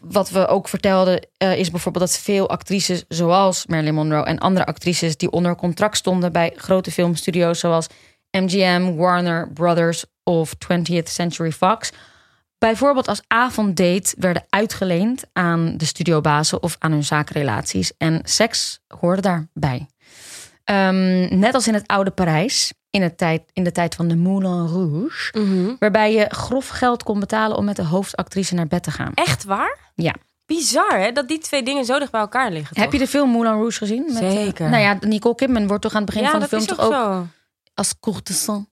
Wat 0.00 0.30
we 0.30 0.46
ook 0.46 0.68
vertelden 0.68 1.26
eh, 1.36 1.58
is 1.58 1.70
bijvoorbeeld 1.70 2.04
dat 2.04 2.18
veel 2.18 2.48
actrices 2.48 3.04
zoals 3.08 3.66
Marilyn 3.66 3.94
Monroe 3.94 4.24
en 4.24 4.38
andere 4.38 4.66
actrices 4.66 5.16
die 5.16 5.30
onder 5.30 5.56
contract 5.56 5.96
stonden 5.96 6.32
bij 6.32 6.52
grote 6.56 6.90
filmstudio's 6.90 7.58
zoals 7.58 7.86
MGM, 8.30 8.94
Warner 8.96 9.50
Brothers 9.52 10.04
of 10.22 10.54
20th 10.54 11.02
Century 11.02 11.52
Fox 11.52 11.90
bijvoorbeeld 12.60 13.08
als 13.08 13.22
avonddate 13.26 14.14
werden 14.18 14.44
uitgeleend 14.48 15.24
aan 15.32 15.74
de 15.76 15.84
studiobazen 15.84 16.62
of 16.62 16.76
aan 16.78 16.92
hun 16.92 17.04
zakenrelaties. 17.04 17.92
En 17.98 18.20
seks 18.24 18.80
hoorde 18.88 19.20
daarbij. 19.22 19.86
Ehm, 20.64 21.38
net 21.38 21.54
als 21.54 21.66
in 21.66 21.74
het 21.74 21.86
oude 21.86 22.10
Parijs, 22.10 22.72
in, 22.90 23.02
het 23.02 23.18
tijd, 23.18 23.42
in 23.52 23.64
de 23.64 23.72
tijd 23.72 23.94
van 23.94 24.08
de 24.08 24.16
Moulin 24.16 24.66
Rouge, 24.66 25.38
Mhm. 25.38 25.74
waarbij 25.78 26.12
je 26.12 26.26
grof 26.28 26.68
geld 26.68 27.02
kon 27.02 27.20
betalen 27.20 27.56
om 27.56 27.64
met 27.64 27.76
de 27.76 27.84
hoofdactrice 27.84 28.54
naar 28.54 28.66
bed 28.66 28.82
te 28.82 28.90
gaan. 28.90 29.12
Echt 29.14 29.44
waar? 29.44 29.78
Ja. 29.94 30.14
Bizar, 30.46 30.98
hè? 31.00 31.12
Dat 31.12 31.28
die 31.28 31.38
twee 31.38 31.62
dingen 31.62 31.84
zo 31.84 31.98
dicht 31.98 32.10
bij 32.10 32.20
elkaar 32.20 32.50
liggen. 32.50 32.80
Heb 32.80 32.92
je 32.92 32.98
de 32.98 33.06
film 33.06 33.30
Moulin 33.30 33.52
Rouge 33.52 33.78
gezien? 33.78 34.04
Met, 34.12 34.22
eh, 34.22 34.30
Zeker. 34.30 34.70
nou 34.70 34.82
ja, 34.82 34.96
Nicole 35.00 35.34
Kidman 35.34 35.66
wordt 35.66 35.82
toch 35.82 35.92
aan 35.94 36.02
het 36.02 36.06
begin 36.10 36.22
ja, 36.24 36.30
van 36.30 36.40
de 36.40 36.48
film 36.48 36.66
toch 36.66 36.80
ook 36.80 37.24
als 37.74 37.94
courtesan 38.00 38.68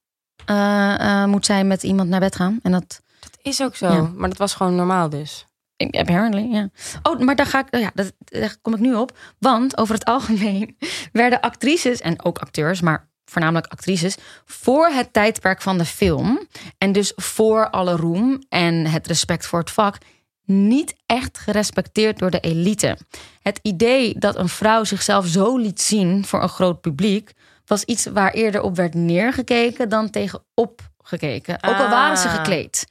eh, 0.47 1.25
moet 1.25 1.47
zij 1.47 1.65
met 1.65 1.83
iemand 1.83 2.09
naar 2.09 2.21
bed 2.21 2.37
gaan. 2.37 2.59
En 2.63 2.73
Dat 2.73 3.01
is 3.49 3.63
ook 3.63 3.77
zo. 3.77 3.93
Ja. 3.93 4.11
Maar 4.17 4.29
dat 4.29 4.39
was 4.39 4.55
gewoon 4.55 4.75
normaal 4.75 5.09
dus. 5.09 5.47
Apparently, 5.91 6.43
ja. 6.51 6.69
Oh, 7.03 7.19
maar 7.21 7.37
daar 7.37 7.47
ga 7.47 7.59
ik, 7.59 7.77
ja, 7.79 7.91
dat, 7.95 8.13
daar 8.19 8.57
kom 8.63 8.75
ik 8.75 8.81
nu 8.81 8.95
op. 8.95 9.19
Want 9.39 9.79
over 9.79 9.95
het 9.95 10.05
algemeen 10.15 10.77
werden 11.13 11.41
actrices 11.41 12.01
en 12.01 12.25
ook 12.25 12.39
acteurs, 12.39 12.81
maar 12.81 13.09
voornamelijk 13.25 13.67
actrices, 13.73 14.17
voor 14.45 14.87
het 14.87 15.13
tijdperk 15.13 15.63
van 15.63 15.79
de 15.79 15.85
film 15.85 16.47
en 16.79 16.93
dus 16.93 17.13
voor 17.17 17.71
alle 17.71 17.97
roem 17.97 18.43
en 18.49 18.87
het 18.87 19.07
respect 19.07 19.47
voor 19.47 19.59
het 19.59 19.71
vak, 19.71 19.97
niet 20.45 20.95
echt 21.07 21.39
gerespecteerd 21.39 22.19
door 22.19 22.31
de 22.31 22.41
elite. 22.41 22.99
Het 23.41 23.59
idee 23.63 24.19
dat 24.19 24.37
een 24.37 24.49
vrouw 24.49 24.85
zichzelf 24.85 25.27
zo 25.27 25.57
liet 25.57 25.81
zien 25.81 26.25
voor 26.25 26.43
een 26.43 26.49
groot 26.49 26.81
publiek 26.81 27.33
was 27.67 27.83
iets 27.85 28.07
waar 28.07 28.33
eerder 28.33 28.61
op 28.63 28.77
werd 28.77 28.95
neergekeken 28.95 29.89
dan 29.89 30.11
tegenop 30.11 30.81
gekeken. 31.03 31.55
Ook 31.55 31.77
al 31.77 31.89
waren 31.89 32.17
ze 32.17 32.29
Ah. 32.29 32.35
gekleed. 32.35 32.87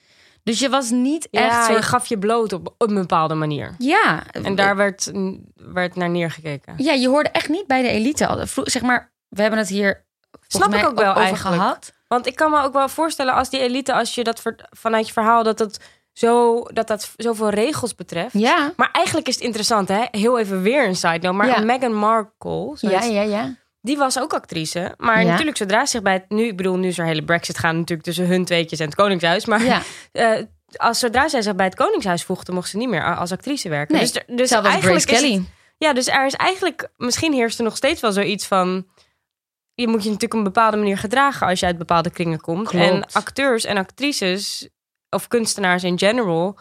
Dus 0.47 0.59
je 0.59 0.69
was 0.69 0.89
niet 0.89 1.27
echt. 1.31 1.67
Ja, 1.67 1.75
je 1.75 1.81
gaf 1.81 2.07
je 2.07 2.17
bloot 2.17 2.53
op, 2.53 2.73
op 2.77 2.89
een 2.89 2.95
bepaalde 2.95 3.33
manier. 3.33 3.75
ja, 3.77 4.23
En 4.31 4.55
daar 4.55 4.75
werd, 4.75 5.11
werd 5.55 5.95
naar 5.95 6.09
neergekeken. 6.09 6.73
Ja, 6.77 6.93
je 6.93 7.07
hoorde 7.07 7.29
echt 7.29 7.49
niet 7.49 7.67
bij 7.67 7.81
de 7.81 7.87
elite. 7.87 8.47
Zeg 8.63 8.81
maar, 8.81 9.11
we 9.29 9.41
hebben 9.41 9.59
het 9.59 9.69
hier 9.69 10.05
Snap 10.47 10.73
ik 10.73 10.85
ook 10.85 10.99
wel 10.99 11.09
over 11.09 11.21
eigenlijk. 11.21 11.55
gehad. 11.61 11.93
Want 12.07 12.27
ik 12.27 12.35
kan 12.35 12.51
me 12.51 12.61
ook 12.63 12.73
wel 12.73 12.89
voorstellen 12.89 13.33
als 13.33 13.49
die 13.49 13.59
elite, 13.59 13.93
als 13.93 14.15
je 14.15 14.23
dat 14.23 14.41
vanuit 14.69 15.07
je 15.07 15.13
verhaal, 15.13 15.43
dat 15.43 15.57
dat 15.57 15.79
zo 16.13 16.63
dat 16.63 16.87
dat 16.87 17.13
zoveel 17.15 17.49
regels 17.49 17.95
betreft. 17.95 18.33
Ja, 18.33 18.71
Maar 18.75 18.89
eigenlijk 18.91 19.27
is 19.27 19.35
het 19.35 19.43
interessant, 19.43 19.87
hè? 19.87 20.03
Heel 20.11 20.39
even 20.39 20.61
weer 20.61 20.87
een 20.87 20.95
side 20.95 21.19
note. 21.19 21.31
Maar 21.31 21.47
Ja. 21.47 21.59
Meghan 21.59 21.93
Markle, 21.93 22.71
zo 22.77 22.89
ja, 22.89 23.03
ja, 23.03 23.21
ja. 23.21 23.55
Die 23.87 23.97
was 23.97 24.19
ook 24.19 24.33
actrice. 24.33 24.93
Maar 24.97 25.23
Ja. 25.23 25.29
natuurlijk, 25.31 25.57
zodra 25.57 25.85
ze 25.85 25.91
zich 25.91 26.01
bij 26.01 26.13
het... 26.13 26.25
Nu, 26.29 26.43
ik 26.43 26.57
bedoel, 26.57 26.77
nu 26.77 26.87
is 26.87 26.97
er 26.97 27.05
hele 27.05 27.23
brexit 27.23 27.57
gaan 27.57 27.75
natuurlijk 27.75 28.03
tussen 28.07 28.27
hun 28.27 28.45
tweetjes 28.45 28.79
en 28.79 28.85
het 28.85 28.95
Koningshuis. 28.95 29.45
Maar 29.45 29.63
ja. 29.63 29.81
eh, 30.11 30.43
als 30.75 30.99
zodra 30.99 31.27
zij 31.27 31.41
zich 31.41 31.55
bij 31.55 31.65
het 31.65 31.75
Koningshuis 31.75 32.23
voegde, 32.23 32.51
mocht 32.51 32.69
ze 32.69 32.77
niet 32.77 32.89
meer 32.89 33.15
als 33.15 33.31
actrice 33.31 33.69
werken. 33.69 33.95
Nee, 33.95 34.03
dus 34.03 34.15
er- 34.15 34.35
dus 34.35 34.51
eigenlijk 34.51 34.83
Grace 34.83 34.95
is 34.95 35.11
het- 35.11 35.19
Kelly. 35.31 35.43
ja, 35.77 35.93
dus 35.93 36.07
er 36.07 36.25
is 36.25 36.33
eigenlijk... 36.33 36.89
Misschien 36.97 37.33
heerst 37.33 37.57
er 37.57 37.63
nog 37.63 37.75
steeds 37.75 38.01
wel 38.01 38.11
zoiets 38.11 38.45
van... 38.47 38.87
Je 39.73 39.87
moet 39.87 40.03
je 40.03 40.09
natuurlijk 40.09 40.33
op 40.33 40.37
een 40.39 40.53
bepaalde 40.53 40.77
manier 40.77 40.97
gedragen 40.97 41.47
als 41.47 41.59
je 41.59 41.65
uit 41.65 41.77
bepaalde 41.77 42.09
kringen 42.09 42.39
komt. 42.41 42.67
Klopt. 42.67 42.85
En 42.85 43.05
acteurs 43.11 43.65
en 43.65 43.77
actrices, 43.77 44.69
of 45.09 45.27
kunstenaars 45.27 45.83
in 45.83 45.97
general... 45.99 46.57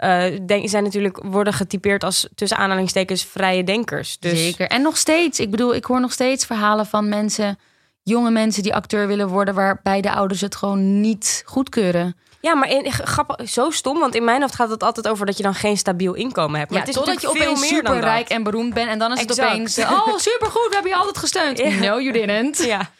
eh, 0.00 0.24
denk, 0.46 0.68
zijn 0.68 0.82
natuurlijk, 0.82 1.20
worden 1.22 1.52
getypeerd 1.52 2.04
als 2.04 2.28
tussen 2.34 2.58
aanhalingstekens 2.58 3.24
vrije 3.24 3.64
denkers. 3.64 4.18
Dus 4.18 4.38
Zeker. 4.38 4.66
En 4.66 4.82
nog 4.82 4.96
steeds. 4.96 5.40
Ik 5.40 5.50
bedoel, 5.50 5.74
ik 5.74 5.84
hoor 5.84 6.00
nog 6.00 6.12
steeds 6.12 6.46
verhalen 6.46 6.86
van 6.86 7.08
mensen, 7.08 7.58
jonge 8.02 8.30
mensen 8.30 8.62
die 8.62 8.74
acteur 8.74 9.06
willen 9.06 9.28
worden, 9.28 9.54
waarbij 9.54 10.00
de 10.00 10.12
ouders 10.12 10.40
het 10.40 10.56
gewoon 10.56 11.00
niet 11.00 11.42
goedkeuren. 11.46 12.16
Ja, 12.40 12.54
maar 12.54 12.70
in, 12.70 12.92
grappig, 12.92 13.48
zo 13.48 13.70
stom, 13.70 13.98
want 13.98 14.14
in 14.14 14.24
mijn 14.24 14.40
hoofd 14.40 14.54
gaat 14.54 14.70
het 14.70 14.82
altijd 14.82 15.08
over 15.08 15.26
dat 15.26 15.36
je 15.36 15.42
dan 15.42 15.54
geen 15.54 15.76
stabiel 15.76 16.14
inkomen 16.14 16.58
hebt. 16.58 16.70
Maar 16.70 16.80
Ja, 16.80 16.86
het 16.86 16.96
is 16.96 17.02
totdat 17.02 17.20
je 17.22 17.28
opeens 17.28 17.44
veel 17.60 17.70
meer 17.70 17.82
dan 17.82 17.94
super 17.94 18.08
rijk 18.08 18.28
dat. 18.28 18.36
en 18.36 18.42
beroemd 18.42 18.74
bent 18.74 18.88
en 18.88 18.98
dan 18.98 19.12
is 19.12 19.20
het 19.20 19.30
Exact. 19.30 19.50
opeens, 19.52 19.76
eh, 19.76 19.90
oh 19.90 20.16
supergoed, 20.18 20.66
we 20.68 20.74
hebben 20.74 20.90
je 20.90 20.96
altijd 20.96 21.18
gesteund. 21.18 21.58
Ja. 21.64 21.68
No, 21.68 22.00
you 22.00 22.12
didn't. 22.12 22.58
Ja, 22.64 22.90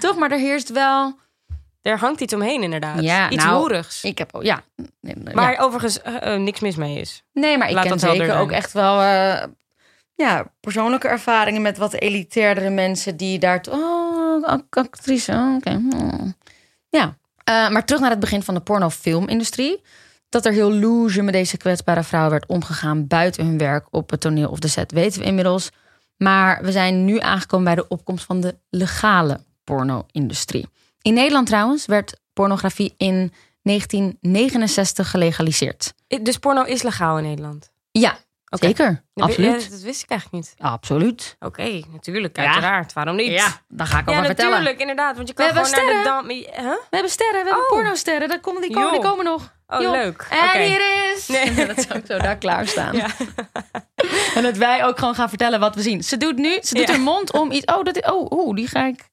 Toch, 0.00 0.16
maar 0.16 0.30
er 0.30 0.38
heerst 0.38 0.70
wel. 0.72 1.18
Er 1.90 1.98
hangt 1.98 2.20
iets 2.20 2.34
omheen 2.34 2.62
inderdaad. 2.62 3.02
Ja, 3.02 3.30
iets 3.30 3.44
nou, 3.44 3.58
hoerigs. 3.58 4.04
Ik 4.04 4.18
heb, 4.18 4.38
ja. 4.40 4.62
Maar 5.34 5.52
ja. 5.52 5.58
overigens 5.58 6.02
eh, 6.02 6.34
eh, 6.34 6.40
niks 6.40 6.60
mis 6.60 6.76
mee 6.76 7.00
is. 7.00 7.22
nee, 7.32 7.58
maar 7.58 7.70
ik 7.70 7.76
ken 7.76 7.98
zeker 7.98 8.36
ook 8.36 8.50
echt 8.50 8.72
wel, 8.72 9.00
eh, 9.00 9.46
ja, 10.14 10.52
persoonlijke 10.60 11.08
ervaringen 11.08 11.62
met 11.62 11.78
wat 11.78 11.92
elitairdere 11.92 12.70
mensen 12.70 13.16
die 13.16 13.38
daar, 13.38 13.64
oh, 13.70 14.44
ac- 14.44 14.76
actrice, 14.76 15.32
oh, 15.32 15.54
oké. 15.56 15.70
hmm. 15.70 16.34
Ja, 16.88 17.16
maar 17.44 17.84
terug 17.84 18.00
naar 18.00 18.10
het 18.10 18.20
begin 18.20 18.42
van 18.42 18.54
de 18.54 18.60
pornofilmindustrie. 18.60 19.82
Dat 20.28 20.46
er 20.46 20.52
heel 20.52 20.74
loge 20.74 21.22
met 21.22 21.34
deze 21.34 21.56
kwetsbare 21.56 22.02
vrouwen 22.02 22.32
werd 22.32 22.46
omgegaan 22.46 23.06
buiten 23.06 23.46
hun 23.46 23.58
werk 23.58 23.86
op 23.90 24.10
het 24.10 24.20
toneel 24.20 24.50
of 24.50 24.58
de 24.58 24.68
set, 24.68 24.92
weten 24.92 25.20
we 25.20 25.26
inmiddels. 25.26 25.70
Maar 26.16 26.62
we 26.62 26.72
zijn 26.72 27.04
nu 27.04 27.20
aangekomen 27.20 27.64
bij 27.64 27.74
de 27.74 27.88
opkomst 27.88 28.24
van 28.24 28.40
de 28.40 28.56
legale 28.70 29.40
porno-industrie. 29.64 30.68
In 31.04 31.14
Nederland 31.14 31.46
trouwens 31.46 31.86
werd 31.86 32.20
pornografie 32.32 32.94
in 32.96 33.32
1969 33.62 35.10
gelegaliseerd. 35.10 35.94
Dus 36.22 36.38
porno 36.38 36.62
is 36.62 36.82
legaal 36.82 37.18
in 37.18 37.24
Nederland? 37.24 37.72
Ja, 37.90 38.16
zeker. 38.44 39.04
Absoluut. 39.14 39.62
ja, 39.64 39.70
dat 39.70 39.80
wist 39.80 40.02
ik 40.02 40.10
eigenlijk 40.10 40.44
niet. 40.44 40.54
Absoluut. 40.58 41.36
Oké, 41.40 41.80
natuurlijk, 41.92 42.36
Ja. 42.36 42.44
uiteraard. 42.44 42.92
Waarom 42.92 43.16
niet? 43.16 43.30
Ja, 43.30 43.60
daar 43.68 43.86
ga 43.86 43.98
ik 43.98 44.08
Ja, 44.08 44.12
over 44.12 44.26
vertellen. 44.26 44.50
natuurlijk, 44.50 44.80
inderdaad. 44.80 45.16
Want 45.16 45.28
je 45.28 45.34
kan 45.34 45.46
We 45.46 45.64
gewoon 45.64 45.86
naar 45.86 45.96
de 45.96 46.02
dam... 46.08 46.28
Huh? 46.28 46.46
We 46.54 46.86
hebben 46.90 47.10
sterren, 47.10 47.40
we 47.44 47.48
hebben 47.48 47.62
Oh. 47.64 47.68
pornosterren. 47.68 48.28
Dat 48.28 48.40
komen, 48.40 48.62
die, 48.62 48.70
komen, 48.72 48.92
die 48.92 49.00
komen 49.00 49.24
nog. 49.24 49.52
Oh, 49.66 49.80
Joh. 49.80 49.90
leuk. 49.92 50.26
En 50.30 50.60
hier 50.62 51.12
is... 51.14 51.26
Nee. 51.26 51.54
dat 51.74 51.80
zou 51.86 51.98
ik 51.98 52.06
zo 52.06 52.18
daar 52.18 52.36
klaarstaan. 52.38 52.96
Ja. 53.02 53.06
En 54.34 54.42
dat 54.42 54.56
wij 54.56 54.84
ook 54.84 54.98
gewoon 54.98 55.14
gaan 55.14 55.28
vertellen 55.28 55.60
wat 55.60 55.74
we 55.74 55.82
zien. 55.82 56.02
Ze 56.04 56.16
doet 56.16 56.36
nu, 56.36 56.58
ze 56.62 56.74
doet 56.74 56.86
Ja. 56.86 56.92
haar 56.92 57.02
mond 57.02 57.32
om 57.32 57.50
iets... 57.52 57.64
Oh, 57.74 57.84
dat, 57.84 58.10
oh, 58.12 58.30
oeh, 58.32 58.54
die 58.56 58.68
ga 58.68 58.84
ik 58.86 59.04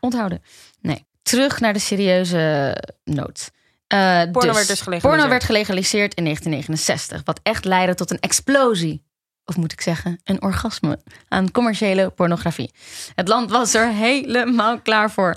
onthouden. 0.00 0.42
Nee, 0.80 1.06
terug 1.26 1.60
naar 1.60 1.72
de 1.72 1.78
serieuze 1.78 2.76
noot. 3.04 3.50
Eh, 3.86 4.22
Porno 4.32 4.52
werd 4.52 4.68
dus 4.68 4.80
gelegaliseerd. 4.80 5.02
Porno 5.02 5.28
werd 5.28 5.44
gelegaliseerd 5.44 6.14
in 6.14 6.24
1969. 6.24 7.22
Wat 7.24 7.40
echt 7.42 7.64
leidde 7.64 7.94
tot 7.94 8.10
een 8.10 8.20
explosie. 8.20 9.04
Of 9.44 9.56
moet 9.56 9.72
ik 9.72 9.80
zeggen, 9.80 10.20
een 10.24 10.42
orgasme 10.42 10.98
aan 11.28 11.50
commerciële 11.50 12.10
pornografie. 12.10 12.70
Het 13.14 13.28
land 13.28 13.50
was 13.50 13.74
er 13.74 13.88
helemaal 13.88 14.80
klaar 14.80 15.10
voor. 15.10 15.36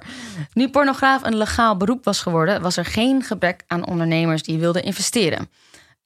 Nu 0.54 0.70
pornograaf 0.70 1.24
een 1.24 1.38
legaal 1.38 1.78
beroep 1.78 2.04
was 2.04 2.22
geworden, 2.22 2.62
was 2.62 2.78
er 2.78 2.86
geen 2.86 3.24
gebrek 3.24 3.64
aan 3.68 3.88
ondernemers 3.88 4.44
die 4.44 4.58
wilden 4.58 4.84
investeren. 4.84 5.50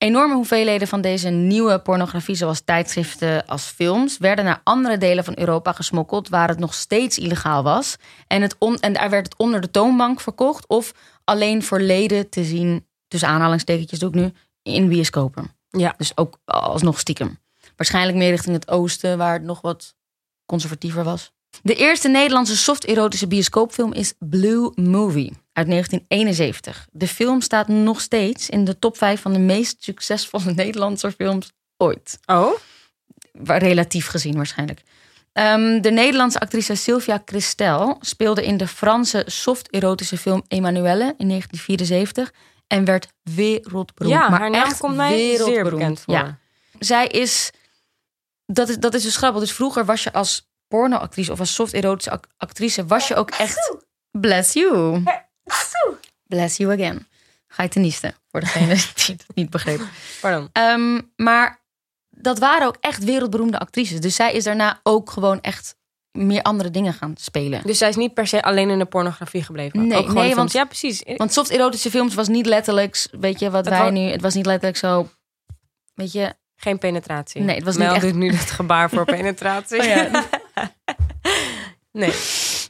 Enorme 0.04 0.34
hoeveelheden 0.34 0.88
van 0.88 1.02
deze 1.02 1.30
nieuwe 1.30 1.80
pornografie, 1.80 2.36
zoals 2.36 2.62
tijdschriften 2.62 3.46
als 3.46 3.64
films, 3.64 4.18
werden 4.18 4.46
naar 4.46 4.62
andere 4.64 4.98
delen 4.98 5.24
van 5.24 5.38
Europa 5.38 5.72
gesmokkeld 5.72 6.30
waar 6.30 6.48
het 6.48 6.60
nog 6.60 6.74
steeds 6.74 7.18
illegaal 7.18 7.64
was. 7.64 7.96
En, 8.28 8.42
het 8.42 8.56
on- 8.60 8.80
en 8.80 8.94
daar 8.94 9.10
werd 9.10 9.26
het 9.26 9.38
onder 9.38 9.62
de 9.62 9.72
toonbank 9.72 10.22
verkocht 10.22 10.68
of 10.68 10.94
alleen 11.24 11.64
voor 11.64 11.80
leden 11.80 12.30
te 12.30 12.44
zien, 12.44 12.88
tussen 13.08 13.30
aanhalingstekentjes 13.30 14.00
doe 14.00 14.10
ik 14.10 14.16
nu, 14.16 14.32
in 14.62 14.88
bioscopen. 14.88 15.56
Ja. 15.70 15.94
Dus 15.98 16.18
ook 16.18 16.38
alsnog 16.46 17.00
stiekem. 17.00 17.40
Waarschijnlijk 17.76 18.18
meer 18.18 18.30
richting 18.30 18.56
het 18.56 18.70
oosten, 18.70 19.18
waar 19.18 19.34
het 19.34 19.44
nog 19.44 19.62
wat 19.62 19.96
conservatiever 20.46 21.04
was. 21.04 21.32
De 21.62 21.76
eerste 21.76 22.10
Nederlandse 22.10 22.58
soft-erotische 22.58 23.28
bioscoopfilm 23.28 23.94
is 23.94 24.14
Blue 24.20 24.72
Movie 24.76 25.43
uit 25.54 25.68
1971. 25.68 26.88
De 26.92 27.08
film 27.08 27.42
staat 27.42 27.68
nog 27.68 28.02
steeds 28.02 28.50
in 28.50 28.66
de 28.66 28.80
top 28.80 28.98
5 28.98 29.22
van 29.22 29.34
de 29.34 29.40
meest 29.40 29.84
succesvolle 29.84 30.54
Nederlandse 30.64 31.12
films 31.12 31.52
ooit. 31.78 32.20
Oh? 32.26 32.54
Relatief 33.44 34.08
gezien 34.08 34.36
waarschijnlijk. 34.36 34.82
Ehm, 35.34 35.82
de 35.82 35.92
Nederlandse 35.92 36.40
actrice 36.40 36.76
Sylvia 36.76 37.22
Christel 37.26 37.98
speelde 38.00 38.46
in 38.46 38.58
de 38.58 38.68
Franse 38.68 39.24
soft-erotische 39.26 40.18
film 40.18 40.44
Emanuelle 40.48 41.14
in 41.18 41.28
1974 41.28 42.34
en 42.68 42.86
werd 42.86 43.08
wereldberoemd. 43.22 44.16
Ja, 44.16 44.30
maar 44.30 44.40
haar 44.40 44.50
naam 44.50 44.64
echt 44.64 44.78
komt 44.80 44.96
mij 44.96 45.38
zeer 45.38 45.64
bekend 45.64 46.00
voor. 46.00 46.14
Ja. 46.14 46.38
Zij 46.80 47.08
is, 47.08 47.52
dat 48.46 48.70
is, 48.70 48.78
dat 48.78 48.94
is 48.94 49.04
dus 49.04 49.18
grappig. 49.18 49.42
Dus 49.42 49.52
vroeger 49.54 49.86
was 49.86 50.04
je 50.04 50.14
als 50.14 50.50
pornoactrice 50.68 51.32
of 51.32 51.40
als 51.40 51.54
soft-erotische 51.54 52.12
ac- 52.12 52.28
actrice, 52.38 52.86
was 52.86 53.08
je 53.08 53.16
ook 53.16 53.30
echt... 53.32 53.78
Bless 54.12 54.54
you. 54.54 55.04
Bless 56.28 56.58
you 56.58 56.74
again. 56.74 57.08
Ga 57.48 57.64
je 57.64 57.70
te 57.70 57.80
niesten, 57.80 58.16
voor 58.32 58.40
degene 58.40 58.68
die 59.06 59.16
het 59.16 59.26
niet 59.36 59.50
begreep. 59.50 59.82
Pardon. 60.22 60.50
Ehm, 60.52 61.02
maar 61.16 61.62
dat 62.10 62.40
waren 62.40 62.68
ook 62.68 62.78
echt 62.80 63.04
wereldberoemde 63.04 63.60
actrices. 63.60 64.00
Dus 64.00 64.16
zij 64.16 64.34
is 64.34 64.44
daarna 64.44 64.80
ook 64.84 65.12
gewoon 65.12 65.42
echt 65.42 65.76
meer 66.12 66.42
andere 66.42 66.72
dingen 66.72 66.94
gaan 66.94 67.14
spelen. 67.18 67.62
Dus 67.66 67.78
zij 67.78 67.90
is 67.90 67.96
niet 67.96 68.14
per 68.14 68.28
se 68.28 68.42
alleen 68.44 68.70
in 68.70 68.78
de 68.80 68.86
pornografie 68.86 69.44
gebleven? 69.44 69.88
Nee, 69.88 69.98
Ook 69.98 70.06
nee, 70.08 70.14
films. 70.24 70.36
want- 70.36 70.52
Ja, 70.52 70.66
precies. 70.66 71.04
Want 71.18 71.34
soft-erotische 71.34 71.90
films 71.90 72.14
was 72.14 72.28
niet 72.28 72.46
letterlijk, 72.46 73.08
weet 73.12 73.40
je, 73.40 73.50
wat 73.50 73.66
Het 73.66 73.74
wij 73.74 73.90
nu... 73.90 74.00
Het 74.02 74.22
was 74.22 74.34
niet 74.34 74.46
letterlijk 74.46 74.78
zo, 74.78 75.10
weet 75.94 76.12
je... 76.12 76.36
Geen 76.56 76.78
penetratie. 76.78 77.42
Nee, 77.42 77.56
het 77.56 77.64
was 77.64 77.76
niet 77.76 77.86
Mel 77.86 77.94
echt- 77.96 78.04
doet 78.04 78.16
nu 78.16 78.32
het 78.34 78.52
gebaar 78.52 78.90
voor 78.90 79.06
penetratie. 79.16 79.80
Oh 79.80 79.86
ja. 79.86 80.10
nee. 81.92 82.14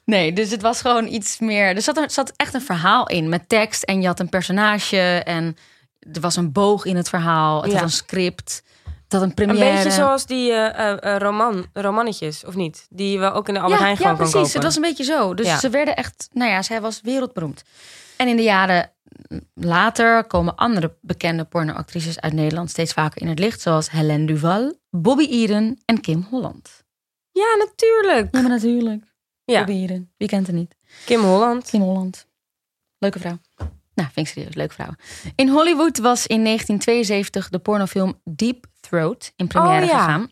Nee, 0.05 0.33
dus 0.33 0.51
het 0.51 0.61
was 0.61 0.81
gewoon 0.81 1.07
iets 1.07 1.39
meer... 1.39 1.75
Er 1.75 1.81
zat, 1.81 1.97
er 1.97 2.11
zat 2.11 2.33
echt 2.35 2.53
een 2.53 2.61
verhaal 2.61 3.07
in 3.07 3.29
met 3.29 3.49
tekst 3.49 3.83
en 3.83 4.01
je 4.01 4.07
had 4.07 4.19
een 4.19 4.29
personage 4.29 4.97
en 5.23 5.57
er 6.13 6.21
was 6.21 6.35
een 6.35 6.51
boog 6.51 6.85
in 6.85 6.95
het 6.95 7.09
verhaal. 7.09 7.61
Het 7.61 7.71
Ja. 7.71 7.77
had 7.77 7.85
een 7.85 7.91
script, 7.91 8.63
het 8.83 9.11
had 9.13 9.21
een 9.21 9.27
Een 9.27 9.33
première. 9.33 9.73
beetje 9.75 9.91
zoals 9.91 10.25
die 10.25 10.51
eh, 10.53 11.15
roman, 11.17 11.65
romannetjes, 11.73 12.45
of 12.45 12.55
niet? 12.55 12.85
Die 12.89 13.19
we 13.19 13.31
ook 13.31 13.47
in 13.47 13.53
de 13.53 13.59
Albert 13.59 13.79
ja, 13.79 13.85
Heijn 13.85 13.97
ja, 13.99 14.03
gewoon 14.03 14.17
precies. 14.17 14.33
kopen. 14.35 14.51
Het 14.53 14.63
was 14.63 14.75
een 14.75 14.81
beetje 14.81 15.03
zo. 15.03 15.33
Dus 15.33 15.45
Ja. 15.45 15.59
ze 15.59 15.69
werden 15.69 15.95
echt, 15.95 16.27
nou 16.31 16.51
ja, 16.51 16.61
zij 16.61 16.81
was 16.81 16.99
wereldberoemd. 17.03 17.63
En 18.17 18.27
in 18.27 18.35
de 18.35 18.43
jaren 18.43 18.91
later 19.53 20.23
komen 20.23 20.55
andere 20.55 20.95
bekende 21.01 21.43
pornoactrices 21.45 22.19
uit 22.19 22.33
Nederland 22.33 22.69
steeds 22.69 22.93
vaker 22.93 23.21
in 23.21 23.27
het 23.27 23.39
licht, 23.39 23.61
zoals 23.61 23.91
Helene 23.91 24.25
Duval, 24.25 24.73
Bobby 24.89 25.25
Eden 25.29 25.81
en 25.85 26.01
Kim 26.01 26.27
Holland. 26.29 26.83
Ja, 27.31 27.55
natuurlijk. 27.57 28.27
Ja, 28.35 28.41
maar 28.41 28.49
natuurlijk. 28.49 29.03
Ja. 29.45 29.67
Eden. 29.67 30.11
Wie 30.17 30.27
kent 30.27 30.47
haar 30.47 30.55
niet? 30.55 30.75
Kim 31.05 31.21
Holland. 31.21 31.69
Kim 31.69 31.81
Holland. 31.81 32.27
Leuke 32.97 33.19
vrouw. 33.19 33.37
Nou, 33.95 34.09
vind 34.13 34.27
ik 34.27 34.33
serieus, 34.33 34.53
leuke 34.55 34.73
vrouw. 34.73 34.93
In 35.35 35.49
Hollywood 35.49 35.97
was 35.97 36.27
in 36.27 36.43
1972 36.43 37.49
de 37.49 37.59
pornofilm 37.59 38.21
Deep 38.23 38.65
Throat 38.79 39.33
in 39.35 39.47
première 39.47 39.81
Oh, 39.83 39.89
ja. 39.89 39.97
gegaan. 39.99 40.31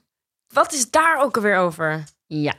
Wat 0.54 0.74
is 0.74 0.90
daar 0.92 1.22
ook 1.24 1.36
alweer 1.36 1.58
over? 1.58 2.04
Ja. 2.28 2.54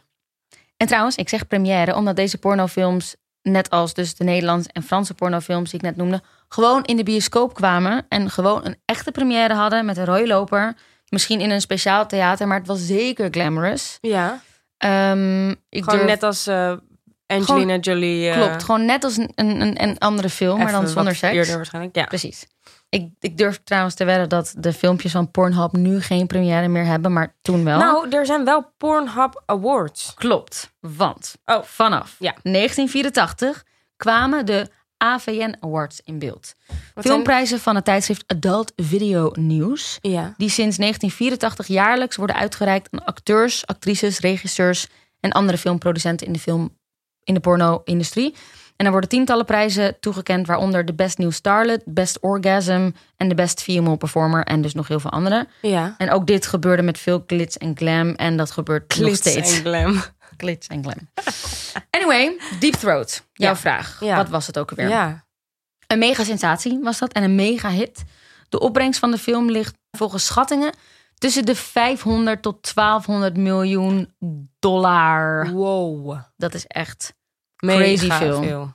En 0.76 0.86
trouwens, 0.86 1.16
ik 1.16 1.28
zeg 1.28 1.46
première 1.46 1.94
omdat 1.94 2.16
deze 2.16 2.38
pornofilms, 2.38 3.16
net 3.42 3.70
als 3.70 3.94
dus 3.94 4.14
de 4.14 4.24
Nederlandse 4.24 4.70
en 4.72 4.82
Franse 4.82 5.14
pornofilms 5.14 5.70
die 5.70 5.78
ik 5.78 5.84
net 5.86 5.96
noemde, 5.96 6.22
gewoon 6.48 6.84
in 6.84 6.96
de 6.96 7.02
bioscoop 7.02 7.54
kwamen 7.54 8.06
en 8.08 8.30
gewoon 8.30 8.64
een 8.64 8.76
echte 8.84 9.10
première 9.12 9.54
hadden 9.54 9.84
met 9.84 9.96
een 9.96 10.04
rode 10.04 10.26
loper. 10.26 10.76
Misschien 11.08 11.40
in 11.40 11.50
een 11.50 11.60
speciaal 11.60 12.06
theater, 12.06 12.46
maar 12.46 12.58
het 12.58 12.66
was 12.66 12.86
zeker 12.86 13.28
glamorous. 13.30 13.98
Ja. 14.00 14.42
Ehm, 14.82 15.50
ik 15.50 15.84
Gewoon 15.84 15.96
durf- 15.98 16.10
net 16.10 16.22
als 16.22 16.46
eh, 16.46 16.72
Angelina 17.26 17.76
Jolie. 17.76 18.28
eh, 18.30 18.36
Klopt, 18.36 18.62
gewoon 18.64 18.84
net 18.84 19.04
als 19.04 19.16
een, 19.16 19.30
een, 19.34 19.82
een 19.82 19.98
andere 19.98 20.28
film, 20.28 20.58
maar 20.58 20.72
dan 20.72 20.88
zonder 20.88 21.14
seks. 21.14 21.34
Eerder 21.34 21.56
waarschijnlijk. 21.56 21.96
Ja. 21.96 22.04
Precies. 22.04 22.46
Ik, 22.88 23.08
ik 23.20 23.36
durf 23.38 23.60
trouwens 23.64 23.94
te 23.94 24.04
wedden 24.04 24.28
dat 24.28 24.54
de 24.58 24.72
filmpjes 24.72 25.12
van 25.12 25.30
Pornhub 25.30 25.72
nu 25.72 26.00
geen 26.00 26.26
première 26.26 26.68
meer 26.68 26.84
hebben, 26.84 27.12
maar 27.12 27.34
toen 27.42 27.64
wel. 27.64 27.78
Nou, 27.78 28.08
er 28.10 28.26
zijn 28.26 28.44
wel 28.44 28.72
Pornhub 28.78 29.42
Awards. 29.46 30.14
Klopt, 30.14 30.72
want 30.80 31.34
Oh. 31.44 31.62
vanaf 31.62 32.16
Ja. 32.18 32.34
1984 32.42 33.62
kwamen 33.96 34.46
de 34.46 34.68
AVN 35.02 35.54
Awards 35.60 36.00
in 36.04 36.18
beeld. 36.18 36.54
Wat 36.94 37.04
Filmprijzen 37.04 37.60
van 37.60 37.74
het 37.74 37.84
tijdschrift 37.84 38.24
Adult 38.26 38.72
Video 38.76 39.30
News. 39.34 39.98
Ja. 40.00 40.34
Die 40.36 40.48
sinds 40.48 40.76
1984 40.76 41.66
jaarlijks 41.66 42.16
worden 42.16 42.36
uitgereikt 42.36 42.88
aan 42.90 43.04
acteurs, 43.04 43.66
actrices, 43.66 44.18
regisseurs 44.18 44.86
en 45.20 45.32
andere 45.32 45.58
filmproducenten 45.58 46.26
in 46.26 46.32
de 46.32 46.38
film 46.38 46.76
in 47.24 47.34
de 47.34 47.40
porno-industrie. 47.40 48.34
En 48.76 48.84
er 48.84 48.90
worden 48.92 49.10
tientallen 49.10 49.44
prijzen 49.44 49.96
toegekend, 50.00 50.46
waaronder 50.46 50.84
de 50.84 50.94
Best 50.94 51.18
New 51.18 51.32
Starlet, 51.32 51.82
Best 51.84 52.18
Orgasm 52.20 52.90
en 53.16 53.28
de 53.28 53.34
Best 53.34 53.62
Female 53.62 53.96
Performer 53.96 54.44
en 54.44 54.62
dus 54.62 54.74
nog 54.74 54.88
heel 54.88 55.00
veel 55.00 55.10
andere. 55.10 55.46
Ja. 55.62 55.94
En 55.98 56.10
ook 56.10 56.26
dit 56.26 56.46
gebeurde 56.46 56.82
met 56.82 56.98
veel 56.98 57.24
glitz 57.26 57.56
en 57.56 57.76
glam 57.76 58.10
en 58.10 58.36
dat 58.36 58.50
gebeurt 58.50 58.88
nog 58.88 58.98
Glitz 58.98 59.20
steeds. 59.20 59.56
en 59.56 59.60
glam. 59.62 60.02
Glitz 60.36 60.66
en 60.68 60.82
glam. 60.82 61.08
Anyway, 61.90 62.38
Deep 62.60 62.74
Throat. 62.74 63.26
Jouw 63.32 63.50
Ja. 63.50 63.56
vraag. 63.56 63.96
Ja. 64.00 64.16
Wat 64.16 64.28
was 64.28 64.46
het 64.46 64.58
ook 64.58 64.70
alweer? 64.70 64.88
Ja. 64.88 65.24
Een 65.86 65.98
mega 65.98 66.24
sensatie 66.24 66.78
was 66.82 66.98
dat 66.98 67.12
en 67.12 67.22
een 67.22 67.34
mega 67.34 67.70
hit. 67.70 68.02
De 68.48 68.58
opbrengst 68.60 68.98
van 69.00 69.10
de 69.10 69.18
film 69.18 69.50
ligt 69.50 69.74
volgens 69.90 70.26
schattingen 70.26 70.72
tussen 71.14 71.44
de 71.44 71.54
500 71.54 72.42
tot 72.42 72.74
1200 72.74 73.36
miljoen 73.36 74.14
dollar. 74.58 75.50
Wow. 75.52 76.18
Dat 76.36 76.54
is 76.54 76.66
echt. 76.66 77.14
Crazy 77.56 78.06
Crazy 78.06 78.24
veel. 78.24 78.42
veel. 78.42 78.74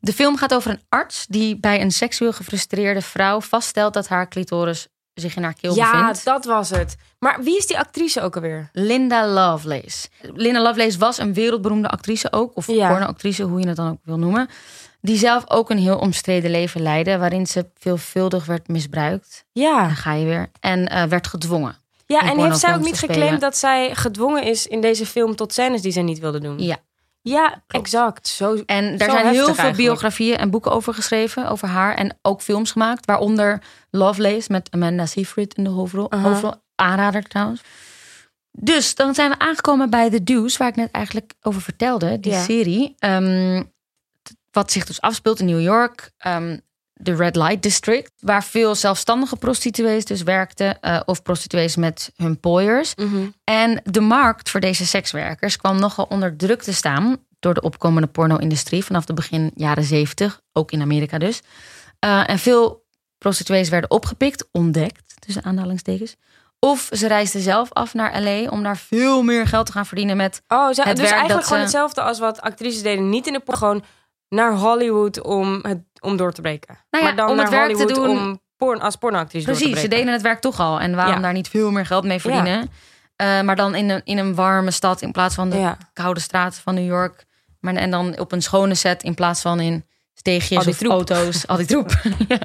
De 0.00 0.12
film 0.12 0.36
gaat 0.36 0.54
over 0.54 0.70
een 0.70 0.82
arts 0.88 1.26
die 1.26 1.56
bij 1.56 1.80
een 1.80 1.90
seksueel 1.90 2.32
gefrustreerde 2.32 3.02
vrouw 3.02 3.40
vaststelt 3.40 3.94
dat 3.94 4.08
haar 4.08 4.28
clitoris 4.28 4.88
zich 5.20 5.36
in 5.36 5.42
haar 5.42 5.54
keel 5.54 5.74
Ja, 5.74 5.90
bevindt. 5.90 6.24
dat 6.24 6.44
was 6.44 6.70
het. 6.70 6.96
Maar 7.18 7.42
wie 7.42 7.56
is 7.56 7.66
die 7.66 7.78
actrice 7.78 8.20
ook 8.20 8.34
alweer? 8.34 8.68
Linda 8.72 9.26
Lovelace. 9.28 10.08
Linda 10.34 10.62
Lovelace 10.62 10.98
was 10.98 11.18
een 11.18 11.34
wereldberoemde 11.34 11.88
actrice 11.88 12.32
ook, 12.32 12.56
of 12.56 12.66
Ja. 12.66 12.88
pornoactrice, 12.88 13.42
hoe 13.42 13.60
je 13.60 13.66
het 13.66 13.76
dan 13.76 13.90
ook 13.90 13.98
wil 14.04 14.18
noemen. 14.18 14.48
Die 15.00 15.18
zelf 15.18 15.44
ook 15.50 15.70
een 15.70 15.78
heel 15.78 15.98
omstreden 15.98 16.50
leven 16.50 16.82
leidde, 16.82 17.18
waarin 17.18 17.46
ze 17.46 17.66
veelvuldig 17.78 18.44
werd 18.44 18.68
misbruikt. 18.68 19.44
Ja. 19.52 19.80
Dan 19.86 19.96
ga 19.96 20.12
je 20.12 20.24
weer. 20.24 20.50
En 20.60 20.88
eh, 20.88 21.02
werd 21.04 21.26
gedwongen. 21.26 21.76
Ja, 22.06 22.20
en 22.20 22.38
heeft 22.38 22.58
zij 22.58 22.74
ook 22.74 22.84
niet 22.84 22.98
geclaimd 22.98 23.40
dat 23.40 23.56
zij 23.56 23.94
gedwongen 23.94 24.42
is 24.42 24.66
in 24.66 24.80
deze 24.80 25.06
film 25.06 25.36
tot 25.36 25.52
scènes 25.52 25.82
die 25.82 25.92
zij 25.92 26.02
niet 26.02 26.18
wilde 26.18 26.40
doen? 26.40 26.58
Ja. 26.58 26.76
Ja, 27.22 27.62
exact. 27.68 28.28
Zo. 28.28 28.62
En 28.66 28.96
daar 28.98 29.08
Zo 29.08 29.14
zijn 29.14 29.26
heel 29.26 29.34
veel 29.36 29.46
eigenlijk. 29.46 29.76
biografieën 29.76 30.36
en 30.36 30.50
boeken 30.50 30.72
over 30.72 30.94
geschreven, 30.94 31.48
over 31.48 31.68
haar. 31.68 31.94
En 31.94 32.18
ook 32.22 32.40
films 32.40 32.70
gemaakt, 32.70 33.06
waaronder 33.06 33.62
Lovelace 33.90 34.52
met 34.52 34.68
Amanda 34.70 35.06
Seyfried 35.06 35.54
in 35.54 35.64
de 35.64 35.70
hoofdrol. 35.70 36.12
Aha. 36.12 36.28
hoofdrol. 36.28 36.54
Aanrader 36.74 37.22
trouwens. 37.22 37.60
Dus 38.52 38.94
dan 38.94 39.14
zijn 39.14 39.30
we 39.30 39.38
aangekomen 39.38 39.90
bij 39.90 40.10
The 40.10 40.22
Deuce, 40.22 40.58
waar 40.58 40.68
ik 40.68 40.76
net 40.76 40.90
eigenlijk 40.90 41.32
over 41.42 41.60
vertelde. 41.62 42.20
Die 42.20 42.34
serie. 42.34 42.94
ehm, 42.98 43.62
wat 44.50 44.72
zich 44.72 44.84
dus 44.84 45.00
afspeelt 45.00 45.40
in 45.40 45.46
New 45.46 45.60
York. 45.60 46.10
ehm, 46.18 46.58
de 47.00 47.14
Red 47.14 47.36
Light 47.36 47.62
District. 47.62 48.12
Waar 48.20 48.44
veel 48.44 48.74
zelfstandige 48.74 49.36
prostituees 49.36 50.04
dus 50.04 50.22
werkten. 50.22 50.80
eh, 50.80 51.00
of 51.04 51.22
prostituees 51.22 51.76
met 51.76 52.12
hun 52.16 52.40
pooiers. 52.40 52.94
Mhm. 52.94 53.26
En 53.44 53.80
de 53.84 54.00
markt 54.00 54.50
voor 54.50 54.60
deze 54.60 54.86
sekswerkers 54.86 55.56
kwam 55.56 55.78
nogal 55.80 56.04
onder 56.08 56.36
druk 56.36 56.62
te 56.62 56.72
staan 56.72 57.16
door 57.40 57.54
de 57.54 57.60
opkomende 57.60 58.06
porno-industrie 58.08 58.84
vanaf 58.84 59.04
de 59.04 59.14
begin 59.14 59.50
jaren 59.54 59.84
70, 59.84 60.40
ook 60.52 60.72
in 60.72 60.80
Amerika 60.82 61.18
dus. 61.18 61.40
Eh, 61.98 62.30
en 62.30 62.38
veel 62.38 62.86
prostituees 63.18 63.68
werden 63.68 63.90
opgepikt, 63.90 64.48
ontdekt, 64.52 65.14
tussen 65.18 65.44
aanhalingstekens. 65.44 66.16
Of 66.60 66.88
ze 66.92 67.08
reisden 67.08 67.40
zelf 67.40 67.72
af 67.72 67.94
naar 67.94 68.22
LA 68.22 68.48
om 68.48 68.62
daar 68.62 68.76
veel 68.76 69.22
meer 69.22 69.46
geld 69.46 69.66
te 69.66 69.72
gaan 69.72 69.86
verdienen 69.86 70.16
met. 70.16 70.42
Oh, 70.48 70.58
ze, 70.58 70.64
Het 70.64 70.76
dus 70.76 70.84
werk 70.84 70.98
eigenlijk 70.98 71.28
dat 71.28 71.42
gewoon 71.44 71.58
ze- 71.58 71.64
hetzelfde 71.64 72.02
als 72.02 72.18
wat 72.18 72.40
actrices 72.40 72.82
deden. 72.82 73.08
Niet 73.08 73.26
in 73.26 73.32
de 73.32 73.40
porno, 73.40 73.58
gewoon 73.58 73.84
naar 74.28 74.52
Hollywood 74.54 75.22
om, 75.22 75.58
het, 75.62 75.78
om 76.00 76.16
door 76.16 76.32
te 76.32 76.40
breken. 76.40 76.78
Nou 76.90 77.04
ja, 77.04 77.10
maar 77.10 77.18
dan 77.18 77.28
om 77.30 77.36
naar 77.36 77.44
het 77.44 77.54
werk 77.54 77.68
te 77.76 77.82
Hollywood 77.82 78.04
doen- 78.06 78.18
om 78.18 78.40
porn, 78.56 78.80
als 78.80 78.96
pornoactrice 78.96 79.46
door 79.46 79.54
te 79.54 79.60
Precies, 79.60 79.80
ze 79.80 79.86
breken. 79.88 79.98
deden 79.98 80.12
het 80.12 80.22
werk 80.22 80.40
toch 80.40 80.60
al. 80.60 80.80
En 80.80 80.94
waarom 80.94 81.14
Ja. 81.14 81.20
daar 81.20 81.32
niet 81.32 81.48
veel 81.48 81.70
meer 81.70 81.86
geld 81.86 82.04
mee 82.04 82.20
verdienen? 82.20 82.70
Eh, 83.16 83.40
maar 83.40 83.56
dan 83.56 83.74
in 83.74 83.88
een, 83.90 84.00
in 84.04 84.18
een 84.18 84.34
warme 84.34 84.70
stad 84.70 85.02
in 85.02 85.12
plaats 85.12 85.34
van 85.34 85.50
de 85.50 85.72
koude 85.92 86.20
straten 86.20 86.62
van 86.62 86.74
New 86.74 86.86
York. 86.86 87.24
Maar, 87.60 87.74
en 87.74 87.90
dan 87.90 88.18
op 88.18 88.32
een 88.32 88.42
schone 88.42 88.74
set 88.74 89.02
in 89.02 89.14
plaats 89.14 89.40
van 89.40 89.60
in 89.60 89.84
steegjes 90.18 90.66
of 90.66 90.76
troep. 90.76 90.90
auto's. 90.92 91.46
Al 91.46 91.56
die 91.56 91.66
troep. 91.72 91.90
Ja, 92.28 92.38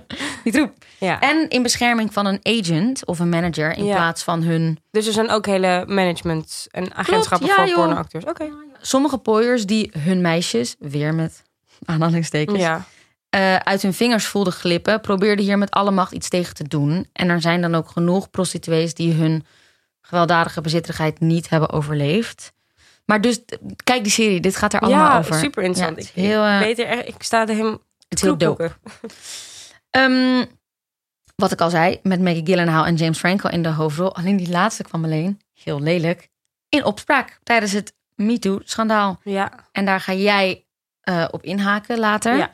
die 0.44 0.52
troep. 0.54 0.72
Ja. 1.00 1.20
En 1.20 1.50
in 1.50 1.64
bescherming 1.64 2.14
van 2.14 2.26
een 2.26 2.40
agent 2.44 3.06
of 3.06 3.20
een 3.20 3.30
manager 3.30 3.78
in 3.78 3.86
Ja. 3.86 3.96
plaats 3.96 4.24
van 4.24 4.44
hun... 4.44 4.78
Dus 4.92 5.08
er 5.08 5.14
zijn 5.14 5.30
ook 5.30 5.46
hele 5.46 5.84
management 5.88 6.68
en 6.72 6.94
agentschappen 6.96 7.48
ja, 7.48 7.56
voor 7.56 7.74
pornoacteurs. 7.74 8.26
Oké. 8.26 8.50
Sommige 8.82 9.18
pooiers 9.18 9.66
die 9.66 9.92
hun 10.00 10.22
meisjes, 10.22 10.76
weer 10.80 11.14
met 11.14 11.44
aanhalingstekens, 11.86 12.60
Ja. 12.60 12.86
eh, 13.30 13.56
uit 13.56 13.82
hun 13.82 13.94
vingers 13.94 14.26
voelden 14.26 14.54
glippen, 14.54 15.02
probeerden 15.02 15.46
hier 15.46 15.58
met 15.58 15.72
alle 15.72 15.92
macht 15.92 16.12
iets 16.12 16.30
tegen 16.30 16.54
te 16.56 16.68
doen. 16.68 17.08
En 17.14 17.30
er 17.30 17.42
zijn 17.42 17.62
dan 17.62 17.76
ook 17.76 17.90
genoeg 17.90 18.30
prostituees 18.30 18.94
die 18.94 19.14
hun 19.14 19.46
gewelddadige 20.02 20.62
bezitterigheid 20.62 21.20
niet 21.20 21.50
hebben 21.50 21.70
overleefd. 21.72 22.54
Maar 23.06 23.22
dus, 23.22 23.42
kijk 23.84 24.04
die 24.04 24.12
serie, 24.12 24.40
dit 24.40 24.56
gaat 24.56 24.74
er 24.74 24.80
allemaal 24.80 25.12
ja, 25.12 25.18
over. 25.18 25.36
super 25.36 25.64
interessant. 25.64 25.98
Ja, 25.98 26.04
ik, 26.04 26.30
heel, 26.30 26.60
weet 26.60 26.80
er 26.80 26.86
echt, 26.86 27.08
ik 27.08 27.24
sta 27.24 27.42
er 27.42 27.48
helemaal 27.48 27.82
Het 28.10 28.18
is 28.18 28.22
heel 28.22 28.38
dope. 28.38 28.72
Ehm, 29.90 30.46
wat 31.36 31.52
ik 31.52 31.62
al 31.62 31.70
zei, 31.70 32.00
met 32.04 32.22
Maggie 32.22 32.46
Gyllenhaal 32.46 32.86
en 32.86 32.96
James 32.96 33.18
Franco 33.20 33.50
in 33.50 33.64
de 33.64 33.70
hoofdrol. 33.70 34.16
Alleen 34.16 34.38
die 34.38 34.50
laatste 34.50 34.84
kwam 34.84 35.04
alleen, 35.04 35.42
heel 35.54 35.82
lelijk, 35.82 36.30
in 36.70 36.84
opspraak 36.84 37.40
tijdens 37.44 37.72
het 37.72 37.94
MeToo-schandaal. 38.16 39.20
Ja. 39.24 39.52
En 39.72 39.86
daar 39.86 40.00
ga 40.00 40.14
jij 40.14 40.66
eh, 41.02 41.26
op 41.32 41.44
inhaken 41.44 42.00
later. 42.00 42.38
Ja. 42.38 42.52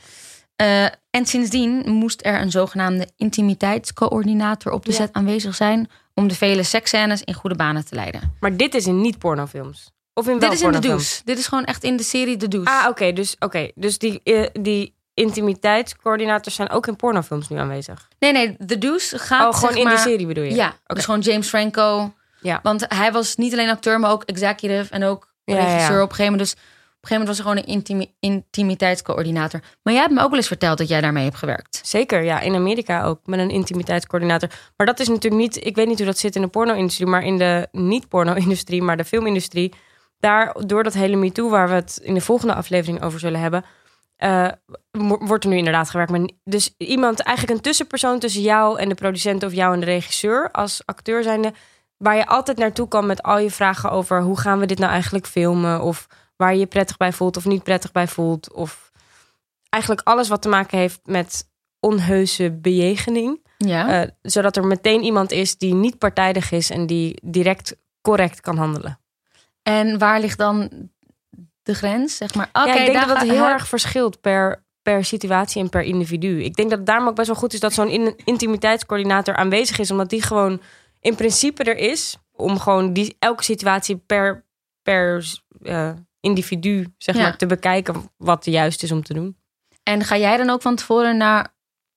Eh, 0.56 0.84
en 1.10 1.26
sindsdien 1.26 1.89
moest 1.89 2.26
er 2.26 2.41
een 2.41 2.52
zogenaamde 2.52 3.08
intimiteitscoördinator 3.16 4.72
op 4.72 4.86
de 4.86 4.91
Ja. 4.91 4.97
set 4.97 5.14
aanwezig 5.14 5.56
zijn... 5.56 5.89
om 6.14 6.28
de 6.28 6.36
vele 6.36 6.64
seksscènes 6.64 7.24
in 7.24 7.34
goede 7.34 7.56
banen 7.56 7.86
te 7.86 7.95
leiden. 7.95 8.36
Maar 8.39 8.58
dit 8.58 8.74
is 8.74 8.88
in 8.88 9.02
niet-pornofilms. 9.02 9.91
Of 10.14 10.28
in 10.28 10.39
Dit 10.39 10.51
is 10.51 10.62
in 10.62 10.72
de 10.72 10.80
douche. 10.80 11.22
Dit 11.26 11.38
is 11.38 11.47
gewoon 11.47 11.64
echt 11.66 11.84
in 11.84 11.95
de 11.97 12.03
serie 12.03 12.38
De 12.38 12.47
Douche. 12.47 12.70
Ah, 12.70 12.88
oké. 12.89 13.14
dus, 13.14 13.36
oké, 13.39 13.72
dus 13.76 13.97
die, 13.97 14.22
eh, 14.24 14.45
die 14.53 14.95
intimiteitscoördinators 15.14 16.55
zijn 16.55 16.70
ook 16.70 16.88
in 16.88 16.95
pornofilms 16.95 17.49
nu 17.49 17.57
aanwezig. 17.57 18.07
Nee, 18.20 18.32
nee, 18.32 18.57
The 18.66 18.78
Douche 18.78 19.18
gaat 19.20 19.47
oh, 19.53 19.60
gewoon 19.60 19.74
zeg 19.74 19.84
in 19.84 19.89
die 19.89 19.97
serie 19.97 20.28
bedoel 20.28 20.43
je? 20.43 20.55
Ja, 20.55 20.68
Oké. 20.68 20.93
dus 20.93 21.05
gewoon 21.05 21.20
James 21.20 21.47
Franco. 21.47 22.14
Ja. 22.41 22.60
Want 22.64 22.86
hij 22.88 23.12
was 23.12 23.36
niet 23.36 23.53
alleen 23.53 23.70
acteur, 23.70 23.99
maar 23.99 24.12
ook 24.12 24.24
executive 24.24 24.93
en 24.93 25.03
ook 25.03 25.34
Ja, 25.43 25.55
ja, 25.55 25.62
ja. 25.62 25.68
regisseur 25.68 26.01
op 26.01 26.10
een 26.10 26.16
gegeven 26.16 26.32
moment. 26.32 26.49
Dus 26.49 26.51
op 26.53 27.05
een 27.05 27.07
gegeven 27.07 27.18
moment 27.20 27.28
was 27.28 27.38
er 27.38 27.43
gewoon 27.43 27.57
een 27.57 27.74
intimi- 27.74 28.14
intimiteitscoördinator. 28.20 29.60
Maar 29.84 29.93
jij 29.93 30.01
hebt 30.01 30.14
me 30.16 30.22
ook 30.22 30.30
wel 30.30 30.38
eens 30.38 30.47
verteld 30.47 30.78
dat 30.78 30.88
jij 30.88 31.01
daarmee 31.01 31.24
hebt 31.24 31.36
gewerkt. 31.36 31.80
Zeker, 31.84 32.24
ja. 32.24 32.39
In 32.39 32.55
Amerika 32.55 33.03
ook, 33.03 33.20
met 33.26 33.39
een 33.39 33.49
intimiteitscoördinator. 33.49 34.49
Maar 34.78 34.88
dat 34.88 34.99
is 34.99 35.07
natuurlijk 35.07 35.41
niet... 35.41 35.66
Ik 35.66 35.76
weet 35.76 35.88
niet 35.88 35.97
hoe 35.97 36.05
dat 36.05 36.18
zit 36.18 36.36
in 36.36 36.41
de 36.41 36.47
porno-industrie... 36.47 37.07
maar 37.07 37.24
in 37.24 37.38
de 37.38 37.68
niet-porno-industrie, 37.72 38.82
maar 38.82 38.97
de 38.97 39.05
filmindustrie... 39.05 39.74
daar, 40.20 40.55
door 40.65 40.84
dat 40.84 40.93
hele 40.93 41.15
MeToo... 41.15 41.49
waar 41.49 41.67
we 41.67 41.74
het 41.74 41.99
in 42.03 42.13
de 42.13 42.22
volgende 42.22 42.53
aflevering 42.53 43.01
over 43.03 43.20
zullen 43.20 43.39
hebben... 43.39 43.65
eh, 44.15 44.47
wordt 45.20 45.43
er 45.43 45.49
nu 45.49 45.57
inderdaad 45.57 45.89
gewerkt. 45.89 46.11
met 46.11 46.34
dus 46.43 46.76
iemand, 46.78 47.20
eigenlijk 47.20 47.57
een 47.57 47.63
tussenpersoon 47.63 48.20
tussen 48.20 48.41
jou 48.41 48.80
en 48.80 48.89
de 48.89 48.95
producent... 48.95 49.43
of 49.43 49.53
jou 49.53 49.74
en 49.74 49.80
de 49.80 49.86
regisseur 49.86 50.51
als 50.51 50.82
acteur 50.86 51.24
zijnde... 51.24 51.53
waar 51.97 52.15
je 52.15 52.28
altijd 52.28 52.57
naartoe 52.57 52.88
kan 52.88 53.05
met 53.05 53.24
al 53.24 53.39
je 53.39 53.51
vragen 53.51 53.91
over... 53.91 54.22
hoe 54.22 54.39
gaan 54.39 54.59
we 54.59 54.65
dit 54.65 54.80
nou 54.80 54.91
eigenlijk 54.91 55.28
filmen... 55.28 55.82
of 55.82 56.07
waar 56.36 56.53
je 56.53 56.59
je 56.59 56.65
prettig 56.65 56.97
bij 56.97 57.13
voelt 57.13 57.38
of 57.38 57.45
niet 57.45 57.63
prettig 57.63 57.91
bij 57.91 58.07
voelt... 58.07 58.53
of 58.53 58.91
eigenlijk 59.70 60.07
alles 60.07 60.28
wat 60.28 60.41
te 60.41 60.49
maken 60.49 60.78
heeft 60.78 60.99
met 61.03 61.47
onheuse 61.80 62.51
bejegening. 62.51 63.47
Ja. 63.57 64.01
Eh, 64.01 64.09
zodat 64.22 64.57
er 64.57 64.65
meteen 64.65 65.03
iemand 65.03 65.32
is 65.32 65.57
die 65.57 65.74
niet 65.74 65.97
partijdig 65.97 66.51
is 66.51 66.70
en 66.70 66.86
die 66.86 67.20
direct 67.24 67.76
correct 68.01 68.41
kan 68.41 68.57
handelen. 68.57 68.99
En 69.70 69.97
waar 69.97 70.20
ligt 70.20 70.38
dan 70.38 70.70
de 71.63 71.74
grens? 71.74 72.17
Zeg 72.17 72.34
maar. 72.34 72.49
Oké, 72.53 72.67
ja, 72.72 72.80
ik 72.80 72.91
denk 72.91 73.07
dat 73.07 73.20
het 73.20 73.30
heel 73.30 73.47
erg 73.47 73.67
verschilt 73.67 74.22
per, 74.22 74.63
per 74.82 75.05
situatie 75.05 75.61
en 75.61 75.70
per 75.70 75.82
individu. 75.82 76.43
Ik 76.43 76.55
denk 76.55 76.70
dat 76.70 76.78
het 76.78 76.88
daarom 76.88 77.07
ook 77.07 77.15
best 77.15 77.28
wel 77.28 77.36
goed 77.36 77.53
is 77.53 77.59
dat 77.59 77.74
zo'n 77.74 77.89
in- 77.89 78.15
intimiteitscoördinator 78.24 79.36
aanwezig 79.36 79.80
is, 79.80 79.91
omdat 79.91 80.09
die 80.09 80.22
gewoon 80.22 80.61
in 80.99 81.15
principe 81.15 81.63
er 81.63 81.78
is 81.78 82.17
om 82.32 82.59
gewoon 82.59 82.93
die, 82.93 83.15
elke 83.20 83.43
situatie 83.43 83.97
per, 83.97 84.45
per 84.82 85.26
eh, 85.61 85.91
individu 86.20 86.93
zeg 86.97 87.15
Ja. 87.15 87.22
maar, 87.22 87.38
te 87.38 87.45
bekijken 87.45 88.11
wat 88.17 88.43
de 88.43 88.51
juist 88.51 88.84
is 88.84 88.91
om 88.91 89.03
te 89.03 89.13
doen. 89.13 89.38
En 89.84 90.03
ga 90.03 90.17
jij 90.17 90.38
dan 90.38 90.49
ook 90.49 90.61
van 90.61 90.76
tevoren 90.76 91.17
naar 91.17 91.53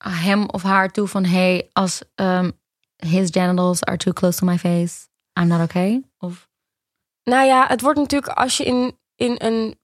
hem 0.09 0.49
of 0.49 0.62
haar 0.62 0.91
toe 0.91 1.07
van... 1.09 1.25
hey, 1.25 1.68
als 1.73 2.03
ehm, 2.14 2.51
his 2.97 3.29
genitals 3.31 3.85
are 3.85 3.97
too 3.97 4.12
close 4.12 4.39
to 4.39 4.47
my 4.47 4.59
face, 4.59 5.09
I'm 5.41 5.47
not 5.47 5.61
okay? 5.61 6.03
Of... 6.18 6.51
Nou 7.25 7.47
ja, 7.47 7.66
het 7.66 7.81
wordt 7.81 7.99
natuurlijk 7.99 8.33
als 8.33 8.57
je 8.57 8.64
in, 8.64 8.99
in, 9.16 9.35
een, 9.39 9.79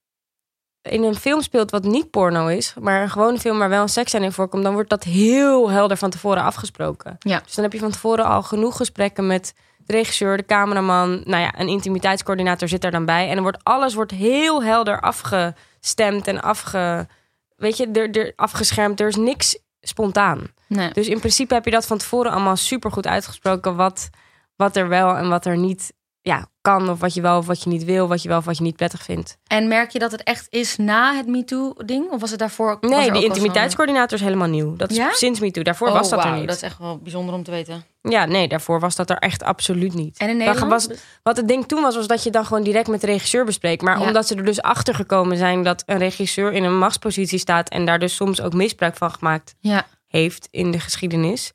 in 0.81 1.03
een 1.03 1.15
film 1.15 1.41
speelt 1.41 1.71
wat 1.71 1.83
niet 1.83 2.09
porno 2.09 2.47
is, 2.47 2.73
maar 2.79 3.01
een 3.01 3.09
gewone 3.09 3.39
film 3.39 3.59
waar 3.59 3.69
wel 3.69 3.81
een 3.81 3.89
seksscène 3.89 4.25
in 4.25 4.31
voorkomt, 4.31 4.63
dan 4.63 4.73
wordt 4.73 4.89
dat 4.89 5.03
heel 5.03 5.69
helder 5.69 5.97
van 5.97 6.09
tevoren 6.09 6.43
afgesproken. 6.43 7.15
Ja. 7.19 7.39
Dus 7.39 7.55
dan 7.55 7.63
heb 7.63 7.73
je 7.73 7.79
van 7.79 7.91
tevoren 7.91 8.25
al 8.25 8.43
genoeg 8.43 8.77
gesprekken 8.77 9.27
met 9.27 9.53
de 9.77 9.93
regisseur, 9.93 10.37
de 10.37 10.45
cameraman, 10.45 11.21
nou 11.25 11.41
ja, 11.41 11.59
een 11.59 11.67
intimiteitscoördinator 11.67 12.67
zit 12.67 12.81
daar 12.81 12.91
dan 12.91 13.05
bij. 13.05 13.27
En 13.27 13.33
dan 13.33 13.43
wordt 13.43 13.63
alles 13.63 13.93
wordt 13.93 14.11
heel 14.11 14.63
helder 14.63 15.01
afgestemd 15.01 16.27
en 16.27 16.41
afge, 16.41 17.07
weet 17.55 17.77
je, 17.77 17.91
er, 17.91 18.09
er 18.11 18.33
afgeschermd. 18.35 18.99
Er 18.99 19.07
is 19.07 19.15
niks 19.15 19.57
spontaan. 19.81 20.41
Nee. 20.67 20.91
Dus 20.91 21.07
in 21.07 21.19
principe 21.19 21.53
heb 21.53 21.65
je 21.65 21.71
dat 21.71 21.85
van 21.85 21.97
tevoren 21.97 22.31
allemaal 22.31 22.55
super 22.55 22.91
goed 22.91 23.07
uitgesproken. 23.07 23.75
Wat, 23.75 24.09
wat 24.55 24.75
er 24.75 24.87
wel 24.87 25.15
en 25.15 25.29
wat 25.29 25.45
er 25.45 25.57
niet 25.57 25.93
ja, 26.21 26.47
kan. 26.61 26.89
Of 26.89 26.99
wat 26.99 27.13
je 27.13 27.21
wel 27.21 27.37
of 27.37 27.45
wat 27.45 27.63
je 27.63 27.69
niet 27.69 27.83
wil. 27.83 28.07
Wat 28.07 28.21
je 28.23 28.29
wel 28.29 28.37
of 28.37 28.45
wat 28.45 28.57
je 28.57 28.63
niet 28.63 28.75
prettig 28.75 29.03
vindt. 29.03 29.37
En 29.47 29.67
merk 29.67 29.91
je 29.91 29.99
dat 29.99 30.11
het 30.11 30.23
echt 30.23 30.47
is 30.49 30.77
na 30.77 31.15
het 31.15 31.27
MeToo-ding? 31.27 32.09
Of 32.11 32.21
was 32.21 32.29
het 32.29 32.39
daarvoor? 32.39 32.67
was 32.81 32.91
er 32.91 32.97
Nee, 32.97 33.07
ook 33.07 33.13
die 33.13 33.21
al 33.21 33.27
intimiteitscoördinator 33.27 34.17
is 34.17 34.23
helemaal 34.23 34.47
nieuw. 34.47 34.75
Dat 34.75 34.91
is 34.91 34.97
Ja? 34.97 35.11
sinds 35.13 35.39
MeToo. 35.39 35.63
Daarvoor 35.63 35.91
was 35.91 36.09
dat 36.09 36.19
Oh, 36.19 36.23
er 36.25 36.29
wauw, 36.29 36.39
niet. 36.39 36.47
Dat 36.49 36.57
is 36.57 36.63
echt 36.63 36.77
wel 36.77 36.97
bijzonder 36.97 37.35
om 37.35 37.43
te 37.43 37.51
weten. 37.51 37.83
Ja, 38.01 38.25
nee, 38.25 38.47
daarvoor 38.47 38.79
was 38.79 38.95
dat 38.95 39.09
er 39.09 39.17
echt 39.17 39.43
absoluut 39.43 39.93
niet. 39.93 40.17
En 40.17 40.29
in 40.29 40.37
Nederland? 40.37 40.71
Was, 40.71 40.87
wat 41.23 41.37
het 41.37 41.47
ding 41.47 41.65
toen 41.67 41.81
was, 41.81 41.95
was 41.95 42.07
dat 42.07 42.23
je 42.23 42.29
dan 42.29 42.45
gewoon 42.45 42.63
direct 42.63 42.87
met 42.87 43.01
de 43.01 43.07
regisseur 43.07 43.45
bespreekt. 43.45 43.81
Maar 43.81 43.99
Ja. 43.99 44.07
omdat 44.07 44.27
ze 44.27 44.35
er 44.35 44.45
dus 44.45 44.61
achter 44.61 44.95
gekomen 44.95 45.37
zijn 45.37 45.63
dat 45.63 45.83
een 45.85 45.97
regisseur 45.97 46.51
in 46.53 46.63
een 46.63 46.77
machtspositie 46.77 47.39
staat 47.39 47.69
en 47.69 47.85
daar 47.85 47.99
dus 47.99 48.15
soms 48.15 48.41
ook 48.41 48.53
misbruik 48.53 48.95
van 48.95 49.11
gemaakt 49.11 49.55
Ja. 49.59 49.85
heeft 50.07 50.47
in 50.51 50.71
de 50.71 50.79
geschiedenis. 50.79 51.51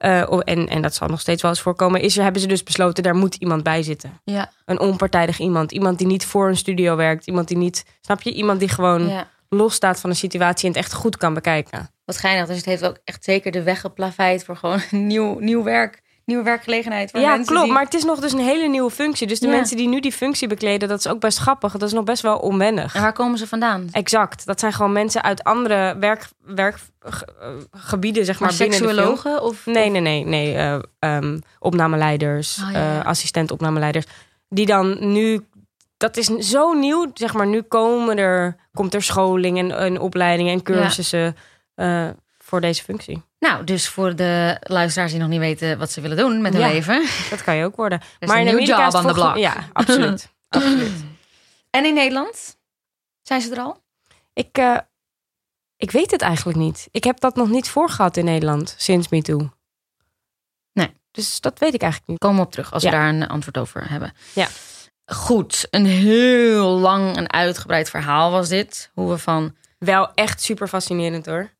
Eh, 0.00 0.26
oh, 0.28 0.40
en, 0.44 0.68
en 0.68 0.82
dat 0.82 0.94
zal 0.94 1.08
nog 1.08 1.20
steeds 1.20 1.42
wel 1.42 1.50
eens 1.50 1.60
voorkomen. 1.60 2.00
Is 2.00 2.16
er, 2.16 2.22
hebben 2.22 2.40
ze 2.40 2.48
dus 2.48 2.62
besloten, 2.62 3.02
daar 3.02 3.14
moet 3.14 3.34
iemand 3.34 3.62
bij 3.62 3.82
zitten. 3.82 4.20
Ja. 4.24 4.52
Een 4.64 4.80
onpartijdig 4.80 5.38
iemand. 5.38 5.72
Iemand 5.72 5.98
die 5.98 6.06
niet 6.06 6.24
voor 6.24 6.48
een 6.48 6.56
studio 6.56 6.96
werkt. 6.96 7.26
Iemand 7.26 7.48
die 7.48 7.56
niet, 7.56 7.84
snap 8.00 8.22
je? 8.22 8.32
Iemand 8.32 8.60
die 8.60 8.68
gewoon 8.68 9.08
ja. 9.08 9.28
los 9.48 9.74
staat 9.74 10.00
van 10.00 10.10
de 10.10 10.16
situatie 10.16 10.68
en 10.68 10.74
het 10.74 10.84
echt 10.84 10.92
goed 10.92 11.16
kan 11.16 11.34
bekijken. 11.34 11.90
Wat 12.04 12.16
geinig. 12.16 12.46
Dus 12.46 12.56
het 12.56 12.64
heeft 12.64 12.84
ook 12.84 12.98
echt 13.04 13.24
zeker 13.24 13.52
de 13.52 13.62
weg 13.62 13.80
geplaveid 13.80 14.44
voor 14.44 14.56
gewoon 14.56 14.80
nieuw, 15.08 15.38
nieuw 15.38 15.62
werk. 15.62 16.02
Nieuwe 16.24 16.42
werkgelegenheid 16.44 17.10
Ja, 17.12 17.38
klopt. 17.42 17.64
die- 17.64 17.72
Maar 17.72 17.84
het 17.84 17.94
is 17.94 18.04
nog 18.04 18.20
dus 18.20 18.32
een 18.32 18.38
hele 18.38 18.68
nieuwe 18.68 18.90
functie. 18.90 19.26
Dus 19.26 19.40
de 19.40 19.46
Ja. 19.48 19.52
mensen 19.56 19.76
die 19.76 19.88
nu 19.88 20.00
die 20.00 20.12
functie 20.12 20.48
bekleden, 20.48 20.88
dat 20.88 20.98
is 20.98 21.08
ook 21.08 21.20
best 21.20 21.38
grappig. 21.38 21.72
Dat 21.72 21.82
is 21.82 21.92
nog 21.92 22.04
best 22.04 22.22
wel 22.22 22.36
onwennig. 22.38 22.94
En 22.94 23.00
waar 23.02 23.12
komen 23.12 23.38
ze 23.38 23.46
vandaan? 23.46 23.88
Exact. 23.92 24.46
Dat 24.46 24.60
zijn 24.60 24.72
gewoon 24.72 24.92
mensen 24.92 25.22
uit 25.22 25.44
andere 25.44 25.96
werkgebieden, 26.44 28.24
zeg 28.24 28.40
maar, 28.40 28.48
Maar 28.48 28.58
binnen 28.58 28.78
de 28.78 28.84
film. 28.84 28.96
seksuologen? 28.96 29.42
Of, 29.42 29.66
Nee, 29.66 29.90
nee, 29.90 30.00
nee. 30.00 30.24
nee 30.24 30.54
eh, 30.54 30.78
ehm, 30.98 31.38
opnameleiders, 31.58 32.56
ja, 32.56 32.70
ja. 32.70 33.00
eh, 33.00 33.06
assistent 33.06 33.50
opnameleiders. 33.50 34.06
Die 34.48 34.66
dan 34.66 35.12
nu... 35.12 35.44
Dat 35.96 36.16
is 36.16 36.26
zo 36.26 36.72
nieuw, 36.72 37.10
zeg 37.14 37.32
maar. 37.34 37.46
Nu 37.46 37.62
komen 37.62 38.18
er, 38.18 38.56
komt 38.72 38.94
er 38.94 39.02
scholing 39.02 39.58
en, 39.58 39.76
en 39.78 40.00
opleidingen 40.00 40.52
en 40.52 40.62
cursussen 40.62 41.36
eh, 41.74 42.08
voor 42.38 42.60
deze 42.60 42.82
functie. 42.82 43.22
Nou, 43.40 43.64
dus 43.64 43.88
voor 43.88 44.16
de 44.16 44.56
luisteraars 44.60 45.10
die 45.10 45.20
nog 45.20 45.28
niet 45.28 45.38
weten 45.38 45.78
wat 45.78 45.90
ze 45.90 46.00
willen 46.00 46.16
doen 46.16 46.40
met 46.40 46.52
hun 46.52 46.62
Ja. 46.62 46.68
leven. 46.68 47.06
Dat 47.30 47.42
kan 47.42 47.56
je 47.56 47.64
ook 47.64 47.76
worden. 47.76 48.00
een 48.18 48.44
nieuw 48.44 48.58
is 48.58 48.68
job 48.68 48.76
the 48.78 48.90
volgens- 48.90 49.12
block. 49.12 49.36
Ja, 49.36 49.68
absoluut. 49.72 50.32
absoluut. 50.48 50.92
En 51.70 51.84
in 51.84 51.94
Nederland? 51.94 52.56
Zijn 53.22 53.40
ze 53.40 53.50
er 53.54 53.60
al? 53.60 53.82
Ik, 54.32 54.58
eh, 54.58 54.76
ik 55.76 55.90
weet 55.90 56.10
het 56.10 56.22
eigenlijk 56.22 56.58
niet. 56.58 56.88
Ik 56.90 57.04
heb 57.04 57.20
dat 57.20 57.36
nog 57.36 57.48
niet 57.48 57.68
voorgehad 57.68 58.16
in 58.16 58.24
Nederland 58.24 58.74
sinds 58.78 59.08
MeToo. 59.08 59.50
Nee. 60.72 60.94
Dus 61.10 61.40
dat 61.40 61.58
weet 61.58 61.74
ik 61.74 61.80
eigenlijk 61.82 62.10
niet. 62.12 62.20
Komen 62.20 62.38
we 62.40 62.44
op 62.46 62.50
terug 62.52 62.72
als 62.72 62.82
Ja. 62.82 62.90
we 62.90 62.96
daar 62.96 63.08
een 63.08 63.28
antwoord 63.28 63.58
over 63.58 63.90
hebben. 63.90 64.12
Ja. 64.34 64.48
Goed, 65.06 65.66
een 65.70 65.86
heel 65.86 66.68
lang 66.78 67.16
en 67.16 67.30
uitgebreid 67.32 67.90
verhaal 67.90 68.30
was 68.30 68.48
dit. 68.48 68.90
Hoe 68.94 69.10
we 69.10 69.18
van, 69.18 69.56
Wel 69.78 70.14
echt 70.14 70.42
super 70.42 70.68
fascinerend 70.68 71.26
hoor. 71.26 71.50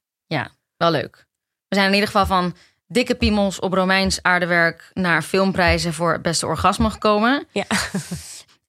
wel 0.76 0.90
leuk. 0.90 1.26
We 1.70 1.76
zijn 1.76 1.88
in 1.88 1.94
ieder 1.94 2.08
geval 2.08 2.26
van 2.26 2.54
dikke 2.86 3.14
piemels 3.14 3.60
op 3.60 3.72
Romeins 3.72 4.22
aardewerk 4.22 4.90
naar 4.94 5.22
filmprijzen 5.22 5.94
voor 5.94 6.12
het 6.12 6.22
beste 6.22 6.46
orgasme 6.46 6.90
gekomen. 6.90 7.46
Ja. 7.52 7.64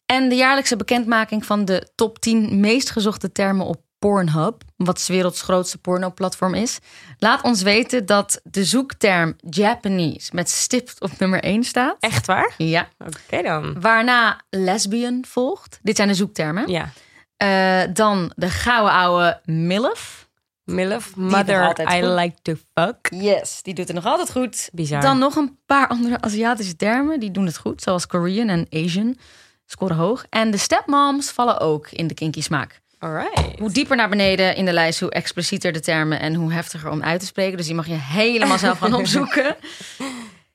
En 0.05 0.29
de 0.29 0.35
jaarlijkse 0.35 0.75
bekendmaking 0.75 1.45
van 1.45 1.65
de 1.65 1.89
top 1.95 2.19
10 2.19 2.59
meest 2.59 2.89
gezochte 2.89 3.31
termen 3.31 3.65
op 3.65 3.81
Pornhub, 3.99 4.63
wat 4.75 4.99
's 4.99 5.07
werelds 5.07 5.41
grootste 5.41 5.77
pornoplatform 5.77 6.53
is, 6.53 6.79
laat 7.17 7.41
ons 7.41 7.61
weten 7.61 8.05
dat 8.05 8.41
de 8.43 8.63
zoekterm 8.65 9.35
Japanese 9.49 10.31
met 10.33 10.49
stipt 10.49 11.01
op 11.01 11.19
nummer 11.19 11.43
1 11.43 11.63
staat. 11.63 11.95
Echt 11.99 12.25
waar? 12.25 12.53
Ja. 12.57 12.89
Oké 12.97 13.41
dan. 13.41 13.81
Waarna 13.81 14.41
lesbian 14.49 15.25
volgt. 15.27 15.79
Dit 15.81 15.95
zijn 15.95 16.07
de 16.07 16.13
zoektermen. 16.13 16.67
Ja. 16.67 16.89
Eh, 17.37 17.93
dan 17.93 18.31
de 18.35 18.49
gouden 18.49 18.93
oude 18.93 19.41
MILF. 19.45 20.29
MILF, 20.71 21.15
mother 21.15 21.79
I 21.79 22.01
goed. 22.01 22.19
like 22.19 22.35
to 22.41 22.53
fuck. 22.73 23.21
Yes, 23.21 23.61
die 23.61 23.73
doet 23.73 23.87
het 23.87 23.95
nog 23.95 24.05
altijd 24.05 24.31
goed. 24.31 24.69
Bizar. 24.73 25.01
Dan 25.01 25.19
nog 25.19 25.35
een 25.35 25.57
paar 25.65 25.87
andere 25.87 26.21
Aziatische 26.21 26.75
termen. 26.75 27.19
Die 27.19 27.31
doen 27.31 27.45
het 27.45 27.57
goed, 27.57 27.81
zoals 27.81 28.07
Korean 28.07 28.49
en 28.49 28.67
Asian. 28.69 29.17
Scoren 29.65 29.95
hoog. 29.95 30.25
En 30.29 30.51
de 30.51 30.57
stepmoms 30.57 31.29
vallen 31.29 31.59
ook 31.59 31.89
in 31.89 32.07
de 32.07 32.13
kinky 32.13 32.41
smaak. 32.41 32.81
Alright. 32.99 33.59
Hoe 33.59 33.71
dieper 33.71 33.95
naar 33.95 34.09
beneden 34.09 34.55
in 34.55 34.65
de 34.65 34.73
lijst, 34.73 34.99
hoe 34.99 35.09
explicieter 35.09 35.71
de 35.71 35.79
termen 35.79 36.19
en 36.19 36.33
hoe 36.33 36.53
heftiger 36.53 36.89
om 36.89 37.03
uit 37.03 37.19
te 37.19 37.25
spreken. 37.25 37.57
Dus 37.57 37.65
die 37.65 37.75
mag 37.75 37.87
je 37.87 37.93
helemaal 37.93 38.57
zelf 38.57 38.77
gaan 38.77 38.93
opzoeken. 39.01 39.55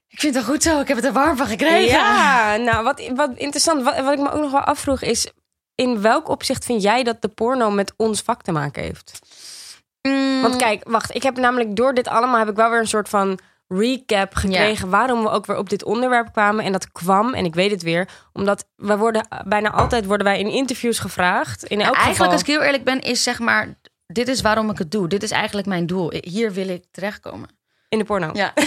Ik 0.09 0.21
vind 0.21 0.35
het 0.35 0.45
goed 0.45 0.63
zo. 0.63 0.81
Ik 0.81 0.89
heb 0.89 0.97
het 0.97 1.07
er 1.07 1.13
warm 1.13 1.37
van 1.37 1.47
gekregen. 1.47 1.99
Ja, 1.99 2.57
nou 2.57 2.85
wat, 2.85 3.11
wat 3.15 3.31
interessant. 3.35 3.83
Wat, 3.83 3.99
wat 3.99 4.13
ik 4.13 4.19
me 4.19 4.31
ook 4.31 4.41
nog 4.41 4.51
wel 4.51 4.61
afvroeg 4.61 5.03
is... 5.03 5.31
in 5.75 6.01
welk 6.01 6.29
opzicht 6.29 6.65
vind 6.65 6.83
jij 6.83 7.03
dat 7.03 7.23
de 7.23 7.29
porno 7.29 7.71
met 7.71 7.93
ons 7.97 8.21
vak 8.21 8.43
te 8.43 8.53
maken 8.53 8.83
heeft? 8.83 9.19
Mm, 10.09 10.43
Want 10.43 10.57
kijk, 10.57 10.89
wacht. 10.89 11.15
Ik 11.15 11.23
heb 11.23 11.37
namelijk 11.37 11.77
door 11.77 11.95
dit 11.95 12.09
allemaal... 12.09 12.39
heb 12.39 12.49
ik 12.49 12.57
wel 12.57 12.71
weer 12.71 12.79
een 12.81 12.87
soort 12.87 13.09
van 13.09 13.39
recap 13.69 14.35
gekregen... 14.35 14.91
waarom 14.91 15.23
we 15.23 15.31
ook 15.31 15.47
weer 15.47 15.57
op 15.59 15.69
dit 15.71 15.85
onderwerp 15.85 16.33
kwamen. 16.33 16.65
En 16.65 16.73
dat 16.73 16.93
kwam, 16.93 17.35
en 17.35 17.45
ik 17.45 17.55
weet 17.55 17.71
het 17.71 17.83
weer... 17.83 18.09
omdat 18.33 18.65
wij 18.77 18.97
worden 18.97 19.29
bijna 19.45 19.71
altijd 19.73 20.07
worden 20.07 20.27
wij 20.27 20.39
in 20.39 20.49
interviews 20.51 20.99
gevraagd. 20.99 21.65
In 21.65 21.79
elk 21.81 21.95
Eigenlijk, 21.95 22.17
geval... 22.17 22.33
als 22.33 22.41
ik 22.41 22.47
heel 22.47 22.63
eerlijk 22.63 22.85
ben, 22.85 23.01
is 23.01 23.23
zeg 23.23 23.39
maar... 23.39 23.75
Dit 24.07 24.29
is 24.29 24.41
waarom 24.41 24.71
ik 24.71 24.79
het 24.79 24.91
doe. 24.91 25.09
Dit 25.09 25.23
is 25.23 25.31
eigenlijk 25.31 25.67
mijn 25.67 25.87
doel. 25.87 26.13
Hier 26.21 26.53
wil 26.53 26.69
ik 26.69 26.85
terechtkomen. 26.91 27.49
In 27.89 27.99
de 27.99 28.05
porno. 28.05 28.31
Ja. 28.33 28.53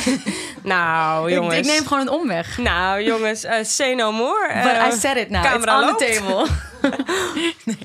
Nou, 0.63 1.31
jongens. 1.31 1.53
Ik, 1.53 1.59
ik 1.59 1.71
neem 1.71 1.85
gewoon 1.87 1.99
een 2.07 2.09
omweg. 2.09 2.57
Nou, 2.57 3.03
jongens, 3.03 3.43
eh 3.43 3.63
say 3.63 3.93
no 3.93 4.11
more. 4.11 4.47
But 4.63 4.71
Eh, 4.71 4.87
I 4.87 4.91
said 4.91 5.17
it 5.17 5.29
now. 5.29 5.43
It's 5.43 5.51
camera 5.53 5.79
on 5.79 5.85
loopt. 5.85 5.99
the 5.99 6.19
table. 6.19 6.45
Nee, 7.65 7.77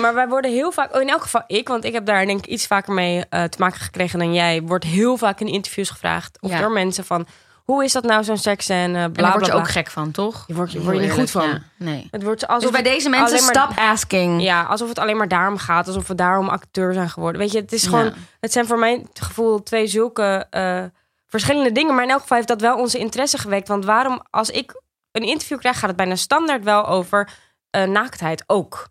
maar 0.00 0.14
wij 0.14 0.28
worden 0.28 0.50
heel 0.50 0.72
vaak, 0.72 0.94
oh, 0.94 1.00
in 1.00 1.08
elk 1.08 1.22
geval 1.22 1.42
ik, 1.46 1.68
want 1.68 1.84
ik 1.84 1.92
heb 1.92 2.06
daar 2.06 2.26
denk 2.26 2.38
ik 2.38 2.46
iets 2.46 2.66
vaker 2.66 2.92
mee 2.92 3.24
eh, 3.28 3.44
te 3.44 3.58
maken 3.60 3.80
gekregen 3.80 4.18
dan 4.18 4.34
jij, 4.34 4.62
wordt 4.62 4.84
heel 4.84 5.16
vaak 5.16 5.40
in 5.40 5.46
interviews 5.46 5.90
gevraagd 5.90 6.38
of 6.40 6.50
Ja. 6.50 6.58
door 6.60 6.70
mensen 6.70 7.04
van 7.04 7.26
hoe 7.64 7.84
is 7.84 7.92
dat 7.92 8.04
nou 8.04 8.24
zo'n 8.24 8.36
seks 8.38 8.68
en 8.68 8.90
bla 8.92 9.02
En 9.02 9.12
bla 9.12 9.22
daar 9.22 9.32
word 9.32 9.46
je 9.46 9.52
ook 9.52 9.68
gek 9.68 9.90
van, 9.90 10.10
toch? 10.10 10.44
Je 10.46 10.54
wordt- 10.54 10.72
je 10.72 10.80
wordt 10.82 10.98
je 10.98 11.04
niet 11.04 11.12
goed 11.12 11.30
van. 11.30 11.48
ja. 11.48 11.62
Nee. 11.76 12.08
Het 12.10 12.22
wordt 12.22 12.46
alsof 12.46 12.70
Dus 12.70 12.82
bij 12.82 12.92
deze 12.92 13.08
mensen, 13.08 13.38
stop 13.38 13.70
asking. 13.76 14.42
Ja, 14.42 14.62
alsof 14.62 14.88
het 14.88 14.98
alleen 14.98 15.16
maar 15.16 15.28
daarom 15.28 15.58
gaat, 15.58 15.86
alsof 15.86 16.08
we 16.08 16.14
daarom 16.14 16.48
acteur 16.48 16.92
zijn 16.94 17.10
geworden. 17.10 17.40
Weet 17.40 17.52
je, 17.52 17.60
het 17.60 17.72
is 17.72 17.84
gewoon, 17.84 18.04
Ja. 18.04 18.12
het 18.40 18.52
zijn 18.52 18.66
voor 18.66 18.78
mijn 18.78 19.08
gevoel 19.12 19.62
twee 19.62 19.86
zulke 19.86 20.46
eh, 20.50 20.82
verschillende 21.26 21.72
dingen, 21.72 21.94
maar 21.94 22.04
in 22.04 22.10
elk 22.10 22.20
geval 22.20 22.36
heeft 22.36 22.48
dat 22.48 22.60
wel 22.60 22.76
onze 22.78 22.98
interesse 22.98 23.38
gewekt. 23.38 23.68
Want 23.68 23.84
waarom, 23.84 24.22
als 24.30 24.50
ik 24.50 24.80
een 25.12 25.22
interview 25.22 25.58
krijg, 25.58 25.78
gaat 25.78 25.88
het 25.88 25.96
bijna 25.96 26.16
standaard 26.16 26.64
wel 26.64 26.86
over 26.86 27.28
naaktheid 27.70 28.44
ook. 28.46 28.88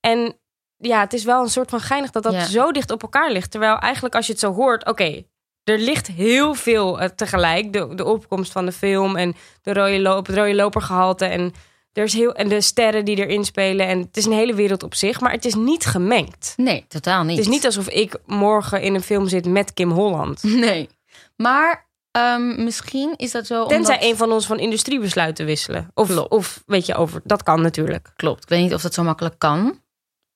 En 0.00 0.38
ja, 0.76 1.00
het 1.00 1.12
is 1.12 1.24
wel 1.24 1.42
een 1.42 1.48
soort 1.50 1.70
van 1.70 1.80
geinig 1.80 2.10
dat 2.10 2.22
dat 2.22 2.32
Ja. 2.32 2.44
zo 2.44 2.72
dicht 2.72 2.90
op 2.90 3.02
elkaar 3.02 3.30
ligt. 3.30 3.50
Terwijl 3.50 3.78
eigenlijk 3.78 4.14
als 4.14 4.26
je 4.26 4.32
het 4.32 4.40
zo 4.40 4.52
hoort, 4.52 4.86
oké, 4.86 5.22
er 5.64 5.78
ligt 5.78 6.06
heel 6.06 6.54
veel 6.54 7.00
eh, 7.00 7.08
tegelijk. 7.08 7.72
De, 7.72 7.94
de 7.94 8.04
opkomst 8.04 8.52
van 8.52 8.64
de 8.66 8.72
film 8.72 9.16
en 9.16 9.34
de 9.62 9.72
rode, 9.72 10.00
loop, 10.00 10.26
het 10.26 10.36
rode 10.36 10.54
lopergehalte 10.54 11.24
en, 11.24 11.52
er 11.92 12.04
is 12.04 12.12
heel, 12.12 12.34
en 12.34 12.48
de 12.48 12.60
sterren 12.60 13.04
die 13.04 13.16
erin 13.16 13.44
spelen. 13.44 13.86
En 13.86 13.98
het 14.00 14.16
is 14.16 14.24
een 14.24 14.32
hele 14.32 14.54
wereld 14.54 14.82
op 14.82 14.94
zich, 14.94 15.20
maar 15.20 15.32
het 15.32 15.44
is 15.44 15.54
niet 15.54 15.86
gemengd. 15.86 16.52
Nee, 16.56 16.84
totaal 16.88 17.22
niet. 17.22 17.36
Het 17.36 17.46
is 17.46 17.52
niet 17.52 17.64
alsof 17.64 17.88
ik 17.88 18.16
morgen 18.26 18.82
in 18.82 18.94
een 18.94 19.02
film 19.02 19.28
zit 19.28 19.46
met 19.46 19.74
Kim 19.74 19.90
Holland. 19.90 20.42
Nee. 20.66 20.88
Maar 21.36 21.88
ehm, 22.10 22.64
misschien 22.64 23.14
is 23.16 23.30
dat 23.30 23.46
zo 23.46 23.66
Tenzij 23.66 23.94
omdat... 23.94 24.10
een 24.10 24.16
van 24.16 24.32
ons 24.32 24.46
van 24.46 24.58
industrie 24.58 25.00
besluit 25.00 25.36
te 25.36 25.44
wisselen. 25.44 25.90
Of, 25.94 26.08
Klopt. 26.08 26.30
of 26.30 26.62
weet 26.66 26.86
je, 26.86 26.94
over. 26.94 27.20
Dat 27.24 27.42
kan 27.42 27.62
natuurlijk. 27.62 28.12
Klopt. 28.16 28.42
Ik 28.42 28.48
weet 28.48 28.60
niet 28.60 28.74
of 28.74 28.82
dat 28.82 28.94
zo 28.94 29.02
makkelijk 29.02 29.38
kan. 29.38 29.80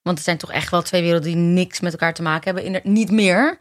Want 0.03 0.17
het 0.17 0.25
zijn 0.25 0.37
toch 0.37 0.51
echt 0.51 0.69
wel 0.71 0.81
twee 0.81 1.01
werelden 1.01 1.27
die 1.27 1.37
niks 1.39 1.79
met 1.79 1.91
elkaar 1.91 2.13
te 2.13 2.21
maken 2.21 2.43
hebben. 2.43 2.63
Inder- 2.63 2.81
niet 2.83 3.11
meer. 3.11 3.57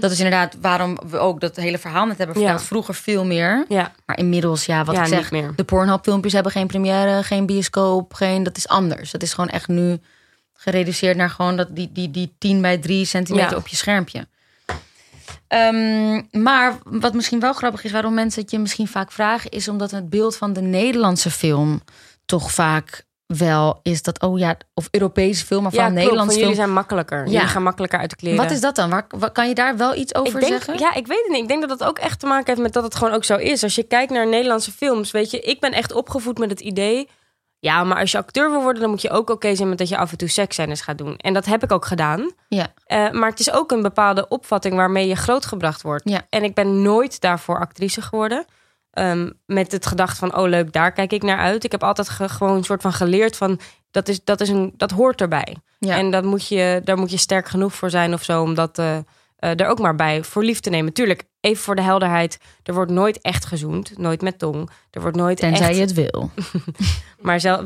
Dat 0.00 0.10
is 0.10 0.18
inderdaad 0.18 0.56
waarom 0.60 0.98
we 1.06 1.18
ook 1.18 1.40
dat 1.40 1.56
hele 1.56 1.78
verhaal 1.78 2.06
net 2.06 2.18
hebben 2.18 2.36
verteld. 2.36 2.60
Ja. 2.60 2.66
Vroeger 2.66 2.94
veel 2.94 3.24
meer. 3.24 3.64
Ja, 3.68 3.92
Maar 4.06 4.18
inmiddels, 4.18 4.66
ja, 4.66 4.84
wat 4.84 4.94
Ja, 4.94 5.02
ik 5.02 5.08
zeg. 5.08 5.28
De 5.54 5.64
Pornhub 5.64 6.02
filmpjes 6.04 6.32
hebben 6.32 6.52
geen 6.52 6.66
première, 6.66 7.22
geen 7.22 7.46
bioscoop. 7.46 8.14
Geen, 8.14 8.42
dat 8.42 8.56
is 8.56 8.68
anders. 8.68 9.10
Dat 9.10 9.22
is 9.22 9.34
gewoon 9.34 9.50
echt 9.50 9.68
nu 9.68 9.98
gereduceerd 10.52 11.16
naar 11.16 11.30
gewoon 11.30 11.56
dat, 11.56 11.68
die, 11.76 11.92
die, 11.92 12.10
die 12.10 12.34
10 12.38 12.60
bij 12.60 12.78
3 12.78 13.04
centimeter 13.04 13.56
op 13.56 13.68
je 13.68 13.76
schermpje. 13.76 14.26
Ehm, 15.48 16.22
maar 16.42 16.78
wat 16.84 17.14
misschien 17.14 17.40
wel 17.40 17.52
grappig 17.52 17.84
is, 17.84 17.92
waarom 17.92 18.14
mensen 18.14 18.42
het 18.42 18.50
je 18.50 18.58
misschien 18.58 18.88
vaak 18.88 19.12
vragen, 19.12 19.50
is 19.50 19.68
omdat 19.68 19.90
het 19.90 20.08
beeld 20.10 20.36
van 20.36 20.52
de 20.52 20.60
Nederlandse 20.60 21.30
film 21.30 21.82
toch 22.26 22.52
vaak 22.52 23.04
wel 23.26 23.80
is 23.82 24.02
dat, 24.02 24.20
oh 24.20 24.38
ja, 24.38 24.56
of 24.74 24.88
Europese 24.90 25.44
film, 25.46 25.62
maar 25.62 25.72
van 25.72 25.80
ja 25.80 25.86
een 25.86 25.92
klopt. 25.92 26.06
Nederlandse 26.06 26.38
Van 26.38 26.48
jullie 26.48 26.56
film. 26.56 26.66
zijn 26.66 26.78
makkelijker. 26.78 27.26
Jullie 27.26 27.48
gaan 27.48 27.62
makkelijker 27.62 27.98
uit 27.98 28.10
de 28.10 28.16
kleren. 28.16 28.42
Wat 28.42 28.50
is 28.50 28.60
dat 28.60 28.76
dan? 28.76 28.90
Waar, 28.90 29.32
kan 29.32 29.48
je 29.48 29.54
daar 29.54 29.76
wel 29.76 29.94
iets 29.94 30.14
over 30.14 30.34
ik 30.34 30.46
denk, 30.46 30.52
zeggen? 30.52 30.78
Ja, 30.78 30.94
ik 30.94 31.06
weet 31.06 31.22
het 31.22 31.28
niet. 31.28 31.42
Ik 31.42 31.48
denk 31.48 31.68
dat 31.68 31.78
dat 31.78 31.88
ook 31.88 31.98
echt 31.98 32.20
te 32.20 32.26
maken 32.26 32.46
heeft 32.46 32.60
met 32.60 32.72
dat 32.72 32.82
het 32.84 32.94
gewoon 32.94 33.14
ook 33.14 33.24
zo 33.24 33.36
is. 33.36 33.62
Als 33.62 33.74
je 33.74 33.82
kijkt 33.82 34.12
naar 34.12 34.28
Nederlandse 34.28 34.72
films, 34.72 35.10
weet 35.10 35.30
je, 35.30 35.40
ik 35.40 35.60
ben 35.60 35.72
echt 35.72 35.92
opgevoed 35.92 36.38
met 36.38 36.50
het 36.50 36.60
idee. 36.60 37.08
Ja, 37.58 37.84
maar 37.84 37.98
als 37.98 38.10
je 38.10 38.18
acteur 38.18 38.50
wil 38.50 38.62
worden, 38.62 38.80
dan 38.82 38.90
moet 38.90 39.02
je 39.02 39.10
ook 39.10 39.30
oké 39.30 39.54
zijn 39.54 39.68
met 39.68 39.78
dat 39.78 39.88
je 39.88 39.96
af 39.96 40.10
en 40.10 40.18
toe 40.18 40.28
seksscènes 40.28 40.80
gaat 40.80 40.98
doen. 40.98 41.16
En 41.16 41.32
dat 41.34 41.44
heb 41.44 41.62
ik 41.62 41.72
ook 41.72 41.84
gedaan. 41.84 42.30
Ja. 42.48 42.66
Eh, 42.86 43.10
maar 43.10 43.30
het 43.30 43.40
is 43.40 43.52
ook 43.52 43.70
een 43.70 43.82
bepaalde 43.82 44.28
opvatting 44.28 44.74
waarmee 44.74 45.08
je 45.08 45.16
grootgebracht 45.16 45.82
wordt. 45.82 46.08
Ja. 46.08 46.26
En 46.30 46.42
ik 46.44 46.54
ben 46.54 46.82
nooit 46.82 47.20
daarvoor 47.20 47.58
actrice 47.58 48.02
geworden. 48.02 48.44
Ehm, 48.94 49.30
met 49.46 49.72
het 49.72 49.86
gedacht 49.86 50.18
van, 50.18 50.36
oh 50.36 50.48
leuk, 50.48 50.72
daar 50.72 50.92
kijk 50.92 51.12
ik 51.12 51.22
naar 51.22 51.38
uit. 51.38 51.64
Ik 51.64 51.72
heb 51.72 51.82
altijd 51.82 52.08
ge- 52.08 52.28
gewoon 52.28 52.56
een 52.56 52.64
soort 52.64 52.82
van 52.82 52.92
geleerd 52.92 53.36
van, 53.36 53.60
dat, 53.90 54.08
is, 54.08 54.24
dat, 54.24 54.40
is 54.40 54.48
een, 54.48 54.72
dat 54.76 54.90
hoort 54.90 55.20
erbij. 55.20 55.56
Ja. 55.78 55.96
En 55.96 56.10
dat 56.10 56.24
moet 56.24 56.48
je, 56.48 56.80
daar 56.84 56.98
moet 56.98 57.10
je 57.10 57.16
sterk 57.16 57.48
genoeg 57.48 57.74
voor 57.74 57.90
zijn 57.90 58.12
of 58.12 58.22
zo, 58.22 58.42
om 58.42 58.54
dat 58.54 58.78
eh, 58.78 58.96
eh, 58.96 59.60
er 59.60 59.66
ook 59.66 59.78
maar 59.78 59.94
bij 59.94 60.22
voor 60.24 60.44
lief 60.44 60.60
te 60.60 60.70
nemen. 60.70 60.92
Tuurlijk, 60.92 61.24
even 61.40 61.62
voor 61.62 61.76
de 61.76 61.82
helderheid, 61.82 62.38
er 62.62 62.74
wordt 62.74 62.90
nooit 62.90 63.20
echt 63.20 63.44
gezoend. 63.44 63.98
Nooit 63.98 64.22
met 64.22 64.38
tong. 64.38 64.70
Er 64.90 65.00
wordt 65.00 65.16
nooit 65.16 65.36
Tenzij 65.38 65.66
echt... 65.68 65.76
je 65.76 65.80
het 65.80 65.92
wil. 65.92 66.30
Maar, 67.20 67.40
zel, 67.40 67.62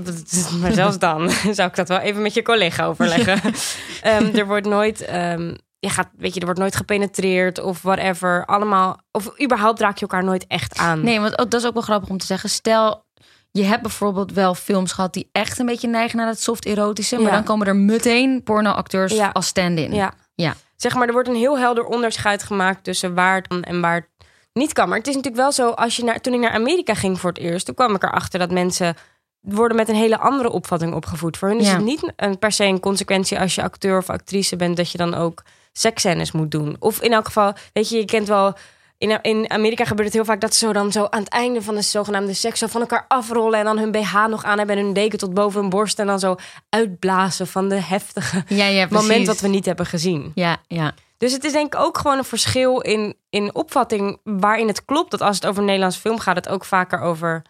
maar 0.61 0.73
zelfs 0.73 0.99
dan 0.99 1.31
zou 1.59 1.69
ik 1.69 1.75
dat 1.77 1.89
wel 1.89 1.99
even 1.99 2.23
met 2.23 2.35
je 2.35 2.43
collega 2.43 2.85
overleggen. 2.87 3.41
Ehm, 4.03 4.37
er 4.37 4.47
wordt 4.47 4.67
nooit, 4.67 5.01
ehm, 5.01 5.55
je 5.81 5.89
gaat, 5.89 6.09
weet 6.17 6.35
je, 6.35 6.39
er 6.41 6.45
wordt 6.47 6.61
nooit 6.61 6.77
gepenetreerd 6.77 7.61
of 7.61 7.83
whatever. 7.83 8.47
Allemaal, 8.47 8.99
of 9.11 9.41
überhaupt 9.43 9.81
raak 9.81 9.95
je 9.95 10.01
elkaar 10.01 10.25
nooit 10.25 10.47
echt 10.47 10.77
aan. 10.79 11.01
Nee, 11.05 11.21
want 11.21 11.37
dat 11.37 11.55
is 11.55 11.67
ook 11.67 11.73
wel 11.73 11.83
grappig 11.83 12.09
om 12.09 12.19
te 12.19 12.27
zeggen. 12.27 12.51
Stel, 12.51 13.05
je 13.51 13.65
hebt 13.65 13.83
bijvoorbeeld 13.83 14.33
wel 14.33 14.55
films 14.55 14.93
gehad 14.93 15.13
die 15.13 15.29
echt 15.33 15.59
een 15.59 15.67
beetje 15.67 15.89
neigen 15.89 16.19
naar 16.19 16.27
het 16.27 16.43
soft 16.43 16.65
erotische. 16.65 17.17
Maar 17.17 17.25
Ja. 17.25 17.31
dan 17.31 17.45
komen 17.45 17.67
er 17.67 17.77
meteen 17.77 18.43
pornoacteurs 18.43 19.13
Ja. 19.13 19.29
als 19.33 19.47
stand-in. 19.47 19.95
Ja. 19.95 20.13
Ja. 20.35 20.55
Zeg 20.77 20.95
maar, 20.95 21.07
er 21.07 21.13
wordt 21.13 21.29
een 21.29 21.35
heel 21.35 21.59
helder 21.59 21.85
onderscheid 21.85 22.43
gemaakt 22.43 22.85
tussen 22.85 23.15
waar 23.15 23.35
het 23.37 23.49
kan 23.49 23.63
en 23.63 23.81
waar 23.81 23.95
het 23.95 24.09
niet 24.53 24.73
kan. 24.73 24.89
Maar 24.89 24.99
het 24.99 25.07
is 25.07 25.15
natuurlijk 25.15 25.43
wel 25.43 25.53
zo, 25.53 25.71
als 25.71 25.97
je 25.97 26.05
naar, 26.05 26.21
toen 26.21 26.33
ik 26.35 26.41
naar 26.41 26.51
Amerika 26.53 26.95
ging 26.95 27.21
voor 27.21 27.31
het 27.31 27.39
eerst, 27.39 27.67
toen 27.67 27.75
kwam 27.75 27.95
ik 27.95 28.03
erachter 28.03 28.39
dat 28.39 28.51
mensen 28.51 28.97
worden 29.41 29.77
met 29.77 29.89
een 29.89 29.95
hele 29.95 30.19
andere 30.19 30.51
opvatting 30.51 30.95
opgevoed. 30.95 31.37
Voor 31.37 31.49
hun 31.49 31.59
is 31.59 31.69
het 31.71 31.85
niet 31.85 32.13
een, 32.17 32.39
per 32.39 32.53
se 32.53 32.65
een 32.65 32.81
consequentie 32.81 33.41
als 33.41 33.55
je 33.55 33.63
acteur 33.63 33.99
of 33.99 34.11
actrice 34.11 34.57
bent, 34.57 34.77
dat 34.77 34.91
je 34.91 34.99
dan 34.99 35.15
ook 35.15 35.43
seksscènes 35.79 36.33
moet 36.33 36.51
doen. 36.51 36.77
Of 36.79 37.01
in 37.01 37.13
elk 37.13 37.27
geval, 37.27 37.53
weet 37.73 37.89
je, 37.89 37.97
je 37.97 38.05
kent 38.05 38.29
wel. 38.29 38.57
In, 38.99 39.23
in 39.23 39.51
Amerika 39.51 39.85
gebeurt 39.85 40.09
het 40.09 40.17
heel 40.17 40.25
vaak 40.25 40.41
dat 40.41 40.55
ze 40.55 40.67
zo 40.67 40.73
dan 40.73 40.93
zo 40.93 41.07
aan 41.11 41.21
het 41.21 41.29
einde 41.29 41.63
van 41.63 41.75
de 41.75 41.83
zogenaamde 41.83 42.35
seks 42.35 42.59
zo 42.59 42.67
van 42.67 42.81
elkaar 42.81 43.05
afrollen 43.09 43.59
en 43.59 43.65
dan 43.65 43.79
hun 43.79 43.91
BH 43.91 44.27
nog 44.29 44.45
aan 44.45 44.59
hebben 44.59 44.77
en 44.77 44.85
hun 44.85 44.93
deken 44.93 45.19
tot 45.19 45.35
boven 45.35 45.61
hun 45.61 45.71
borst 45.71 45.99
en 45.99 46.07
dan 46.07 46.19
zo 46.19 46.37
uitblazen 46.69 47.47
van 47.47 47.69
de 47.69 47.81
heftige 47.81 48.45
Ja, 48.49 48.67
ja, 48.67 48.87
moment 48.91 49.27
wat 49.27 49.41
we 49.41 49.49
niet 49.49 49.65
hebben 49.65 49.87
gezien. 49.87 50.33
Ja, 50.35 50.57
ja. 50.67 50.95
Dus 51.19 51.33
het 51.33 51.45
is 51.45 51.53
denk 51.53 51.75
ik 51.75 51.81
ook 51.81 51.99
gewoon 51.99 52.19
een 52.19 52.25
verschil 52.25 52.81
in, 52.81 53.15
in 53.31 53.55
opvatting 53.55 54.21
waarin 54.25 54.69
het 54.69 54.85
klopt 54.85 55.11
dat 55.11 55.21
als 55.21 55.37
het 55.37 55.47
over 55.47 55.63
Nederlands 55.63 55.97
film 55.97 56.19
gaat, 56.19 56.37
het 56.37 56.49
ook 56.49 56.65
vaker 56.65 57.01
over. 57.01 57.43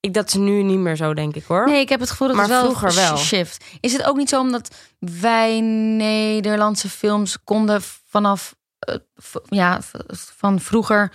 Ik, 0.00 0.14
dat 0.14 0.26
is 0.26 0.34
nu 0.34 0.62
niet 0.62 0.78
meer 0.78 0.96
zo, 0.96 1.14
denk 1.14 1.34
ik 1.34 1.44
hoor. 1.44 1.66
Nee, 1.66 1.80
ik 1.80 1.88
heb 1.88 2.00
het 2.00 2.10
gevoel 2.10 2.26
dat 2.26 2.36
Maar 2.36 2.44
het 2.44 2.54
wel 2.54 2.64
vroeger 2.64 2.94
wel. 2.94 3.16
shift. 3.16 3.64
Is 3.80 3.92
het 3.92 4.02
ook 4.02 4.16
niet 4.16 4.28
zo 4.28 4.40
omdat 4.40 4.74
wij 4.98 5.60
Nederlandse 5.60 6.88
films 6.88 7.36
konden 7.44 7.82
vanaf 8.08 8.54
eh, 8.78 8.94
ja, 9.48 9.80
van 10.36 10.60
vroeger 10.60 11.12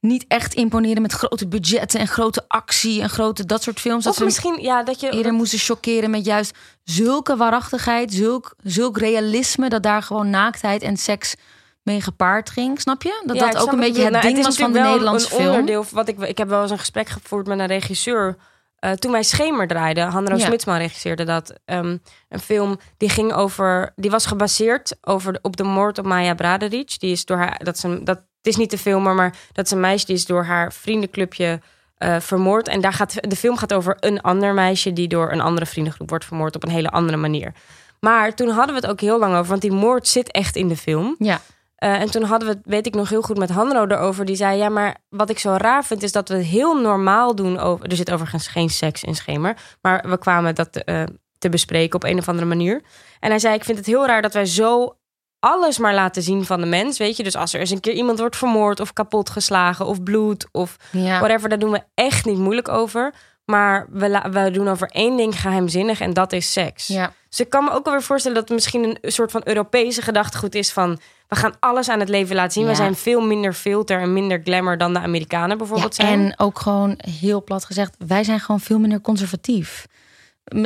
niet 0.00 0.24
echt 0.28 0.54
imponeren 0.54 1.02
met 1.02 1.12
grote 1.12 1.48
budgetten 1.48 2.00
en 2.00 2.08
grote 2.08 2.44
actie 2.48 3.02
en 3.02 3.10
grote 3.10 3.46
dat 3.46 3.62
soort 3.62 3.80
films. 3.80 4.04
Dat 4.04 4.12
of 4.12 4.18
ze 4.18 4.24
misschien, 4.24 4.62
ja, 4.62 4.82
dat 4.82 5.00
je. 5.00 5.10
eerder 5.10 5.32
moesten 5.32 5.58
chockeren 5.58 6.10
met 6.10 6.24
juist 6.24 6.58
zulke 6.84 7.36
waarachtigheid, 7.36 8.12
zulk, 8.12 8.54
zulk 8.62 8.98
realisme 8.98 9.68
dat 9.68 9.82
daar 9.82 10.02
gewoon 10.02 10.30
naaktheid 10.30 10.82
en 10.82 10.96
seks 10.96 11.34
mee 11.82 12.00
gepaard 12.00 12.50
ging. 12.50 12.80
Snap 12.80 13.02
je? 13.02 13.22
Dat 13.26 13.36
Ja, 13.36 13.50
dat 13.50 13.62
ook 13.62 13.72
een 13.72 13.78
beetje 13.80 14.02
je 14.02 14.08
het 14.10 14.22
ding 14.22 14.34
Nou, 14.34 14.44
was 14.44 14.56
van 14.56 14.72
de 14.72 14.78
Nederlandse 14.80 15.26
een 15.30 15.36
film. 15.36 15.48
Onderdeel, 15.50 15.84
wat 15.90 16.08
ik, 16.08 16.18
ik 16.20 16.38
heb 16.38 16.48
wel 16.48 16.62
eens 16.62 16.70
een 16.70 16.78
gesprek 16.78 17.08
gevoerd 17.08 17.46
met 17.46 17.58
een 17.58 17.66
regisseur. 17.66 18.36
eh, 18.78 18.90
toen 18.92 19.12
wij 19.12 19.22
Schemer 19.22 19.66
draaiden, 19.66 20.08
Hanro 20.08 20.36
Ja. 20.36 20.44
Smitsman 20.44 20.76
regisseerde 20.76 21.24
dat. 21.24 21.52
ehm, 21.64 21.96
een 22.28 22.40
film 22.40 22.78
die 22.96 23.08
ging 23.08 23.32
over. 23.32 23.92
Die 23.96 24.10
was 24.10 24.26
gebaseerd 24.26 24.96
over, 25.00 25.38
op 25.42 25.56
de 25.56 25.62
moord 25.62 25.98
op 25.98 26.04
Maya 26.04 26.34
Braderic. 26.34 26.98
Die 27.00 27.12
is 27.12 27.24
door 27.24 27.36
haar. 27.36 27.60
Dat 27.64 27.76
is 27.76 27.82
een, 27.82 28.04
dat, 28.04 28.16
het 28.16 28.46
is 28.46 28.56
niet 28.56 28.70
de 28.70 28.78
film, 28.78 29.02
maar 29.14 29.34
dat 29.52 29.64
is 29.64 29.70
een 29.70 29.80
meisje 29.80 30.06
die 30.06 30.14
is 30.14 30.26
door 30.26 30.44
haar 30.44 30.72
vriendenclubje 30.72 31.60
eh, 31.96 32.20
vermoord. 32.20 32.68
En 32.68 32.80
daar 32.80 32.92
gaat, 32.92 33.14
de 33.30 33.36
film 33.36 33.56
gaat 33.56 33.72
over 33.72 33.96
een 34.00 34.20
ander 34.20 34.54
meisje 34.54 34.92
die 34.92 35.08
door 35.08 35.32
een 35.32 35.40
andere 35.40 35.66
vriendengroep 35.66 36.08
wordt 36.08 36.24
vermoord 36.24 36.54
op 36.56 36.62
een 36.62 36.70
hele 36.70 36.88
andere 36.90 37.16
manier. 37.18 37.52
Maar 38.00 38.34
toen 38.34 38.48
hadden 38.48 38.74
we 38.74 38.80
het 38.80 38.90
ook 38.90 39.00
heel 39.00 39.18
lang 39.18 39.34
over, 39.34 39.48
want 39.48 39.60
die 39.60 39.72
moord 39.72 40.08
zit 40.08 40.30
echt 40.30 40.56
in 40.56 40.68
de 40.68 40.76
film. 40.76 41.14
Ja, 41.18 41.40
Eh, 41.82 42.00
en 42.00 42.10
toen 42.10 42.22
hadden 42.22 42.48
we 42.48 42.54
het, 42.54 42.62
weet 42.64 42.86
ik 42.86 42.94
nog 42.94 43.08
heel 43.08 43.22
goed, 43.22 43.38
met 43.38 43.50
Hanro 43.50 43.86
erover. 43.86 44.24
Die 44.24 44.36
zei, 44.36 44.56
ja, 44.56 44.68
maar 44.68 44.96
wat 45.08 45.30
ik 45.30 45.38
zo 45.38 45.54
raar 45.58 45.84
vind... 45.84 46.02
is 46.02 46.12
dat 46.12 46.28
we 46.28 46.34
het 46.34 46.44
heel 46.44 46.80
normaal 46.80 47.34
doen 47.34 47.58
over... 47.58 47.86
Er 47.86 47.96
zit 47.96 48.12
overigens 48.12 48.46
geen 48.46 48.70
seks 48.70 49.04
in 49.04 49.14
Schemer. 49.14 49.56
Maar 49.80 50.04
we 50.08 50.18
kwamen 50.18 50.54
dat 50.54 50.76
eh, 50.76 51.02
te 51.38 51.48
bespreken 51.48 51.94
op 51.94 52.04
een 52.04 52.18
of 52.18 52.28
andere 52.28 52.46
manier. 52.46 52.82
En 53.20 53.30
hij 53.30 53.38
zei, 53.38 53.54
ik 53.54 53.64
vind 53.64 53.78
het 53.78 53.86
heel 53.86 54.06
raar 54.06 54.22
dat 54.22 54.32
wij 54.32 54.46
zo 54.46 54.96
alles 55.38 55.78
maar 55.78 55.94
laten 55.94 56.22
zien 56.22 56.44
van 56.44 56.60
de 56.60 56.66
mens. 56.66 56.98
Weet 56.98 57.16
je, 57.16 57.22
dus 57.22 57.36
als 57.36 57.54
er 57.54 57.60
eens 57.60 57.70
een 57.70 57.80
keer 57.80 57.94
iemand 57.94 58.18
wordt 58.18 58.36
vermoord... 58.36 58.80
of 58.80 58.92
kapotgeslagen 58.92 59.86
of 59.86 60.02
bloed 60.02 60.46
of 60.52 60.76
ja. 60.90 61.18
whatever... 61.18 61.48
daar 61.48 61.58
doen 61.58 61.72
we 61.72 61.82
echt 61.94 62.24
niet 62.24 62.38
moeilijk 62.38 62.68
over. 62.68 63.14
Maar 63.44 63.86
we, 63.90 64.20
we 64.30 64.50
doen 64.50 64.68
over 64.68 64.88
één 64.88 65.16
ding 65.16 65.40
geheimzinnig 65.40 66.00
en 66.00 66.12
dat 66.12 66.32
is 66.32 66.52
seks. 66.52 66.86
ja. 66.86 67.12
Dus 67.28 67.40
ik 67.40 67.50
kan 67.50 67.64
me 67.64 67.70
ook 67.70 67.86
alweer 67.86 68.02
voorstellen 68.02 68.36
dat 68.36 68.46
het 68.48 68.56
misschien 68.56 68.84
een 69.00 69.12
soort 69.12 69.30
van 69.30 69.40
Europese 69.44 70.02
gedachtegoed 70.02 70.54
is 70.54 70.72
van 70.72 70.98
we 71.28 71.36
gaan 71.36 71.52
alles 71.60 71.88
aan 71.88 72.00
het 72.00 72.08
leven 72.08 72.34
laten 72.36 72.52
zien. 72.52 72.62
Ja. 72.62 72.68
We 72.68 72.76
zijn 72.76 72.94
veel 72.96 73.20
minder 73.20 73.52
filter 73.52 74.00
en 74.00 74.12
minder 74.12 74.40
glamour 74.44 74.78
dan 74.78 74.92
de 74.92 74.98
Amerikanen 74.98 75.58
bijvoorbeeld 75.58 75.96
Ja, 75.96 76.04
zijn. 76.04 76.20
en 76.20 76.38
ook 76.38 76.58
gewoon 76.58 76.94
heel 76.96 77.44
plat 77.44 77.64
gezegd, 77.64 77.94
wij 78.06 78.24
zijn 78.24 78.40
gewoon 78.40 78.60
veel 78.60 78.78
minder 78.78 79.00
conservatief. 79.00 79.86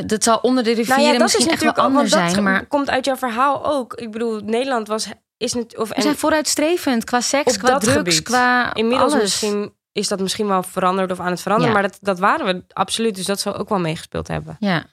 Dat 0.06 0.22
zal 0.24 0.38
onder 0.42 0.64
de 0.64 0.70
rivieren 0.72 1.02
nou 1.02 1.12
ja, 1.12 1.18
dat 1.18 1.28
is 1.28 1.34
misschien 1.34 1.54
echt 1.54 1.62
wel 1.76 1.84
anders 1.84 2.10
dat 2.10 2.30
zijn, 2.30 2.42
maar 2.42 2.66
komt 2.66 2.90
uit 2.90 3.04
jouw 3.04 3.16
verhaal 3.16 3.64
ook. 3.66 3.94
Ik 3.94 4.10
bedoel, 4.10 4.40
Nederland 4.44 4.88
was 4.88 5.08
is 5.36 5.52
het 5.52 5.78
of 5.78 5.88
we 5.94 6.02
zijn 6.02 6.16
vooruitstrevend 6.16 7.04
qua 7.04 7.20
seks, 7.20 7.56
qua 7.58 7.78
drugs, 7.78 7.96
gebied. 7.96 8.22
qua 8.22 8.74
inmiddels 8.74 9.12
alles. 9.12 9.22
misschien 9.24 9.72
is 9.96 10.08
dat 10.08 10.20
misschien 10.20 10.46
wel 10.46 10.62
veranderd 10.62 11.10
of 11.10 11.20
aan 11.20 11.30
het 11.30 11.40
veranderen, 11.40 11.74
Ja. 11.74 11.80
maar 11.80 11.88
dat, 11.90 11.98
dat 12.02 12.18
waren 12.18 12.46
we 12.46 12.64
absoluut. 12.72 13.14
Dus 13.14 13.24
dat 13.26 13.40
zou 13.40 13.56
ook 13.56 13.68
wel 13.68 13.78
meegespeeld 13.78 14.28
hebben. 14.28 14.56
Ja, 14.60 14.84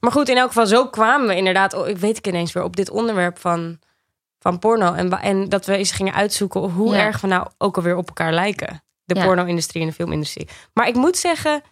Maar 0.00 0.12
goed, 0.12 0.28
in 0.28 0.36
elk 0.36 0.46
geval, 0.48 0.66
zo 0.66 0.88
kwamen 0.88 1.28
we 1.28 1.36
inderdaad, 1.36 1.74
oh, 1.74 1.88
ik 1.88 1.96
weet 1.98 2.16
ik 2.18 2.26
ineens 2.26 2.52
weer, 2.52 2.62
op 2.62 2.76
dit 2.76 2.90
onderwerp 2.90 3.38
van, 3.38 3.78
van 4.38 4.58
porno. 4.58 4.92
En, 4.92 5.10
en 5.20 5.48
dat 5.48 5.66
we 5.66 5.76
eens 5.76 5.90
gingen 5.90 6.14
uitzoeken 6.14 6.60
hoe 6.60 6.94
Ja. 6.94 7.00
erg 7.00 7.20
we 7.20 7.26
nou 7.26 7.46
ook 7.58 7.76
alweer 7.76 7.96
op 7.96 8.06
elkaar 8.08 8.32
lijken. 8.32 8.82
De 9.04 9.14
Ja. 9.14 9.24
porno-industrie 9.24 9.82
en 9.82 9.88
de 9.88 9.94
filmindustrie. 9.94 10.48
Maar 10.72 10.88
ik 10.88 10.94
moet 10.94 11.16
zeggen, 11.16 11.62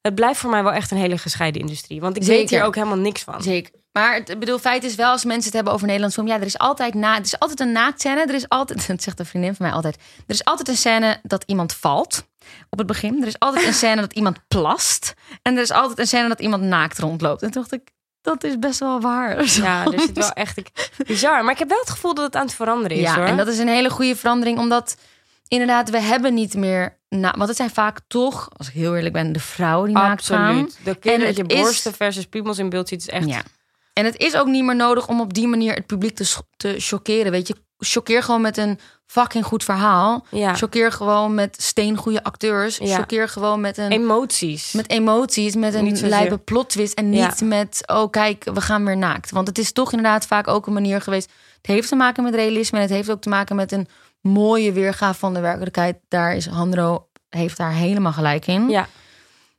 het 0.00 0.14
blijft 0.14 0.40
voor 0.40 0.50
mij 0.50 0.62
wel 0.62 0.72
echt 0.72 0.90
een 0.90 0.96
hele 0.96 1.18
gescheiden 1.18 1.60
industrie. 1.60 2.00
Want 2.00 2.16
ik 2.16 2.22
weet 2.22 2.50
hier 2.50 2.62
ook 2.64 2.74
helemaal 2.74 2.96
niks 2.98 3.22
van. 3.22 3.42
zeker. 3.42 3.72
Maar 3.92 4.14
het 4.14 4.30
ik 4.30 4.38
bedoel, 4.38 4.58
feit 4.58 4.84
is 4.84 4.94
wel, 4.94 5.10
als 5.10 5.24
mensen 5.24 5.44
het 5.44 5.54
hebben 5.54 5.72
over 5.72 5.84
Nederlands 5.86 6.14
film, 6.16 6.26
ja, 6.28 6.34
er 6.34 6.42
is 6.46 6.58
altijd 6.58 6.94
na, 6.94 7.14
er 7.16 7.20
is 7.22 7.38
altijd 7.38 7.60
een 7.60 7.72
naaktscène. 7.72 8.20
Er 8.26 8.34
is 8.34 8.48
altijd, 8.48 8.86
dat 8.88 9.02
zegt 9.02 9.18
een 9.18 9.26
vriendin 9.26 9.54
van 9.54 9.66
mij 9.66 9.74
altijd, 9.74 9.94
er 10.26 10.34
is 10.34 10.44
altijd 10.44 10.68
een 10.68 10.76
scène 10.76 11.18
dat 11.22 11.42
iemand 11.46 11.74
valt 11.74 12.26
op 12.70 12.78
het 12.78 12.86
begin. 12.86 13.20
Er 13.22 13.26
is 13.26 13.38
altijd 13.38 13.66
een 13.66 13.72
scène 13.74 14.00
dat 14.00 14.12
iemand 14.12 14.38
plast. 14.48 15.14
En 15.42 15.56
er 15.56 15.62
is 15.62 15.70
altijd 15.72 15.98
een 15.98 16.06
scène 16.06 16.28
dat 16.28 16.40
iemand 16.40 16.62
naakt 16.62 16.98
rondloopt. 16.98 17.42
En 17.42 17.50
toen 17.50 17.62
dacht 17.62 17.72
ik, 17.82 17.90
dat 18.20 18.44
is 18.44 18.58
best 18.58 18.78
wel 18.78 19.00
waar. 19.00 19.44
Ja, 19.44 19.84
er 19.84 20.00
zit 20.00 20.12
wel 20.18 20.30
echt 20.44 20.56
ik, 20.56 20.90
bizar. 21.06 21.44
Maar 21.44 21.52
ik 21.52 21.58
heb 21.58 21.68
wel 21.68 21.78
het 21.80 21.90
gevoel 21.90 22.14
dat 22.14 22.24
het 22.24 22.36
aan 22.36 22.46
het 22.46 22.54
veranderen 22.54 22.96
is 22.96 23.02
ja, 23.02 23.14
hoor. 23.14 23.24
en 23.24 23.36
dat 23.36 23.46
is 23.48 23.58
een 23.58 23.68
hele 23.68 23.90
goede 23.90 24.16
verandering, 24.16 24.58
omdat 24.58 24.96
inderdaad, 25.48 25.90
we 25.90 26.00
hebben 26.00 26.34
niet 26.34 26.54
meer. 26.54 26.98
Na, 27.08 27.32
want 27.36 27.48
het 27.48 27.56
zijn 27.56 27.70
vaak 27.70 28.00
toch, 28.06 28.48
als 28.56 28.68
ik 28.68 28.74
heel 28.74 28.96
eerlijk 28.96 29.12
ben, 29.14 29.32
de 29.32 29.40
vrouwen 29.40 29.86
die 29.88 29.96
naakt 29.96 30.26
gaan. 30.26 30.48
Absoluut. 30.48 30.78
De 30.84 30.94
keer 30.94 31.12
En 31.12 31.20
dat 31.20 31.36
je 31.36 31.44
is- 31.46 31.60
borsten 31.60 31.92
versus 31.94 32.24
piemels 32.26 32.58
in 32.58 32.68
beeld 32.68 32.88
ziet, 32.88 33.00
is 33.00 33.08
echt... 33.08 33.28
Ja. 33.28 33.42
En 33.92 34.04
het 34.04 34.16
is 34.16 34.36
ook 34.36 34.46
niet 34.46 34.64
meer 34.64 34.76
nodig 34.76 35.08
om 35.08 35.20
op 35.20 35.34
die 35.34 35.46
manier 35.48 35.74
het 35.74 35.86
publiek 35.86 36.14
te, 36.16 36.34
te 36.56 36.74
chockeren. 36.78 37.30
Weet 37.32 37.46
je, 37.48 37.54
choqueer 37.78 38.22
gewoon 38.22 38.40
met 38.40 38.56
een 38.56 38.78
fucking 39.06 39.44
goed 39.44 39.64
verhaal. 39.64 40.26
Ja. 40.30 40.54
Choqueer 40.54 40.92
gewoon 40.92 41.34
met 41.34 41.62
steengoede 41.62 42.22
acteurs. 42.24 42.76
Ja. 42.76 42.96
Choqueer 42.96 43.28
gewoon 43.28 43.60
met 43.60 43.78
een 43.78 43.90
Emoties. 43.90 44.72
met 44.72 44.90
emoties, 44.90 45.54
met 45.54 45.74
een 45.74 46.08
lijpe 46.08 46.38
plot 46.38 46.68
twist 46.70 46.94
en 46.94 47.10
niet 47.10 47.38
Ja. 47.38 47.46
met 47.46 47.82
oh 47.86 48.10
kijk, 48.10 48.44
we 48.54 48.60
gaan 48.60 48.84
weer 48.84 48.96
naakt. 48.96 49.30
Want 49.30 49.48
het 49.48 49.58
is 49.58 49.72
toch 49.72 49.92
inderdaad 49.92 50.26
vaak 50.26 50.48
ook 50.48 50.66
een 50.66 50.72
manier 50.72 51.00
geweest. 51.00 51.30
Het 51.56 51.66
heeft 51.66 51.88
te 51.88 51.96
maken 51.96 52.22
met 52.22 52.34
realisme 52.34 52.76
en 52.78 52.84
het 52.84 52.92
heeft 52.92 53.10
ook 53.10 53.20
te 53.20 53.28
maken 53.28 53.56
met 53.56 53.72
een 53.72 53.88
mooie 54.20 54.72
weergave 54.72 55.18
van 55.18 55.34
de 55.34 55.40
werkelijkheid. 55.40 55.96
Daar 56.08 56.34
is 56.36 56.46
Handro 56.46 57.06
heeft 57.28 57.56
daar 57.56 57.72
helemaal 57.72 58.12
gelijk 58.12 58.46
in. 58.46 58.68
Ja. 58.68 58.88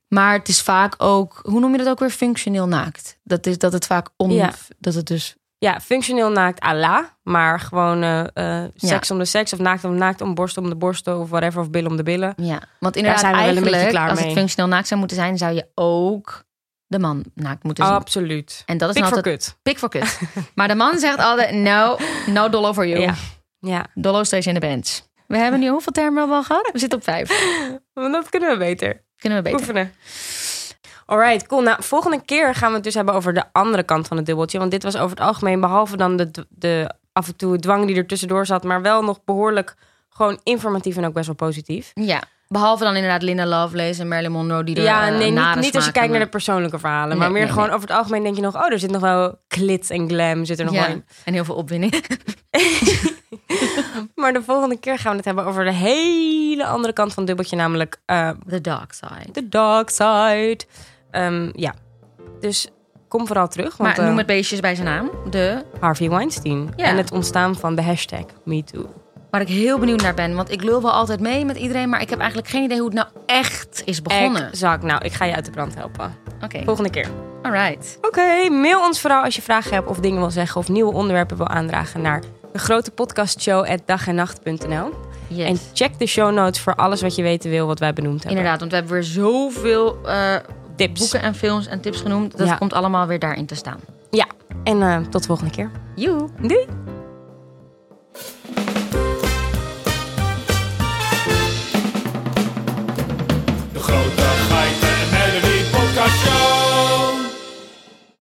Maar 0.07 0.33
het 0.33 0.47
is 0.47 0.61
vaak 0.61 0.95
ook, 0.97 1.39
hoe 1.43 1.59
noem 1.59 1.71
je 1.71 1.77
dat 1.77 1.87
ook 1.87 1.99
weer, 1.99 2.09
functioneel 2.09 2.67
naakt. 2.67 3.17
Dat 3.23 3.45
is 3.45 3.57
dat 3.57 3.73
het 3.73 3.85
vaak 3.85 4.09
on, 4.17 4.31
Ja. 4.31 4.53
dat 4.79 4.93
het 4.93 5.07
dus 5.07 5.35
Ja, 5.65 5.79
functioneel 5.79 6.29
naakt 6.29 6.63
à 6.63 6.73
la. 6.73 7.17
Maar 7.23 7.59
gewoon 7.59 8.03
eh, 8.03 8.63
eh, 8.63 8.69
seks 8.75 9.11
om 9.11 9.17
de 9.17 9.25
seks. 9.25 9.53
Of 9.53 9.59
naakt 9.59 9.83
om 9.83 9.95
naakt 9.95 10.21
om 10.21 10.33
borst 10.33 10.57
om 10.57 10.69
de 10.69 10.75
borsten. 10.75 11.19
Of 11.19 11.29
whatever. 11.29 11.61
Of 11.61 11.69
billen 11.69 11.91
om 11.91 11.97
de 11.97 12.03
billen. 12.03 12.33
ja. 12.37 12.61
Want 12.79 12.95
inderdaad, 12.95 13.19
zijn 13.21 13.35
we 13.35 13.39
wel 13.39 13.47
een 13.47 13.53
beetje 13.53 13.69
eigenlijk, 13.69 13.97
klaar 13.97 14.09
als 14.09 14.23
het 14.23 14.31
functioneel 14.37 14.69
naakt 14.69 14.87
zou 14.87 14.99
moeten 14.99 15.17
zijn, 15.17 15.37
zou 15.37 15.53
je 15.53 15.67
ook 15.75 16.43
de 16.87 16.99
man 16.99 17.25
naakt 17.33 17.63
moeten 17.63 17.85
zien. 17.85 17.93
Absoluut. 17.93 18.63
en 18.65 18.77
dat 18.77 18.87
is 18.89 18.93
Pik 18.93 19.03
nou 19.03 19.15
voor 19.15 19.23
altijd 19.23 19.45
kut. 19.45 19.57
pik 19.61 19.79
voor 19.79 19.89
kut. 19.89 20.19
maar 20.55 20.67
de 20.67 20.75
man 20.75 20.99
zegt 20.99 21.17
altijd, 21.19 21.51
no, 21.51 21.97
no 22.25 22.49
dollar 22.49 22.73
for 22.73 22.87
you. 22.87 23.01
Ja. 23.01 23.13
Ja, 23.59 23.85
Dollo 23.93 24.23
stays 24.23 24.47
in 24.47 24.53
de 24.53 24.59
bench. 24.59 24.99
We 25.27 25.37
hebben 25.37 25.59
nu 25.59 25.69
hoeveel 25.69 25.91
termen 25.91 26.29
al 26.29 26.43
gehad? 26.43 26.69
We 26.71 26.79
zitten 26.79 26.97
op 26.97 27.03
vijf. 27.03 27.29
want 27.93 28.13
dat 28.17 28.29
kunnen 28.29 28.49
we 28.49 28.57
beter. 28.57 29.03
Kunnen 29.17 29.37
we 29.43 29.43
beter. 29.43 29.59
Oefenen. 29.59 29.93
Alright, 31.05 31.47
cool. 31.47 31.61
Nou, 31.61 31.83
volgende 31.83 32.21
keer 32.25 32.55
gaan 32.55 32.69
we 32.69 32.75
het 32.75 32.83
dus 32.83 32.93
hebben 32.93 33.13
over 33.13 33.33
de 33.33 33.43
andere 33.51 33.83
kant 33.83 34.07
van 34.07 34.17
het 34.17 34.25
dubbeltje. 34.25 34.59
Want 34.59 34.71
dit 34.71 34.83
was 34.83 34.95
over 34.97 35.09
het 35.17 35.25
algemeen, 35.25 35.59
behalve 35.59 35.97
dan 35.97 36.15
de, 36.17 36.31
de 36.49 36.91
af 37.13 37.27
en 37.27 37.35
toe 37.35 37.59
dwang 37.59 37.85
die 37.87 37.95
er 37.95 38.07
tussendoor 38.07 38.45
zat, 38.45 38.63
maar 38.63 38.81
wel 38.81 39.01
nog 39.03 39.23
behoorlijk 39.25 39.75
gewoon 40.09 40.39
informatief 40.43 40.97
en 40.97 41.05
ook 41.05 41.13
best 41.13 41.25
wel 41.25 41.35
positief. 41.35 41.91
Ja. 41.93 42.21
Behalve 42.47 42.83
dan 42.83 42.95
inderdaad 42.95 43.21
Linda 43.21 43.45
Lovelace 43.45 44.01
en 44.01 44.07
Marilyn 44.07 44.31
Monroe 44.31 44.63
die 44.63 44.75
er 44.75 44.83
Ja, 44.83 45.07
eh, 45.07 45.17
nee, 45.17 45.31
niet, 45.31 45.55
niet 45.55 45.75
als 45.75 45.85
je 45.85 45.91
kijkt 45.91 46.11
naar 46.11 46.19
de 46.19 46.27
persoonlijke 46.27 46.79
verhalen, 46.79 47.09
Nee, 47.09 47.17
maar 47.17 47.31
meer 47.31 47.41
nee, 47.43 47.51
gewoon 47.51 47.65
nee. 47.67 47.75
over 47.75 47.87
het 47.87 47.97
algemeen 47.97 48.23
denk 48.23 48.35
je 48.35 48.41
nog, 48.41 48.55
oh, 48.55 48.71
er 48.71 48.79
zit 48.79 48.91
nog 48.91 49.01
wel 49.01 49.39
klit 49.47 49.89
en 49.89 50.07
glam 50.09 50.45
zit 50.45 50.59
er 50.59 50.65
nog 50.65 50.73
Ja, 50.73 50.81
wel 50.81 50.89
in. 50.89 51.05
en 51.25 51.33
heel 51.33 51.45
veel 51.45 51.55
opwinding. 51.55 51.93
Maar 54.15 54.33
de 54.33 54.41
volgende 54.43 54.79
keer 54.79 54.97
gaan 54.99 55.11
we 55.11 55.17
het 55.17 55.25
hebben 55.25 55.45
over 55.45 55.63
de 55.63 55.71
hele 55.73 56.65
andere 56.65 56.93
kant 56.93 57.09
van 57.09 57.17
het 57.17 57.27
dubbeltje, 57.27 57.55
namelijk 57.55 57.97
eh, 58.05 58.29
The 58.47 58.61
dark 58.61 58.93
side. 58.93 59.31
de 59.31 59.49
dark 59.49 59.89
side. 59.89 60.59
Ehm, 61.15 61.49
ja, 61.53 61.73
dus 62.39 62.67
kom 63.07 63.27
vooral 63.27 63.47
terug, 63.47 63.77
want 63.77 63.89
Maar 63.89 64.05
noem 64.05 64.11
eh, 64.11 64.17
het 64.17 64.27
beestjes 64.27 64.59
bij 64.59 64.75
zijn 64.75 64.87
naam. 64.87 65.09
De, 65.29 65.63
Harvey 65.79 66.09
Weinstein 66.09 66.69
Ja. 66.75 66.85
en 66.85 66.97
het 66.97 67.11
ontstaan 67.11 67.55
van 67.55 67.75
de 67.75 67.81
hashtag 67.81 68.25
MeToo. 68.43 68.85
waar 69.31 69.41
ik 69.43 69.49
heel 69.49 69.79
benieuwd 69.79 70.01
naar 70.01 70.13
ben. 70.13 70.35
Want 70.35 70.51
ik 70.51 70.63
lul 70.63 70.81
wel 70.81 70.91
altijd 70.91 71.19
mee 71.19 71.45
met 71.45 71.57
iedereen. 71.57 71.89
Maar 71.89 72.01
ik 72.01 72.09
heb 72.09 72.19
eigenlijk 72.19 72.49
geen 72.49 72.63
idee 72.63 72.77
hoe 72.77 72.85
het 72.85 72.95
nou 72.95 73.07
echt 73.25 73.81
is 73.85 74.01
begonnen. 74.01 74.47
Exact. 74.47 74.83
Nou, 74.83 75.05
ik 75.05 75.13
ga 75.13 75.25
je 75.25 75.35
uit 75.35 75.45
de 75.45 75.51
brand 75.51 75.75
helpen. 75.75 76.15
Oké, 76.43 76.61
Volgende 76.65 76.89
keer. 76.89 77.07
alright. 77.43 77.97
Oké, 78.01 78.49
mail 78.49 78.79
ons 78.81 79.01
vooral 79.01 79.23
als 79.23 79.35
je 79.35 79.41
vragen 79.41 79.73
hebt 79.73 79.87
of 79.87 79.99
dingen 79.99 80.19
wil 80.19 80.31
zeggen 80.31 80.61
of 80.61 80.69
nieuwe 80.69 80.93
onderwerpen 80.93 81.37
wil 81.37 81.47
aandragen 81.47 82.01
naar 82.01 82.21
de 82.53 82.59
grote 82.59 82.91
podcastshow 82.91 83.65
at 83.65 83.79
dagennacht.nl. 83.85 84.89
Yes. 85.27 85.47
En 85.47 85.57
check 85.73 85.99
de 85.99 86.05
show 86.05 86.33
notes 86.33 86.59
voor 86.61 86.75
alles 86.75 87.01
wat 87.01 87.15
je 87.15 87.21
weten 87.23 87.49
wil 87.49 87.67
wat 87.67 87.79
wij 87.79 87.93
benoemd 87.93 88.23
hebben. 88.23 88.31
Inderdaad, 88.31 88.59
want 88.59 88.71
we 88.71 88.77
hebben 88.77 88.93
weer 88.95 89.03
zoveel 89.03 89.97
eh, 90.05 90.35
tips. 90.75 90.99
boeken 90.99 91.21
en 91.21 91.35
films 91.35 91.67
en 91.67 91.81
tips 91.81 92.01
genoemd. 92.01 92.37
Dat 92.37 92.57
komt 92.57 92.73
allemaal 92.73 93.07
weer 93.07 93.19
daarin 93.19 93.45
te 93.45 93.55
staan. 93.55 93.79
Ja, 94.09 94.27
en 94.63 94.81
eh, 94.81 94.97
tot 94.97 95.21
de 95.21 95.27
volgende 95.27 95.51
keer. 95.51 95.71
Joe. 95.95 96.29
Doei. 96.41 96.65